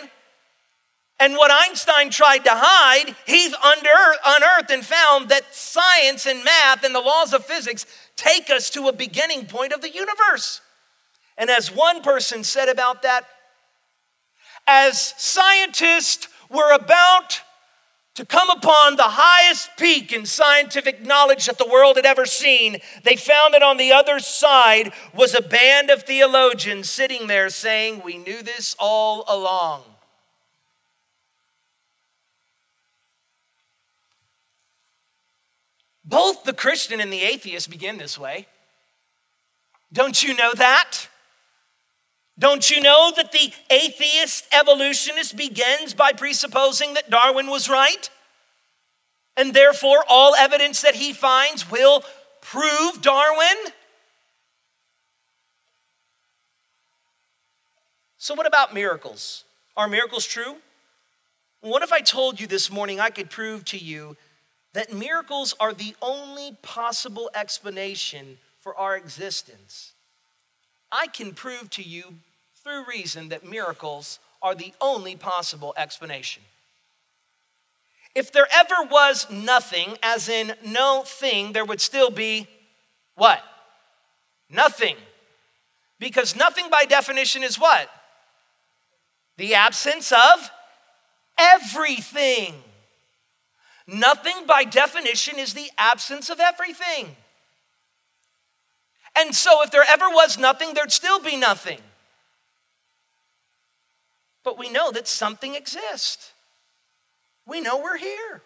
and 1.18 1.34
what 1.36 1.50
Einstein 1.50 2.10
tried 2.10 2.44
to 2.44 2.50
hide, 2.52 3.16
he 3.26 3.46
unearthed 3.46 4.70
and 4.70 4.84
found 4.84 5.30
that 5.30 5.54
science 5.54 6.26
and 6.26 6.44
math 6.44 6.84
and 6.84 6.94
the 6.94 7.00
laws 7.00 7.32
of 7.32 7.44
physics 7.44 7.86
take 8.16 8.50
us 8.50 8.68
to 8.70 8.88
a 8.88 8.92
beginning 8.92 9.46
point 9.46 9.72
of 9.72 9.80
the 9.80 9.90
universe. 9.90 10.60
And 11.38 11.50
as 11.50 11.70
one 11.70 12.02
person 12.02 12.44
said 12.44 12.68
about 12.68 13.02
that, 13.02 13.26
as 14.66 15.14
scientists 15.16 16.28
were 16.50 16.72
about 16.72 17.42
to 18.14 18.24
come 18.24 18.48
upon 18.48 18.96
the 18.96 19.02
highest 19.04 19.68
peak 19.76 20.10
in 20.10 20.24
scientific 20.24 21.04
knowledge 21.04 21.44
that 21.46 21.58
the 21.58 21.68
world 21.68 21.96
had 21.96 22.06
ever 22.06 22.24
seen, 22.24 22.78
they 23.04 23.14
found 23.14 23.52
that 23.52 23.62
on 23.62 23.76
the 23.76 23.92
other 23.92 24.18
side 24.18 24.90
was 25.14 25.34
a 25.34 25.42
band 25.42 25.90
of 25.90 26.04
theologians 26.04 26.88
sitting 26.88 27.26
there 27.26 27.50
saying, 27.50 28.00
We 28.02 28.16
knew 28.16 28.42
this 28.42 28.74
all 28.78 29.24
along. 29.28 29.82
Both 36.06 36.44
the 36.44 36.54
Christian 36.54 37.00
and 37.00 37.12
the 37.12 37.22
atheist 37.22 37.68
begin 37.68 37.98
this 37.98 38.18
way. 38.18 38.46
Don't 39.92 40.22
you 40.22 40.34
know 40.34 40.52
that? 40.54 41.08
Don't 42.38 42.70
you 42.70 42.82
know 42.82 43.12
that 43.16 43.32
the 43.32 43.52
atheist 43.70 44.46
evolutionist 44.52 45.36
begins 45.36 45.94
by 45.94 46.12
presupposing 46.12 46.94
that 46.94 47.08
Darwin 47.08 47.46
was 47.46 47.68
right? 47.68 48.10
And 49.36 49.54
therefore, 49.54 50.04
all 50.08 50.34
evidence 50.34 50.82
that 50.82 50.94
he 50.94 51.12
finds 51.12 51.70
will 51.70 52.02
prove 52.40 53.00
Darwin? 53.00 53.72
So, 58.18 58.34
what 58.34 58.46
about 58.46 58.74
miracles? 58.74 59.44
Are 59.76 59.88
miracles 59.88 60.26
true? 60.26 60.56
What 61.60 61.82
if 61.82 61.92
I 61.92 62.00
told 62.00 62.40
you 62.40 62.46
this 62.46 62.70
morning 62.70 63.00
I 63.00 63.10
could 63.10 63.30
prove 63.30 63.64
to 63.66 63.78
you 63.78 64.16
that 64.72 64.92
miracles 64.92 65.54
are 65.58 65.72
the 65.72 65.94
only 66.02 66.56
possible 66.62 67.30
explanation 67.34 68.38
for 68.60 68.76
our 68.76 68.96
existence? 68.96 69.92
I 70.92 71.06
can 71.06 71.32
prove 71.32 71.70
to 71.70 71.82
you 71.82 72.14
through 72.66 72.84
reason 72.88 73.28
that 73.28 73.48
miracles 73.48 74.18
are 74.42 74.54
the 74.54 74.72
only 74.80 75.14
possible 75.14 75.72
explanation. 75.76 76.42
If 78.12 78.32
there 78.32 78.48
ever 78.52 78.88
was 78.90 79.30
nothing, 79.30 79.96
as 80.02 80.28
in 80.28 80.52
no 80.64 81.04
thing, 81.06 81.52
there 81.52 81.64
would 81.64 81.80
still 81.80 82.10
be 82.10 82.48
what? 83.14 83.40
Nothing. 84.50 84.96
Because 86.00 86.34
nothing 86.34 86.68
by 86.68 86.86
definition 86.86 87.44
is 87.44 87.56
what? 87.56 87.88
The 89.36 89.54
absence 89.54 90.10
of 90.10 90.50
everything. 91.38 92.54
Nothing 93.86 94.44
by 94.44 94.64
definition 94.64 95.38
is 95.38 95.54
the 95.54 95.70
absence 95.78 96.30
of 96.30 96.40
everything. 96.40 97.14
And 99.16 99.36
so, 99.36 99.62
if 99.62 99.70
there 99.70 99.84
ever 99.88 100.08
was 100.08 100.36
nothing, 100.36 100.74
there'd 100.74 100.90
still 100.90 101.20
be 101.20 101.36
nothing 101.36 101.78
but 104.46 104.56
we 104.56 104.70
know 104.70 104.92
that 104.92 105.08
something 105.08 105.56
exists. 105.56 106.30
We 107.48 107.60
know 107.60 107.78
we're 107.78 107.96
here. 107.96 108.42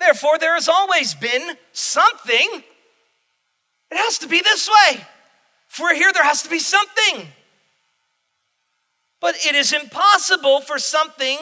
Therefore, 0.00 0.38
there 0.38 0.54
has 0.54 0.70
always 0.70 1.12
been 1.14 1.54
something. 1.72 2.62
It 3.90 3.96
has 3.98 4.16
to 4.20 4.26
be 4.26 4.40
this 4.40 4.70
way. 4.70 5.04
If 5.68 5.78
we're 5.78 5.94
here, 5.94 6.10
there 6.14 6.24
has 6.24 6.42
to 6.44 6.48
be 6.48 6.60
something. 6.60 7.28
But 9.20 9.34
it 9.46 9.54
is 9.54 9.74
impossible 9.74 10.62
for 10.62 10.78
something 10.78 11.36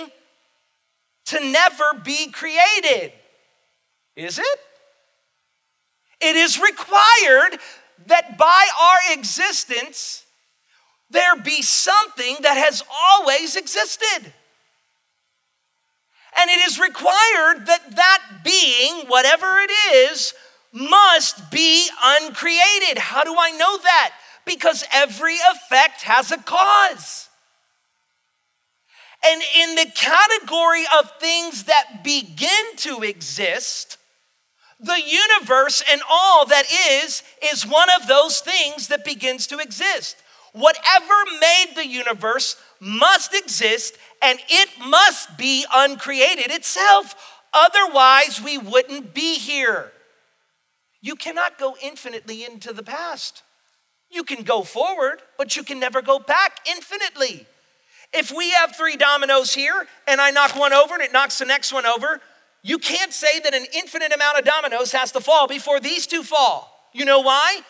to 1.26 1.38
never 1.48 1.94
be 2.04 2.32
created. 2.32 3.12
Is 4.16 4.40
it? 4.40 4.58
It 6.20 6.34
is 6.34 6.58
required 6.58 7.60
that 8.06 8.36
by 8.36 8.66
our 8.82 9.16
existence, 9.16 10.26
there 11.10 11.36
be 11.36 11.62
something 11.62 12.36
that 12.42 12.56
has 12.56 12.82
always 13.10 13.56
existed. 13.56 14.32
And 16.38 16.48
it 16.50 16.60
is 16.66 16.78
required 16.78 17.66
that 17.66 17.96
that 17.96 18.22
being, 18.44 19.06
whatever 19.08 19.46
it 19.58 19.70
is, 19.94 20.32
must 20.72 21.50
be 21.50 21.88
uncreated. 22.02 22.98
How 22.98 23.24
do 23.24 23.34
I 23.38 23.50
know 23.50 23.78
that? 23.78 24.12
Because 24.44 24.84
every 24.92 25.34
effect 25.34 26.02
has 26.02 26.30
a 26.30 26.38
cause. 26.38 27.28
And 29.26 29.42
in 29.58 29.74
the 29.74 29.90
category 29.94 30.84
of 30.98 31.10
things 31.18 31.64
that 31.64 32.02
begin 32.04 32.76
to 32.78 33.02
exist, 33.02 33.98
the 34.78 35.00
universe 35.04 35.82
and 35.90 36.00
all 36.08 36.46
that 36.46 36.64
is, 37.02 37.22
is 37.52 37.66
one 37.66 37.88
of 38.00 38.06
those 38.06 38.40
things 38.40 38.88
that 38.88 39.04
begins 39.04 39.46
to 39.48 39.58
exist. 39.58 40.16
Whatever 40.52 41.14
made 41.40 41.74
the 41.76 41.86
universe 41.86 42.56
must 42.80 43.34
exist 43.34 43.96
and 44.22 44.38
it 44.48 44.68
must 44.86 45.36
be 45.38 45.64
uncreated 45.72 46.50
itself. 46.50 47.14
Otherwise, 47.52 48.40
we 48.42 48.58
wouldn't 48.58 49.14
be 49.14 49.36
here. 49.36 49.92
You 51.00 51.16
cannot 51.16 51.58
go 51.58 51.76
infinitely 51.82 52.44
into 52.44 52.72
the 52.72 52.82
past. 52.82 53.42
You 54.10 54.24
can 54.24 54.42
go 54.42 54.62
forward, 54.62 55.22
but 55.38 55.56
you 55.56 55.62
can 55.62 55.78
never 55.78 56.02
go 56.02 56.18
back 56.18 56.58
infinitely. 56.68 57.46
If 58.12 58.32
we 58.32 58.50
have 58.50 58.74
three 58.74 58.96
dominoes 58.96 59.54
here 59.54 59.86
and 60.08 60.20
I 60.20 60.30
knock 60.30 60.56
one 60.56 60.72
over 60.72 60.94
and 60.94 61.02
it 61.02 61.12
knocks 61.12 61.38
the 61.38 61.44
next 61.44 61.72
one 61.72 61.86
over, 61.86 62.20
you 62.62 62.78
can't 62.78 63.12
say 63.12 63.38
that 63.40 63.54
an 63.54 63.66
infinite 63.74 64.12
amount 64.12 64.38
of 64.38 64.44
dominoes 64.44 64.92
has 64.92 65.12
to 65.12 65.20
fall 65.20 65.46
before 65.46 65.80
these 65.80 66.06
two 66.06 66.22
fall. 66.22 66.90
You 66.92 67.04
know 67.04 67.20
why? 67.20 67.60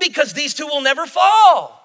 Because 0.00 0.32
these 0.32 0.54
two 0.54 0.66
will 0.66 0.80
never 0.80 1.06
fall. 1.06 1.81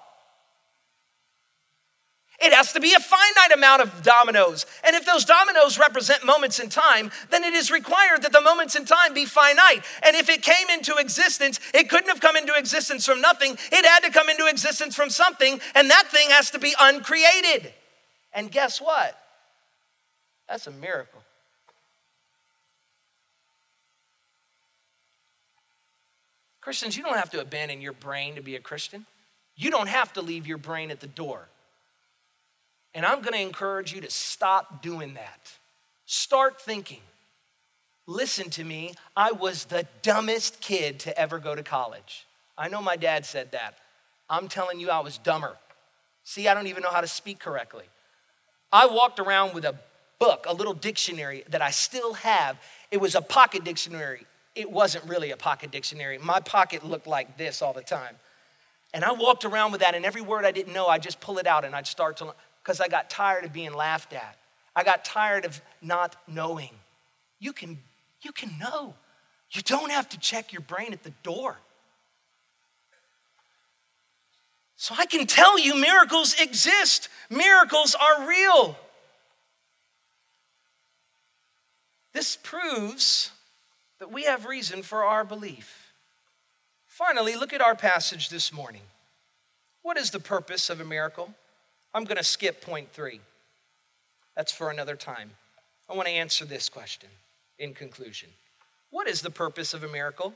It 2.40 2.52
has 2.52 2.72
to 2.74 2.80
be 2.80 2.94
a 2.94 3.00
finite 3.00 3.52
amount 3.52 3.82
of 3.82 4.02
dominoes. 4.04 4.64
And 4.84 4.94
if 4.94 5.04
those 5.04 5.24
dominoes 5.24 5.76
represent 5.76 6.24
moments 6.24 6.60
in 6.60 6.68
time, 6.68 7.10
then 7.30 7.42
it 7.42 7.52
is 7.52 7.70
required 7.70 8.22
that 8.22 8.32
the 8.32 8.40
moments 8.40 8.76
in 8.76 8.84
time 8.84 9.12
be 9.12 9.24
finite. 9.24 9.84
And 10.04 10.14
if 10.14 10.28
it 10.28 10.42
came 10.42 10.70
into 10.72 10.96
existence, 10.98 11.58
it 11.74 11.90
couldn't 11.90 12.08
have 12.08 12.20
come 12.20 12.36
into 12.36 12.54
existence 12.54 13.04
from 13.04 13.20
nothing. 13.20 13.56
It 13.72 13.84
had 13.84 14.04
to 14.04 14.12
come 14.12 14.28
into 14.28 14.46
existence 14.46 14.94
from 14.94 15.10
something, 15.10 15.60
and 15.74 15.90
that 15.90 16.04
thing 16.12 16.30
has 16.30 16.52
to 16.52 16.60
be 16.60 16.74
uncreated. 16.78 17.72
And 18.32 18.52
guess 18.52 18.80
what? 18.80 19.18
That's 20.48 20.68
a 20.68 20.70
miracle. 20.70 21.22
Christians, 26.60 26.96
you 26.96 27.02
don't 27.02 27.16
have 27.16 27.30
to 27.30 27.40
abandon 27.40 27.80
your 27.80 27.94
brain 27.94 28.36
to 28.36 28.42
be 28.42 28.54
a 28.54 28.60
Christian. 28.60 29.06
You 29.56 29.72
don't 29.72 29.88
have 29.88 30.12
to 30.12 30.22
leave 30.22 30.46
your 30.46 30.58
brain 30.58 30.92
at 30.92 31.00
the 31.00 31.06
door. 31.08 31.48
And 32.94 33.04
I'm 33.04 33.20
going 33.20 33.34
to 33.34 33.40
encourage 33.40 33.92
you 33.92 34.00
to 34.00 34.10
stop 34.10 34.82
doing 34.82 35.14
that. 35.14 35.52
Start 36.06 36.60
thinking. 36.60 37.00
Listen 38.06 38.48
to 38.50 38.64
me, 38.64 38.94
I 39.14 39.32
was 39.32 39.66
the 39.66 39.86
dumbest 40.00 40.60
kid 40.60 40.98
to 41.00 41.18
ever 41.18 41.38
go 41.38 41.54
to 41.54 41.62
college. 41.62 42.26
I 42.56 42.68
know 42.68 42.80
my 42.80 42.96
dad 42.96 43.26
said 43.26 43.52
that. 43.52 43.74
I'm 44.30 44.48
telling 44.48 44.80
you, 44.80 44.90
I 44.90 45.00
was 45.00 45.18
dumber. 45.18 45.56
See, 46.24 46.48
I 46.48 46.54
don't 46.54 46.66
even 46.66 46.82
know 46.82 46.90
how 46.90 47.02
to 47.02 47.06
speak 47.06 47.38
correctly. 47.38 47.84
I 48.72 48.86
walked 48.86 49.20
around 49.20 49.54
with 49.54 49.64
a 49.64 49.74
book, 50.18 50.46
a 50.48 50.54
little 50.54 50.74
dictionary 50.74 51.44
that 51.50 51.62
I 51.62 51.70
still 51.70 52.14
have. 52.14 52.58
It 52.90 52.98
was 52.98 53.14
a 53.14 53.22
pocket 53.22 53.64
dictionary. 53.64 54.26
It 54.54 54.70
wasn't 54.70 55.04
really 55.04 55.30
a 55.30 55.36
pocket 55.36 55.70
dictionary. 55.70 56.18
My 56.18 56.40
pocket 56.40 56.84
looked 56.84 57.06
like 57.06 57.36
this 57.36 57.62
all 57.62 57.72
the 57.72 57.82
time. 57.82 58.16
And 58.94 59.04
I 59.04 59.12
walked 59.12 59.44
around 59.44 59.72
with 59.72 59.82
that, 59.82 59.94
and 59.94 60.04
every 60.04 60.22
word 60.22 60.44
I 60.44 60.50
didn't 60.50 60.72
know, 60.72 60.86
I'd 60.86 61.02
just 61.02 61.20
pull 61.20 61.38
it 61.38 61.46
out 61.46 61.64
and 61.64 61.74
I'd 61.74 61.86
start 61.86 62.16
to 62.18 62.34
because 62.68 62.82
I 62.82 62.88
got 62.88 63.08
tired 63.08 63.46
of 63.46 63.52
being 63.54 63.72
laughed 63.72 64.12
at. 64.12 64.36
I 64.76 64.84
got 64.84 65.02
tired 65.02 65.46
of 65.46 65.62
not 65.80 66.16
knowing. 66.28 66.72
You 67.40 67.54
can, 67.54 67.78
you 68.20 68.30
can 68.30 68.58
know. 68.58 68.92
You 69.52 69.62
don't 69.62 69.90
have 69.90 70.06
to 70.10 70.18
check 70.18 70.52
your 70.52 70.60
brain 70.60 70.92
at 70.92 71.02
the 71.02 71.14
door. 71.22 71.56
So 74.76 74.94
I 74.98 75.06
can 75.06 75.26
tell 75.26 75.58
you 75.58 75.76
miracles 75.76 76.38
exist, 76.38 77.08
miracles 77.30 77.94
are 77.94 78.28
real. 78.28 78.76
This 82.12 82.36
proves 82.36 83.30
that 83.98 84.12
we 84.12 84.24
have 84.24 84.44
reason 84.44 84.82
for 84.82 85.04
our 85.04 85.24
belief. 85.24 85.94
Finally, 86.86 87.34
look 87.34 87.54
at 87.54 87.62
our 87.62 87.74
passage 87.74 88.28
this 88.28 88.52
morning. 88.52 88.82
What 89.80 89.96
is 89.96 90.10
the 90.10 90.20
purpose 90.20 90.68
of 90.68 90.82
a 90.82 90.84
miracle? 90.84 91.34
I'm 91.94 92.04
going 92.04 92.16
to 92.16 92.24
skip 92.24 92.60
point 92.60 92.92
three. 92.92 93.20
That's 94.36 94.52
for 94.52 94.70
another 94.70 94.96
time. 94.96 95.30
I 95.88 95.94
want 95.94 96.06
to 96.06 96.14
answer 96.14 96.44
this 96.44 96.68
question 96.68 97.08
in 97.58 97.74
conclusion. 97.74 98.28
What 98.90 99.08
is 99.08 99.22
the 99.22 99.30
purpose 99.30 99.74
of 99.74 99.82
a 99.82 99.88
miracle? 99.88 100.34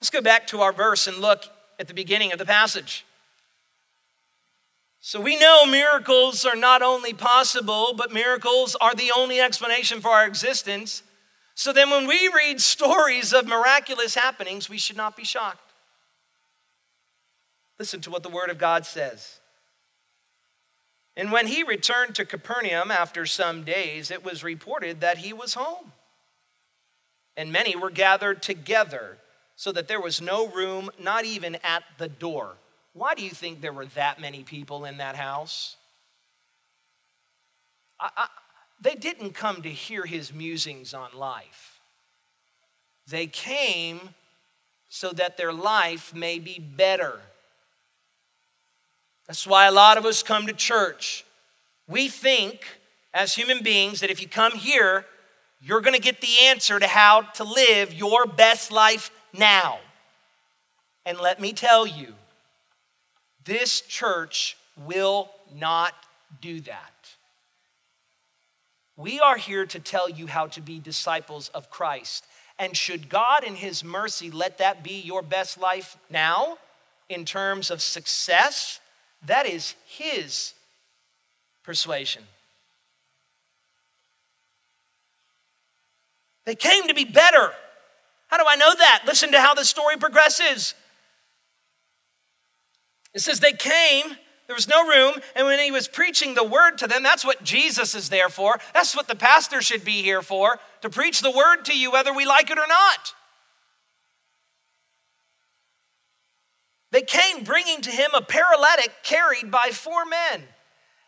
Let's 0.00 0.10
go 0.10 0.20
back 0.20 0.46
to 0.48 0.60
our 0.62 0.72
verse 0.72 1.06
and 1.06 1.18
look 1.18 1.44
at 1.78 1.86
the 1.86 1.94
beginning 1.94 2.32
of 2.32 2.38
the 2.38 2.44
passage. 2.44 3.04
So 5.00 5.20
we 5.20 5.36
know 5.38 5.66
miracles 5.66 6.44
are 6.44 6.56
not 6.56 6.80
only 6.80 7.12
possible, 7.12 7.92
but 7.96 8.12
miracles 8.12 8.76
are 8.80 8.94
the 8.94 9.12
only 9.16 9.40
explanation 9.40 10.00
for 10.00 10.10
our 10.10 10.26
existence. 10.26 11.02
So 11.54 11.72
then, 11.72 11.90
when 11.90 12.06
we 12.06 12.30
read 12.34 12.60
stories 12.60 13.32
of 13.32 13.46
miraculous 13.46 14.14
happenings, 14.14 14.70
we 14.70 14.78
should 14.78 14.96
not 14.96 15.16
be 15.16 15.24
shocked. 15.24 15.72
Listen 17.78 18.00
to 18.02 18.10
what 18.10 18.22
the 18.22 18.28
Word 18.28 18.48
of 18.48 18.58
God 18.58 18.86
says. 18.86 19.40
And 21.16 21.30
when 21.30 21.46
he 21.46 21.62
returned 21.62 22.14
to 22.14 22.24
Capernaum 22.24 22.90
after 22.90 23.26
some 23.26 23.64
days, 23.64 24.10
it 24.10 24.24
was 24.24 24.42
reported 24.42 25.00
that 25.00 25.18
he 25.18 25.32
was 25.32 25.54
home. 25.54 25.92
And 27.36 27.52
many 27.52 27.76
were 27.76 27.90
gathered 27.90 28.42
together, 28.42 29.18
so 29.56 29.72
that 29.72 29.88
there 29.88 30.00
was 30.00 30.20
no 30.20 30.48
room, 30.48 30.90
not 30.98 31.24
even 31.24 31.56
at 31.62 31.84
the 31.98 32.08
door. 32.08 32.56
Why 32.94 33.14
do 33.14 33.22
you 33.22 33.30
think 33.30 33.60
there 33.60 33.72
were 33.72 33.86
that 33.86 34.20
many 34.20 34.42
people 34.42 34.84
in 34.84 34.98
that 34.98 35.16
house? 35.16 35.76
I, 38.00 38.10
I, 38.16 38.26
they 38.80 38.94
didn't 38.94 39.34
come 39.34 39.62
to 39.62 39.70
hear 39.70 40.04
his 40.04 40.32
musings 40.32 40.92
on 40.92 41.10
life. 41.14 41.80
They 43.06 43.26
came 43.26 44.10
so 44.88 45.10
that 45.12 45.36
their 45.36 45.52
life 45.52 46.14
may 46.14 46.38
be 46.38 46.58
better. 46.58 47.20
That's 49.32 49.46
why 49.46 49.64
a 49.64 49.72
lot 49.72 49.96
of 49.96 50.04
us 50.04 50.22
come 50.22 50.46
to 50.46 50.52
church. 50.52 51.24
We 51.88 52.08
think, 52.08 52.66
as 53.14 53.34
human 53.34 53.62
beings, 53.62 54.00
that 54.00 54.10
if 54.10 54.20
you 54.20 54.28
come 54.28 54.52
here, 54.52 55.06
you're 55.58 55.80
going 55.80 55.94
to 55.94 56.02
get 56.02 56.20
the 56.20 56.36
answer 56.42 56.78
to 56.78 56.86
how 56.86 57.22
to 57.22 57.42
live 57.42 57.94
your 57.94 58.26
best 58.26 58.70
life 58.70 59.10
now. 59.32 59.78
And 61.06 61.18
let 61.18 61.40
me 61.40 61.54
tell 61.54 61.86
you, 61.86 62.12
this 63.42 63.80
church 63.80 64.58
will 64.76 65.30
not 65.54 65.94
do 66.42 66.60
that. 66.60 66.92
We 68.98 69.18
are 69.18 69.38
here 69.38 69.64
to 69.64 69.80
tell 69.80 70.10
you 70.10 70.26
how 70.26 70.48
to 70.48 70.60
be 70.60 70.78
disciples 70.78 71.48
of 71.54 71.70
Christ. 71.70 72.26
And 72.58 72.76
should 72.76 73.08
God, 73.08 73.44
in 73.44 73.54
His 73.54 73.82
mercy, 73.82 74.30
let 74.30 74.58
that 74.58 74.84
be 74.84 75.00
your 75.00 75.22
best 75.22 75.58
life 75.58 75.96
now 76.10 76.58
in 77.08 77.24
terms 77.24 77.70
of 77.70 77.80
success, 77.80 78.78
that 79.26 79.46
is 79.46 79.74
His 79.86 80.54
persuasion. 81.62 82.22
They 86.44 86.54
came 86.54 86.88
to 86.88 86.94
be 86.94 87.04
better. 87.04 87.52
How 88.28 88.36
do 88.36 88.44
I 88.48 88.56
know 88.56 88.74
that? 88.74 89.02
Listen 89.06 89.30
to 89.32 89.40
how 89.40 89.54
the 89.54 89.64
story 89.64 89.96
progresses. 89.96 90.74
It 93.14 93.20
says 93.20 93.40
they 93.40 93.52
came, 93.52 94.16
there 94.46 94.56
was 94.56 94.68
no 94.68 94.86
room, 94.88 95.14
and 95.36 95.46
when 95.46 95.58
he 95.58 95.70
was 95.70 95.86
preaching 95.86 96.34
the 96.34 96.44
word 96.44 96.78
to 96.78 96.86
them, 96.86 97.02
that's 97.02 97.24
what 97.24 97.44
Jesus 97.44 97.94
is 97.94 98.08
there 98.08 98.28
for. 98.28 98.58
That's 98.74 98.96
what 98.96 99.06
the 99.06 99.14
pastor 99.14 99.60
should 99.60 99.84
be 99.84 100.02
here 100.02 100.22
for, 100.22 100.58
to 100.80 100.90
preach 100.90 101.20
the 101.20 101.30
word 101.30 101.64
to 101.66 101.78
you 101.78 101.92
whether 101.92 102.12
we 102.12 102.24
like 102.24 102.50
it 102.50 102.58
or 102.58 102.66
not. 102.66 103.14
They 106.92 107.02
came 107.02 107.42
bringing 107.42 107.80
to 107.80 107.90
him 107.90 108.10
a 108.14 108.20
paralytic 108.20 108.92
carried 109.02 109.50
by 109.50 109.70
four 109.72 110.04
men. 110.04 110.42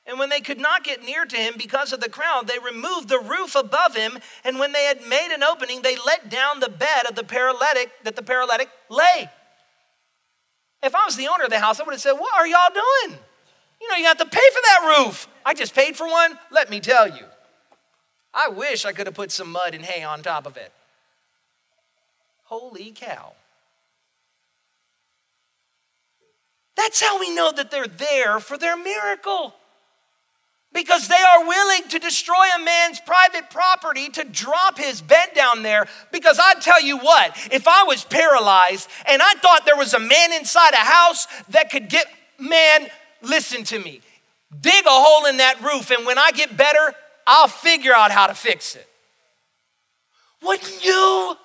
And 0.07 0.18
when 0.18 0.30
they 0.30 0.41
could 0.41 0.59
not 0.59 0.82
get 0.82 1.05
near 1.05 1.24
to 1.24 1.37
him 1.37 1.55
because 1.57 1.93
of 1.93 2.01
the 2.01 2.09
crowd, 2.09 2.47
they 2.47 2.59
removed 2.59 3.09
the 3.09 3.18
roof 3.18 3.55
above 3.55 3.95
him. 3.95 4.18
And 4.45 4.59
when 4.59 4.72
they 4.72 4.85
had 4.85 5.07
made 5.07 5.32
an 5.32 5.43
opening, 5.43 5.82
they 5.82 5.97
let 6.05 6.28
down 6.28 6.61
the 6.61 6.68
bed 6.68 7.07
of 7.09 7.14
the 7.14 7.24
paralytic 7.24 7.91
that 8.03 8.16
the 8.16 8.22
paralytic 8.22 8.68
lay. 8.91 9.30
If 10.82 10.95
I 10.95 11.05
was 11.05 11.16
the 11.16 11.28
owner 11.28 11.45
of 11.45 11.51
the 11.51 11.61
house, 11.61 11.80
I 11.80 11.85
would 11.85 11.93
have 11.93 12.01
said, 12.01 12.12
What 12.12 12.35
are 12.35 12.47
y'all 12.47 12.72
doing? 12.72 13.18
You 13.80 13.91
know, 13.91 13.97
you 13.97 14.05
have 14.05 14.18
to 14.18 14.26
pay 14.26 14.30
for 14.30 14.61
that 14.62 14.97
roof. 14.99 15.28
I 15.45 15.53
just 15.53 15.74
paid 15.74 15.97
for 15.97 16.07
one. 16.07 16.39
Let 16.51 16.70
me 16.70 16.80
tell 16.80 17.07
you. 17.07 17.24
I 18.32 18.49
wish 18.49 18.85
I 18.85 18.93
could 18.93 19.07
have 19.07 19.14
put 19.14 19.30
some 19.30 19.53
mud 19.53 19.74
and 19.74 19.85
hay 19.85 20.03
on 20.03 20.22
top 20.22 20.47
of 20.47 20.57
it. 20.57 20.72
Holy 22.45 22.93
cow. 22.95 23.32
That's 26.77 27.01
how 27.01 27.20
we 27.20 27.35
know 27.35 27.53
that 27.53 27.70
they're 27.70 27.87
there 27.87 28.41
for 28.41 28.59
their 28.59 28.77
miracle 28.77 29.55
because 30.75 31.07
they 31.07 31.14
are 31.14 31.47
willing 31.47 31.89
to 31.89 31.99
destroy 32.01 32.45
a 32.57 32.62
man's 32.62 33.01
private 33.01 33.49
property 33.49 34.09
to 34.09 34.25
drop 34.25 34.77
his 34.77 35.01
bed 35.01 35.29
down 35.35 35.62
there. 35.62 35.87
Because 36.12 36.39
I 36.43 36.55
tell 36.55 36.83
you 36.83 36.99
what, 36.99 37.39
if 37.53 37.68
I 37.68 37.85
was 37.85 38.05
paralyzed 38.05 38.91
and 39.09 39.22
I 39.22 39.35
thought 39.35 39.64
there 39.64 39.77
was 39.77 39.95
a 39.95 40.01
man 40.01 40.33
inside 40.33 40.75
a 40.75 40.79
house 40.79 41.29
that 41.51 41.70
could 41.70 41.89
get, 41.89 42.07
man, 42.39 42.89
listen 43.22 43.62
to 43.64 43.79
me, 43.79 44.01
dig 44.61 44.85
a 44.85 44.91
hole 44.91 45.27
in 45.27 45.37
that 45.39 45.62
roof, 45.62 45.91
and 45.91 46.05
when 46.05 46.18
I 46.18 46.33
get 46.33 46.57
better, 46.57 46.93
I'll 47.27 47.49
figure 47.49 47.95
out 47.95 48.11
how 48.11 48.27
to 48.27 48.35
fix 48.35 48.75
it. 48.75 48.89
Wouldn't 50.43 50.85
you? 50.85 51.37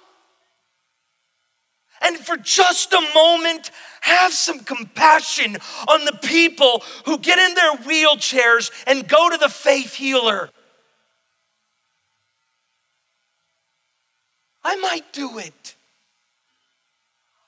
And 2.02 2.18
for 2.18 2.38
just 2.38 2.93
a 2.93 3.02
moment, 3.14 3.72
have 4.02 4.34
some 4.34 4.60
compassion 4.60 5.58
on 5.88 6.06
the 6.06 6.18
people 6.24 6.84
who 7.06 7.18
get 7.18 7.38
in 7.39 7.56
their 7.56 7.74
wheelchairs 7.78 8.72
and 8.88 9.08
go 9.08 9.30
to 9.30 9.38
the 9.38 9.50
faith 9.50 9.95
healer. 9.95 10.50
I 14.64 14.76
might 14.78 15.12
do 15.14 15.39
it. 15.39 15.76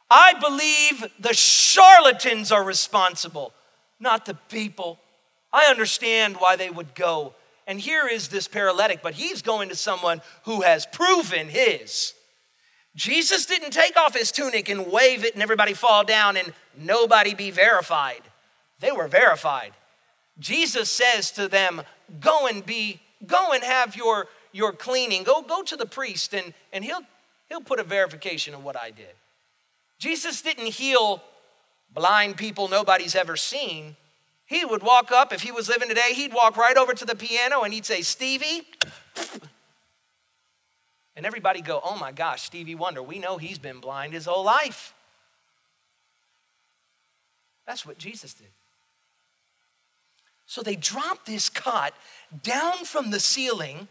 I 0.10 0.34
believe 0.42 1.10
the 1.20 1.34
charlatans 1.34 2.52
are 2.52 2.64
responsible, 2.64 3.54
not 4.00 4.26
the 4.26 4.34
people. 4.50 5.00
I 5.54 5.66
understand 5.66 6.36
why 6.38 6.58
they 6.58 6.70
would 6.70 6.96
go. 6.96 7.34
And 7.66 7.80
here 7.80 8.08
is 8.08 8.28
this 8.28 8.48
paralytic, 8.48 9.02
but 9.02 9.14
he's 9.14 9.42
going 9.42 9.70
to 9.70 9.76
someone 9.76 10.22
who 10.44 10.62
has 10.62 10.86
proven 10.86 11.48
his. 11.48 12.14
Jesus 12.96 13.46
didn't 13.46 13.72
take 13.72 13.96
off 13.98 14.16
his 14.16 14.32
tunic 14.32 14.68
and 14.70 14.92
wave 14.92 15.24
it 15.24 15.34
and 15.34 15.42
everybody 15.42 15.74
fall 15.74 16.04
down 16.04 16.36
and 16.36 16.54
nobody 16.78 17.34
be 17.34 17.52
verified. 17.52 18.22
They 18.80 18.92
were 18.92 19.08
verified. 19.08 19.74
Jesus 20.40 20.90
says 20.90 21.32
to 21.32 21.48
them, 21.48 21.84
Go 22.20 22.48
and 22.48 22.66
be, 22.66 23.00
go 23.26 23.54
and 23.54 23.64
have 23.64 23.96
your, 23.96 24.28
your 24.52 24.74
cleaning. 24.74 25.24
Go, 25.24 25.42
go 25.42 25.64
to 25.64 25.78
the 25.78 25.86
priest 25.86 26.34
and, 26.34 26.54
and 26.74 26.84
he'll, 26.84 27.04
he'll 27.48 27.62
put 27.62 27.80
a 27.80 27.84
verification 27.84 28.54
of 28.54 28.64
what 28.64 28.76
I 28.76 28.92
did. 28.92 29.14
Jesus 29.98 30.42
didn't 30.42 30.68
heal 30.68 31.24
blind 31.94 32.36
people 32.36 32.68
nobody's 32.68 33.16
ever 33.16 33.38
seen. 33.38 33.96
He 34.46 34.66
would 34.66 34.84
walk 34.84 35.14
up, 35.14 35.32
if 35.32 35.44
he 35.44 35.52
was 35.52 35.70
living 35.70 35.88
today, 35.88 36.14
he'd 36.14 36.34
walk 36.34 36.58
right 36.58 36.76
over 36.76 36.94
to 36.94 37.06
the 37.06 37.16
piano 37.16 37.62
and 37.62 37.74
he'd 37.74 37.86
say, 37.86 38.02
Stevie, 38.02 38.68
and 41.16 41.26
everybody 41.26 41.62
go, 41.62 41.82
oh 41.84 41.98
my 41.98 42.12
gosh, 42.12 42.44
Stevie 42.44 42.76
Wonder, 42.76 43.04
we 43.04 43.20
know 43.20 43.38
he's 43.38 43.60
been 43.60 43.80
blind 43.80 44.14
his 44.14 44.26
whole 44.26 44.44
life. 44.44 44.94
That's 47.68 47.86
what 47.86 47.98
Jesus 47.98 48.34
did. 48.34 48.48
So 50.46 50.62
they 50.62 50.76
drop 50.76 51.26
this 51.26 51.50
cot 51.50 51.94
down 52.44 52.86
from 52.86 53.12
the 53.12 53.20
ceiling 53.20 53.88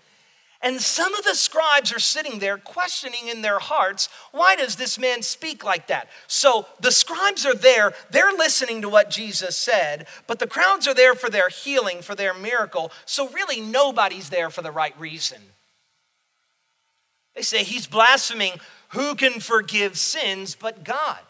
and 0.62 0.80
some 0.80 1.14
of 1.14 1.24
the 1.24 1.34
scribes 1.34 1.92
are 1.92 1.98
sitting 1.98 2.38
there 2.38 2.58
questioning 2.58 3.28
in 3.28 3.40
their 3.40 3.58
hearts, 3.58 4.10
why 4.30 4.56
does 4.56 4.76
this 4.76 4.98
man 4.98 5.22
speak 5.22 5.64
like 5.64 5.86
that? 5.86 6.08
So 6.26 6.66
the 6.80 6.92
scribes 6.92 7.46
are 7.46 7.54
there, 7.54 7.94
they're 8.10 8.32
listening 8.32 8.82
to 8.82 8.88
what 8.88 9.08
Jesus 9.08 9.56
said, 9.56 10.06
but 10.26 10.38
the 10.38 10.46
crowds 10.46 10.86
are 10.86 10.94
there 10.94 11.14
for 11.14 11.30
their 11.30 11.48
healing, 11.48 12.02
for 12.02 12.14
their 12.14 12.34
miracle. 12.34 12.92
So 13.06 13.30
really, 13.30 13.60
nobody's 13.60 14.28
there 14.28 14.50
for 14.50 14.60
the 14.60 14.70
right 14.70 14.98
reason. 15.00 15.38
They 17.35 17.43
say 17.43 17.64
he's 17.64 17.87
blaspheming. 17.87 18.61
Who 18.91 19.14
can 19.14 19.41
forgive 19.41 19.97
sins 19.97 20.55
but 20.55 20.85
God? 20.85 21.20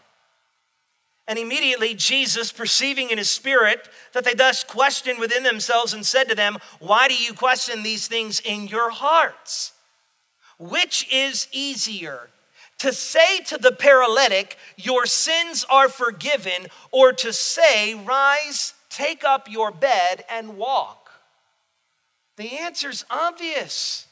And 1.31 1.39
immediately 1.39 1.95
Jesus, 1.95 2.51
perceiving 2.51 3.11
in 3.11 3.19
his 3.19 3.31
spirit 3.31 3.89
that 4.15 4.25
they 4.25 4.35
thus 4.35 4.65
questioned 4.65 5.21
within 5.21 5.45
themselves, 5.45 5.93
and 5.93 6.05
said 6.05 6.29
to 6.29 6.35
them, 6.35 6.59
Why 6.81 7.07
do 7.07 7.15
you 7.15 7.35
question 7.35 7.83
these 7.83 8.09
things 8.09 8.41
in 8.41 8.67
your 8.67 8.91
hearts? 8.91 9.73
Which 10.59 11.07
is 11.13 11.47
easier, 11.53 12.31
to 12.79 12.93
say 12.93 13.41
to 13.45 13.59
the 13.59 13.71
paralytic, 13.71 14.57
Your 14.77 15.07
sins 15.07 15.65
are 15.71 15.89
forgiven, 15.89 16.67
or 16.91 17.13
to 17.13 17.33
say, 17.33 17.95
Rise, 17.95 18.75
take 18.89 19.23
up 19.23 19.49
your 19.49 19.71
bed, 19.71 20.25
and 20.29 20.57
walk? 20.57 21.13
The 22.39 22.59
answer's 22.59 23.05
obvious. 23.09 24.09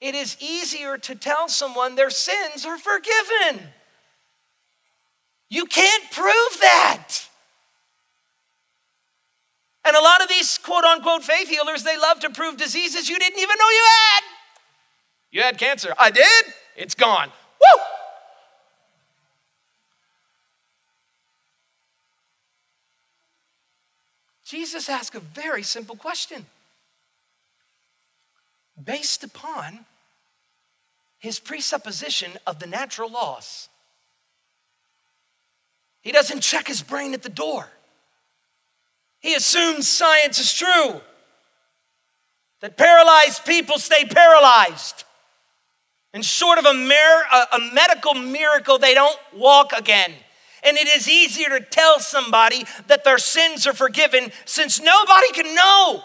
It 0.00 0.14
is 0.14 0.36
easier 0.40 0.96
to 0.98 1.14
tell 1.14 1.48
someone 1.48 1.96
their 1.96 2.10
sins 2.10 2.64
are 2.64 2.78
forgiven. 2.78 3.68
You 5.50 5.66
can't 5.66 6.04
prove 6.12 6.60
that. 6.60 7.08
And 9.84 9.96
a 9.96 10.00
lot 10.00 10.22
of 10.22 10.28
these 10.28 10.58
quote 10.58 10.84
unquote 10.84 11.24
faith 11.24 11.48
healers, 11.48 11.82
they 11.82 11.96
love 11.96 12.20
to 12.20 12.30
prove 12.30 12.56
diseases 12.56 13.08
you 13.08 13.18
didn't 13.18 13.38
even 13.38 13.56
know 13.58 13.70
you 13.70 13.86
had. 13.86 14.22
You 15.30 15.42
had 15.42 15.58
cancer. 15.58 15.94
I 15.98 16.10
did. 16.10 16.44
It's 16.76 16.94
gone. 16.94 17.28
Woo! 17.60 17.82
Jesus 24.44 24.88
asked 24.88 25.14
a 25.14 25.20
very 25.20 25.62
simple 25.62 25.96
question 25.96 26.46
based 28.82 29.24
upon 29.24 29.84
his 31.18 31.38
presupposition 31.38 32.32
of 32.46 32.58
the 32.58 32.66
natural 32.66 33.10
laws. 33.10 33.68
He 36.00 36.12
doesn't 36.12 36.40
check 36.40 36.68
his 36.68 36.82
brain 36.82 37.12
at 37.12 37.22
the 37.22 37.28
door. 37.28 37.68
He 39.20 39.34
assumes 39.34 39.88
science 39.88 40.38
is 40.38 40.52
true, 40.52 41.00
that 42.60 42.76
paralyzed 42.76 43.44
people 43.44 43.78
stay 43.78 44.04
paralyzed. 44.04 45.04
And 46.14 46.24
short 46.24 46.58
of 46.58 46.64
a, 46.64 46.72
mer- 46.72 47.24
a, 47.52 47.58
medical 47.72 48.14
miracle, 48.14 48.78
they 48.78 48.94
don't 48.94 49.18
walk 49.34 49.72
again. 49.72 50.12
And 50.64 50.76
it 50.76 50.88
is 50.88 51.08
easier 51.08 51.50
to 51.50 51.60
tell 51.60 52.00
somebody 52.00 52.64
that 52.86 53.04
their 53.04 53.18
sins 53.18 53.66
are 53.66 53.74
forgiven 53.74 54.32
since 54.44 54.80
nobody 54.80 55.30
can 55.32 55.54
know. 55.54 56.02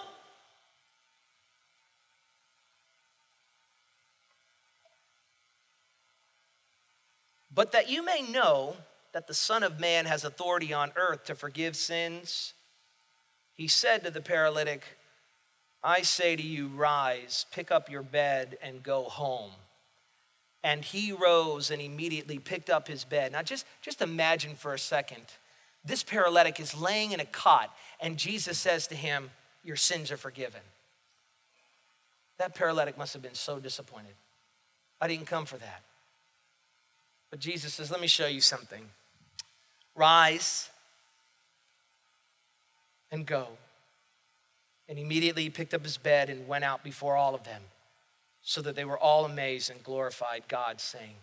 But 7.53 7.71
that 7.73 7.89
you 7.89 8.03
may 8.03 8.21
know 8.21 8.75
that 9.13 9.27
the 9.27 9.33
Son 9.33 9.63
of 9.63 9.79
Man 9.79 10.05
has 10.05 10.23
authority 10.23 10.73
on 10.73 10.91
earth 10.95 11.25
to 11.25 11.35
forgive 11.35 11.75
sins, 11.75 12.53
he 13.53 13.67
said 13.67 14.03
to 14.03 14.11
the 14.11 14.21
paralytic, 14.21 14.83
I 15.83 16.01
say 16.01 16.35
to 16.35 16.41
you, 16.41 16.67
rise, 16.67 17.45
pick 17.51 17.71
up 17.71 17.91
your 17.91 18.01
bed, 18.01 18.57
and 18.61 18.81
go 18.81 19.03
home. 19.03 19.51
And 20.63 20.83
he 20.83 21.11
rose 21.11 21.69
and 21.69 21.81
immediately 21.81 22.39
picked 22.39 22.69
up 22.69 22.87
his 22.87 23.03
bed. 23.03 23.33
Now, 23.33 23.43
just, 23.43 23.65
just 23.81 24.01
imagine 24.01 24.55
for 24.55 24.73
a 24.73 24.79
second 24.79 25.23
this 25.85 26.01
paralytic 26.01 26.61
is 26.61 26.79
laying 26.79 27.11
in 27.11 27.19
a 27.19 27.25
cot, 27.25 27.75
and 27.99 28.17
Jesus 28.17 28.57
says 28.57 28.87
to 28.87 28.95
him, 28.95 29.29
Your 29.63 29.75
sins 29.75 30.11
are 30.11 30.17
forgiven. 30.17 30.61
That 32.37 32.55
paralytic 32.55 32.97
must 32.97 33.11
have 33.13 33.21
been 33.21 33.35
so 33.35 33.59
disappointed. 33.59 34.13
I 35.01 35.09
didn't 35.09 35.27
come 35.27 35.45
for 35.45 35.57
that. 35.57 35.83
But 37.33 37.39
Jesus 37.39 37.73
says, 37.73 37.89
Let 37.89 37.99
me 37.99 38.05
show 38.05 38.27
you 38.27 38.41
something. 38.41 38.87
Rise 39.95 40.69
and 43.11 43.25
go. 43.25 43.47
And 44.87 44.99
immediately 44.99 45.41
he 45.41 45.49
picked 45.49 45.73
up 45.73 45.81
his 45.81 45.97
bed 45.97 46.29
and 46.29 46.47
went 46.47 46.63
out 46.63 46.83
before 46.83 47.15
all 47.15 47.33
of 47.33 47.43
them, 47.43 47.63
so 48.43 48.61
that 48.61 48.75
they 48.75 48.85
were 48.85 48.99
all 48.99 49.25
amazed 49.25 49.71
and 49.71 49.83
glorified 49.83 50.43
God, 50.47 50.79
saying, 50.79 51.15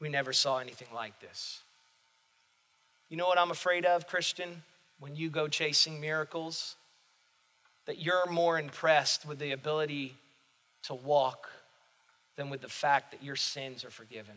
We 0.00 0.08
never 0.08 0.32
saw 0.32 0.58
anything 0.58 0.94
like 0.94 1.18
this. 1.18 1.58
You 3.08 3.16
know 3.16 3.26
what 3.26 3.36
I'm 3.36 3.50
afraid 3.50 3.84
of, 3.84 4.06
Christian, 4.06 4.62
when 5.00 5.16
you 5.16 5.28
go 5.28 5.48
chasing 5.48 6.00
miracles? 6.00 6.76
That 7.86 7.98
you're 7.98 8.30
more 8.30 8.60
impressed 8.60 9.26
with 9.26 9.40
the 9.40 9.50
ability 9.50 10.14
to 10.84 10.94
walk 10.94 11.50
than 12.36 12.48
with 12.48 12.60
the 12.60 12.68
fact 12.68 13.10
that 13.10 13.24
your 13.24 13.34
sins 13.34 13.84
are 13.84 13.90
forgiven. 13.90 14.36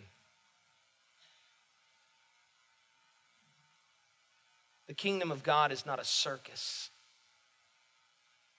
The 4.89 4.95
kingdom 4.95 5.29
of 5.31 5.43
God 5.43 5.71
is 5.71 5.85
not 5.85 5.99
a 5.99 6.03
circus. 6.03 6.89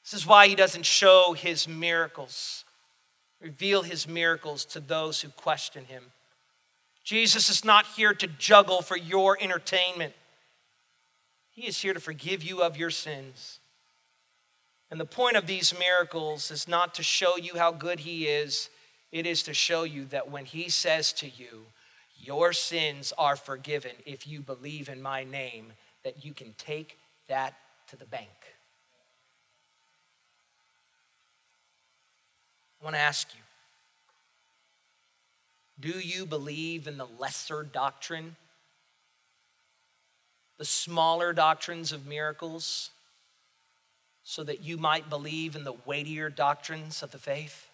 This 0.05 0.15
is 0.15 0.25
why 0.25 0.47
he 0.47 0.55
doesn't 0.55 0.87
show 0.87 1.35
his 1.37 1.67
miracles, 1.67 2.65
reveal 3.43 3.83
his 3.83 4.07
miracles 4.07 4.65
to 4.67 4.79
those 4.79 5.21
who 5.21 5.31
question 5.31 5.87
him. 5.87 6.05
Jesus 7.03 7.51
is 7.51 7.65
not 7.65 7.85
here 7.97 8.15
to 8.15 8.29
juggle 8.29 8.81
for 8.81 8.97
your 8.97 9.37
entertainment. 9.41 10.13
He 11.51 11.67
is 11.67 11.83
here 11.83 11.95
to 11.95 12.01
forgive 12.01 12.45
you 12.45 12.63
of 12.63 12.77
your 12.77 12.91
sins. 12.91 13.59
And 14.89 15.01
the 15.01 15.07
point 15.07 15.37
of 15.37 15.49
these 15.49 15.77
miracles 15.77 16.53
is 16.53 16.69
not 16.69 16.95
to 16.95 17.03
show 17.03 17.37
you 17.39 17.59
how 17.59 17.73
good 17.73 18.01
He 18.01 18.29
is, 18.29 18.71
it 19.11 19.27
is 19.27 19.43
to 19.43 19.55
show 19.55 19.83
you 19.83 20.05
that 20.07 20.31
when 20.31 20.45
He 20.45 20.69
says 20.69 21.13
to 21.15 21.27
you, 21.27 21.67
Your 22.21 22.53
sins 22.53 23.13
are 23.19 23.35
forgiven 23.35 23.97
if 24.07 24.29
you 24.29 24.41
believe 24.43 24.89
in 24.89 25.03
my 25.03 25.25
name, 25.25 25.73
that 26.05 26.25
you 26.25 26.33
can 26.33 26.55
take 26.59 26.99
that 27.29 27.55
to 27.89 27.97
the 27.97 28.07
bank. 28.07 28.29
I 32.81 32.85
want 32.85 32.97
to 32.97 33.01
ask 33.01 33.29
you 33.35 33.41
do 35.81 35.99
you 35.99 36.27
believe 36.27 36.87
in 36.87 36.99
the 36.99 37.07
lesser 37.19 37.63
doctrine? 37.63 38.37
The 40.59 40.67
smaller 40.67 41.33
doctrines 41.33 41.91
of 41.91 42.07
miracles, 42.07 42.91
so 44.23 44.45
that 44.45 44.63
you 44.63 44.77
might 44.77 45.09
believe 45.09 45.57
in 45.57 45.65
the 45.65 45.75
weightier 45.87 46.29
doctrines 46.29 47.03
of 47.03 47.13
the 47.13 47.19
faith? 47.19 47.69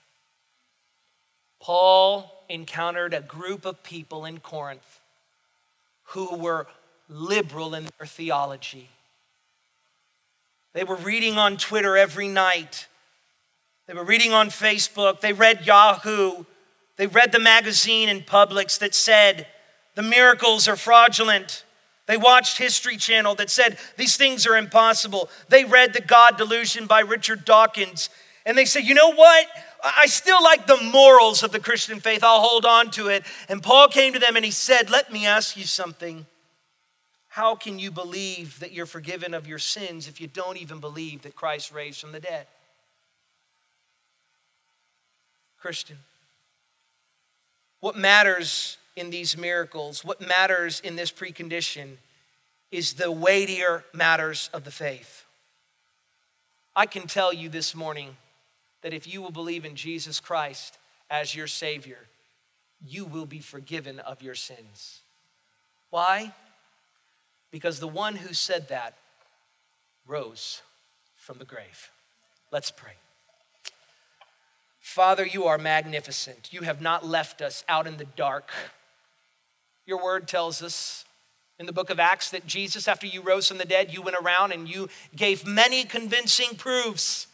Paul 1.58 2.44
encountered 2.48 3.12
a 3.12 3.20
group 3.20 3.64
of 3.64 3.82
people 3.82 4.24
in 4.24 4.38
Corinth 4.38 5.00
who 6.04 6.36
were 6.36 6.68
liberal 7.08 7.74
in 7.74 7.88
their 7.98 8.06
theology. 8.06 8.90
They 10.72 10.84
were 10.84 10.96
reading 10.96 11.38
on 11.38 11.56
Twitter 11.56 11.96
every 11.96 12.28
night. 12.28 12.86
They 13.86 13.94
were 13.94 14.04
reading 14.04 14.32
on 14.32 14.48
Facebook. 14.48 15.20
They 15.20 15.32
read 15.32 15.66
Yahoo. 15.66 16.44
They 16.96 17.06
read 17.06 17.32
the 17.32 17.38
magazine 17.38 18.08
in 18.08 18.20
Publix 18.22 18.78
that 18.80 18.94
said 18.94 19.46
the 19.94 20.02
miracles 20.02 20.68
are 20.68 20.76
fraudulent. 20.76 21.64
They 22.06 22.16
watched 22.16 22.58
History 22.58 22.96
Channel 22.96 23.34
that 23.36 23.50
said 23.50 23.78
these 23.96 24.16
things 24.16 24.46
are 24.46 24.56
impossible. 24.56 25.28
They 25.48 25.64
read 25.64 25.92
The 25.92 26.00
God 26.00 26.36
Delusion 26.36 26.86
by 26.86 27.00
Richard 27.00 27.44
Dawkins. 27.44 28.10
And 28.44 28.56
they 28.56 28.64
said, 28.64 28.84
you 28.84 28.94
know 28.94 29.12
what? 29.12 29.46
I 29.82 30.06
still 30.06 30.42
like 30.42 30.66
the 30.66 30.80
morals 30.80 31.42
of 31.42 31.52
the 31.52 31.60
Christian 31.60 32.00
faith. 32.00 32.22
I'll 32.22 32.40
hold 32.40 32.64
on 32.64 32.90
to 32.92 33.08
it. 33.08 33.24
And 33.48 33.62
Paul 33.62 33.88
came 33.88 34.12
to 34.12 34.18
them 34.18 34.36
and 34.36 34.44
he 34.44 34.50
said, 34.50 34.90
Let 34.90 35.12
me 35.12 35.26
ask 35.26 35.56
you 35.56 35.64
something. 35.64 36.26
How 37.36 37.54
can 37.54 37.78
you 37.78 37.90
believe 37.90 38.60
that 38.60 38.72
you're 38.72 38.86
forgiven 38.86 39.34
of 39.34 39.46
your 39.46 39.58
sins 39.58 40.08
if 40.08 40.22
you 40.22 40.26
don't 40.26 40.56
even 40.56 40.78
believe 40.78 41.20
that 41.20 41.36
Christ 41.36 41.70
raised 41.70 42.00
from 42.00 42.12
the 42.12 42.18
dead? 42.18 42.46
Christian, 45.60 45.98
what 47.80 47.94
matters 47.94 48.78
in 48.96 49.10
these 49.10 49.36
miracles, 49.36 50.02
what 50.02 50.26
matters 50.26 50.80
in 50.80 50.96
this 50.96 51.12
precondition, 51.12 51.98
is 52.70 52.94
the 52.94 53.12
weightier 53.12 53.84
matters 53.92 54.48
of 54.54 54.64
the 54.64 54.70
faith. 54.70 55.26
I 56.74 56.86
can 56.86 57.06
tell 57.06 57.34
you 57.34 57.50
this 57.50 57.74
morning 57.74 58.16
that 58.80 58.94
if 58.94 59.06
you 59.06 59.20
will 59.20 59.30
believe 59.30 59.66
in 59.66 59.76
Jesus 59.76 60.20
Christ 60.20 60.78
as 61.10 61.34
your 61.34 61.48
Savior, 61.48 61.98
you 62.82 63.04
will 63.04 63.26
be 63.26 63.40
forgiven 63.40 63.98
of 63.98 64.22
your 64.22 64.34
sins. 64.34 65.02
Why? 65.90 66.32
Because 67.50 67.80
the 67.80 67.88
one 67.88 68.16
who 68.16 68.34
said 68.34 68.68
that 68.68 68.96
rose 70.06 70.62
from 71.16 71.38
the 71.38 71.44
grave. 71.44 71.90
Let's 72.52 72.70
pray. 72.70 72.92
Father, 74.80 75.26
you 75.26 75.44
are 75.44 75.58
magnificent. 75.58 76.52
You 76.52 76.62
have 76.62 76.80
not 76.80 77.04
left 77.04 77.42
us 77.42 77.64
out 77.68 77.86
in 77.86 77.96
the 77.96 78.04
dark. 78.04 78.50
Your 79.84 80.02
word 80.02 80.28
tells 80.28 80.62
us 80.62 81.04
in 81.58 81.66
the 81.66 81.72
book 81.72 81.90
of 81.90 81.98
Acts 81.98 82.30
that 82.30 82.46
Jesus, 82.46 82.86
after 82.86 83.06
you 83.06 83.20
rose 83.20 83.48
from 83.48 83.58
the 83.58 83.64
dead, 83.64 83.92
you 83.92 84.02
went 84.02 84.16
around 84.16 84.52
and 84.52 84.68
you 84.68 84.88
gave 85.14 85.46
many 85.46 85.84
convincing 85.84 86.54
proofs 86.56 87.26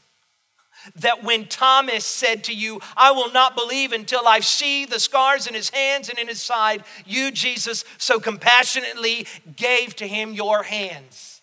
that 0.97 1.23
when 1.23 1.47
Thomas 1.47 2.05
said 2.05 2.45
to 2.45 2.55
you, 2.55 2.81
I 2.97 3.13
will 3.13 3.33
not 3.33 3.57
believe 3.57 3.93
until 3.93 4.27
I 4.27 4.41
see 4.41 4.85
the 4.85 5.01
scars 5.01 5.47
in 5.47 5.55
his 5.55 5.71
hands 5.71 6.09
and 6.09 6.19
in 6.19 6.29
his 6.29 6.43
side, 6.43 6.85
you, 7.07 7.31
Jesus, 7.31 7.85
so 7.99 8.19
compassionately 8.19 9.27
gave 9.57 9.97
to 9.97 10.07
him 10.07 10.33
your 10.33 10.63
hands 10.63 11.41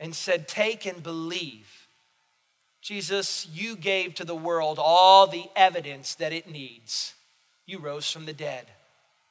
and 0.00 0.14
said, 0.14 0.48
Take 0.48 0.86
and 0.86 1.02
believe. 1.02 1.86
Jesus, 2.80 3.48
you 3.52 3.76
gave 3.76 4.14
to 4.14 4.24
the 4.24 4.34
world 4.34 4.78
all 4.78 5.26
the 5.26 5.46
evidence 5.56 6.14
that 6.16 6.34
it 6.34 6.50
needs. 6.50 7.14
You 7.64 7.78
rose 7.78 8.10
from 8.10 8.26
the 8.26 8.34
dead. 8.34 8.66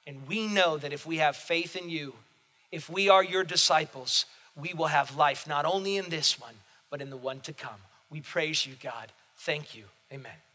And 0.07 0.27
we 0.27 0.47
know 0.47 0.77
that 0.77 0.91
if 0.91 1.05
we 1.05 1.17
have 1.17 1.35
faith 1.35 1.75
in 1.75 1.89
you, 1.89 2.13
if 2.71 2.89
we 2.89 3.09
are 3.09 3.23
your 3.23 3.43
disciples, 3.43 4.25
we 4.55 4.73
will 4.73 4.87
have 4.87 5.15
life 5.15 5.47
not 5.47 5.65
only 5.65 5.97
in 5.97 6.09
this 6.09 6.39
one, 6.39 6.55
but 6.89 7.01
in 7.01 7.09
the 7.09 7.17
one 7.17 7.39
to 7.41 7.53
come. 7.53 7.79
We 8.09 8.21
praise 8.21 8.65
you, 8.65 8.73
God. 8.81 9.11
Thank 9.45 9.75
you. 9.75 9.83
Amen. 10.11 10.53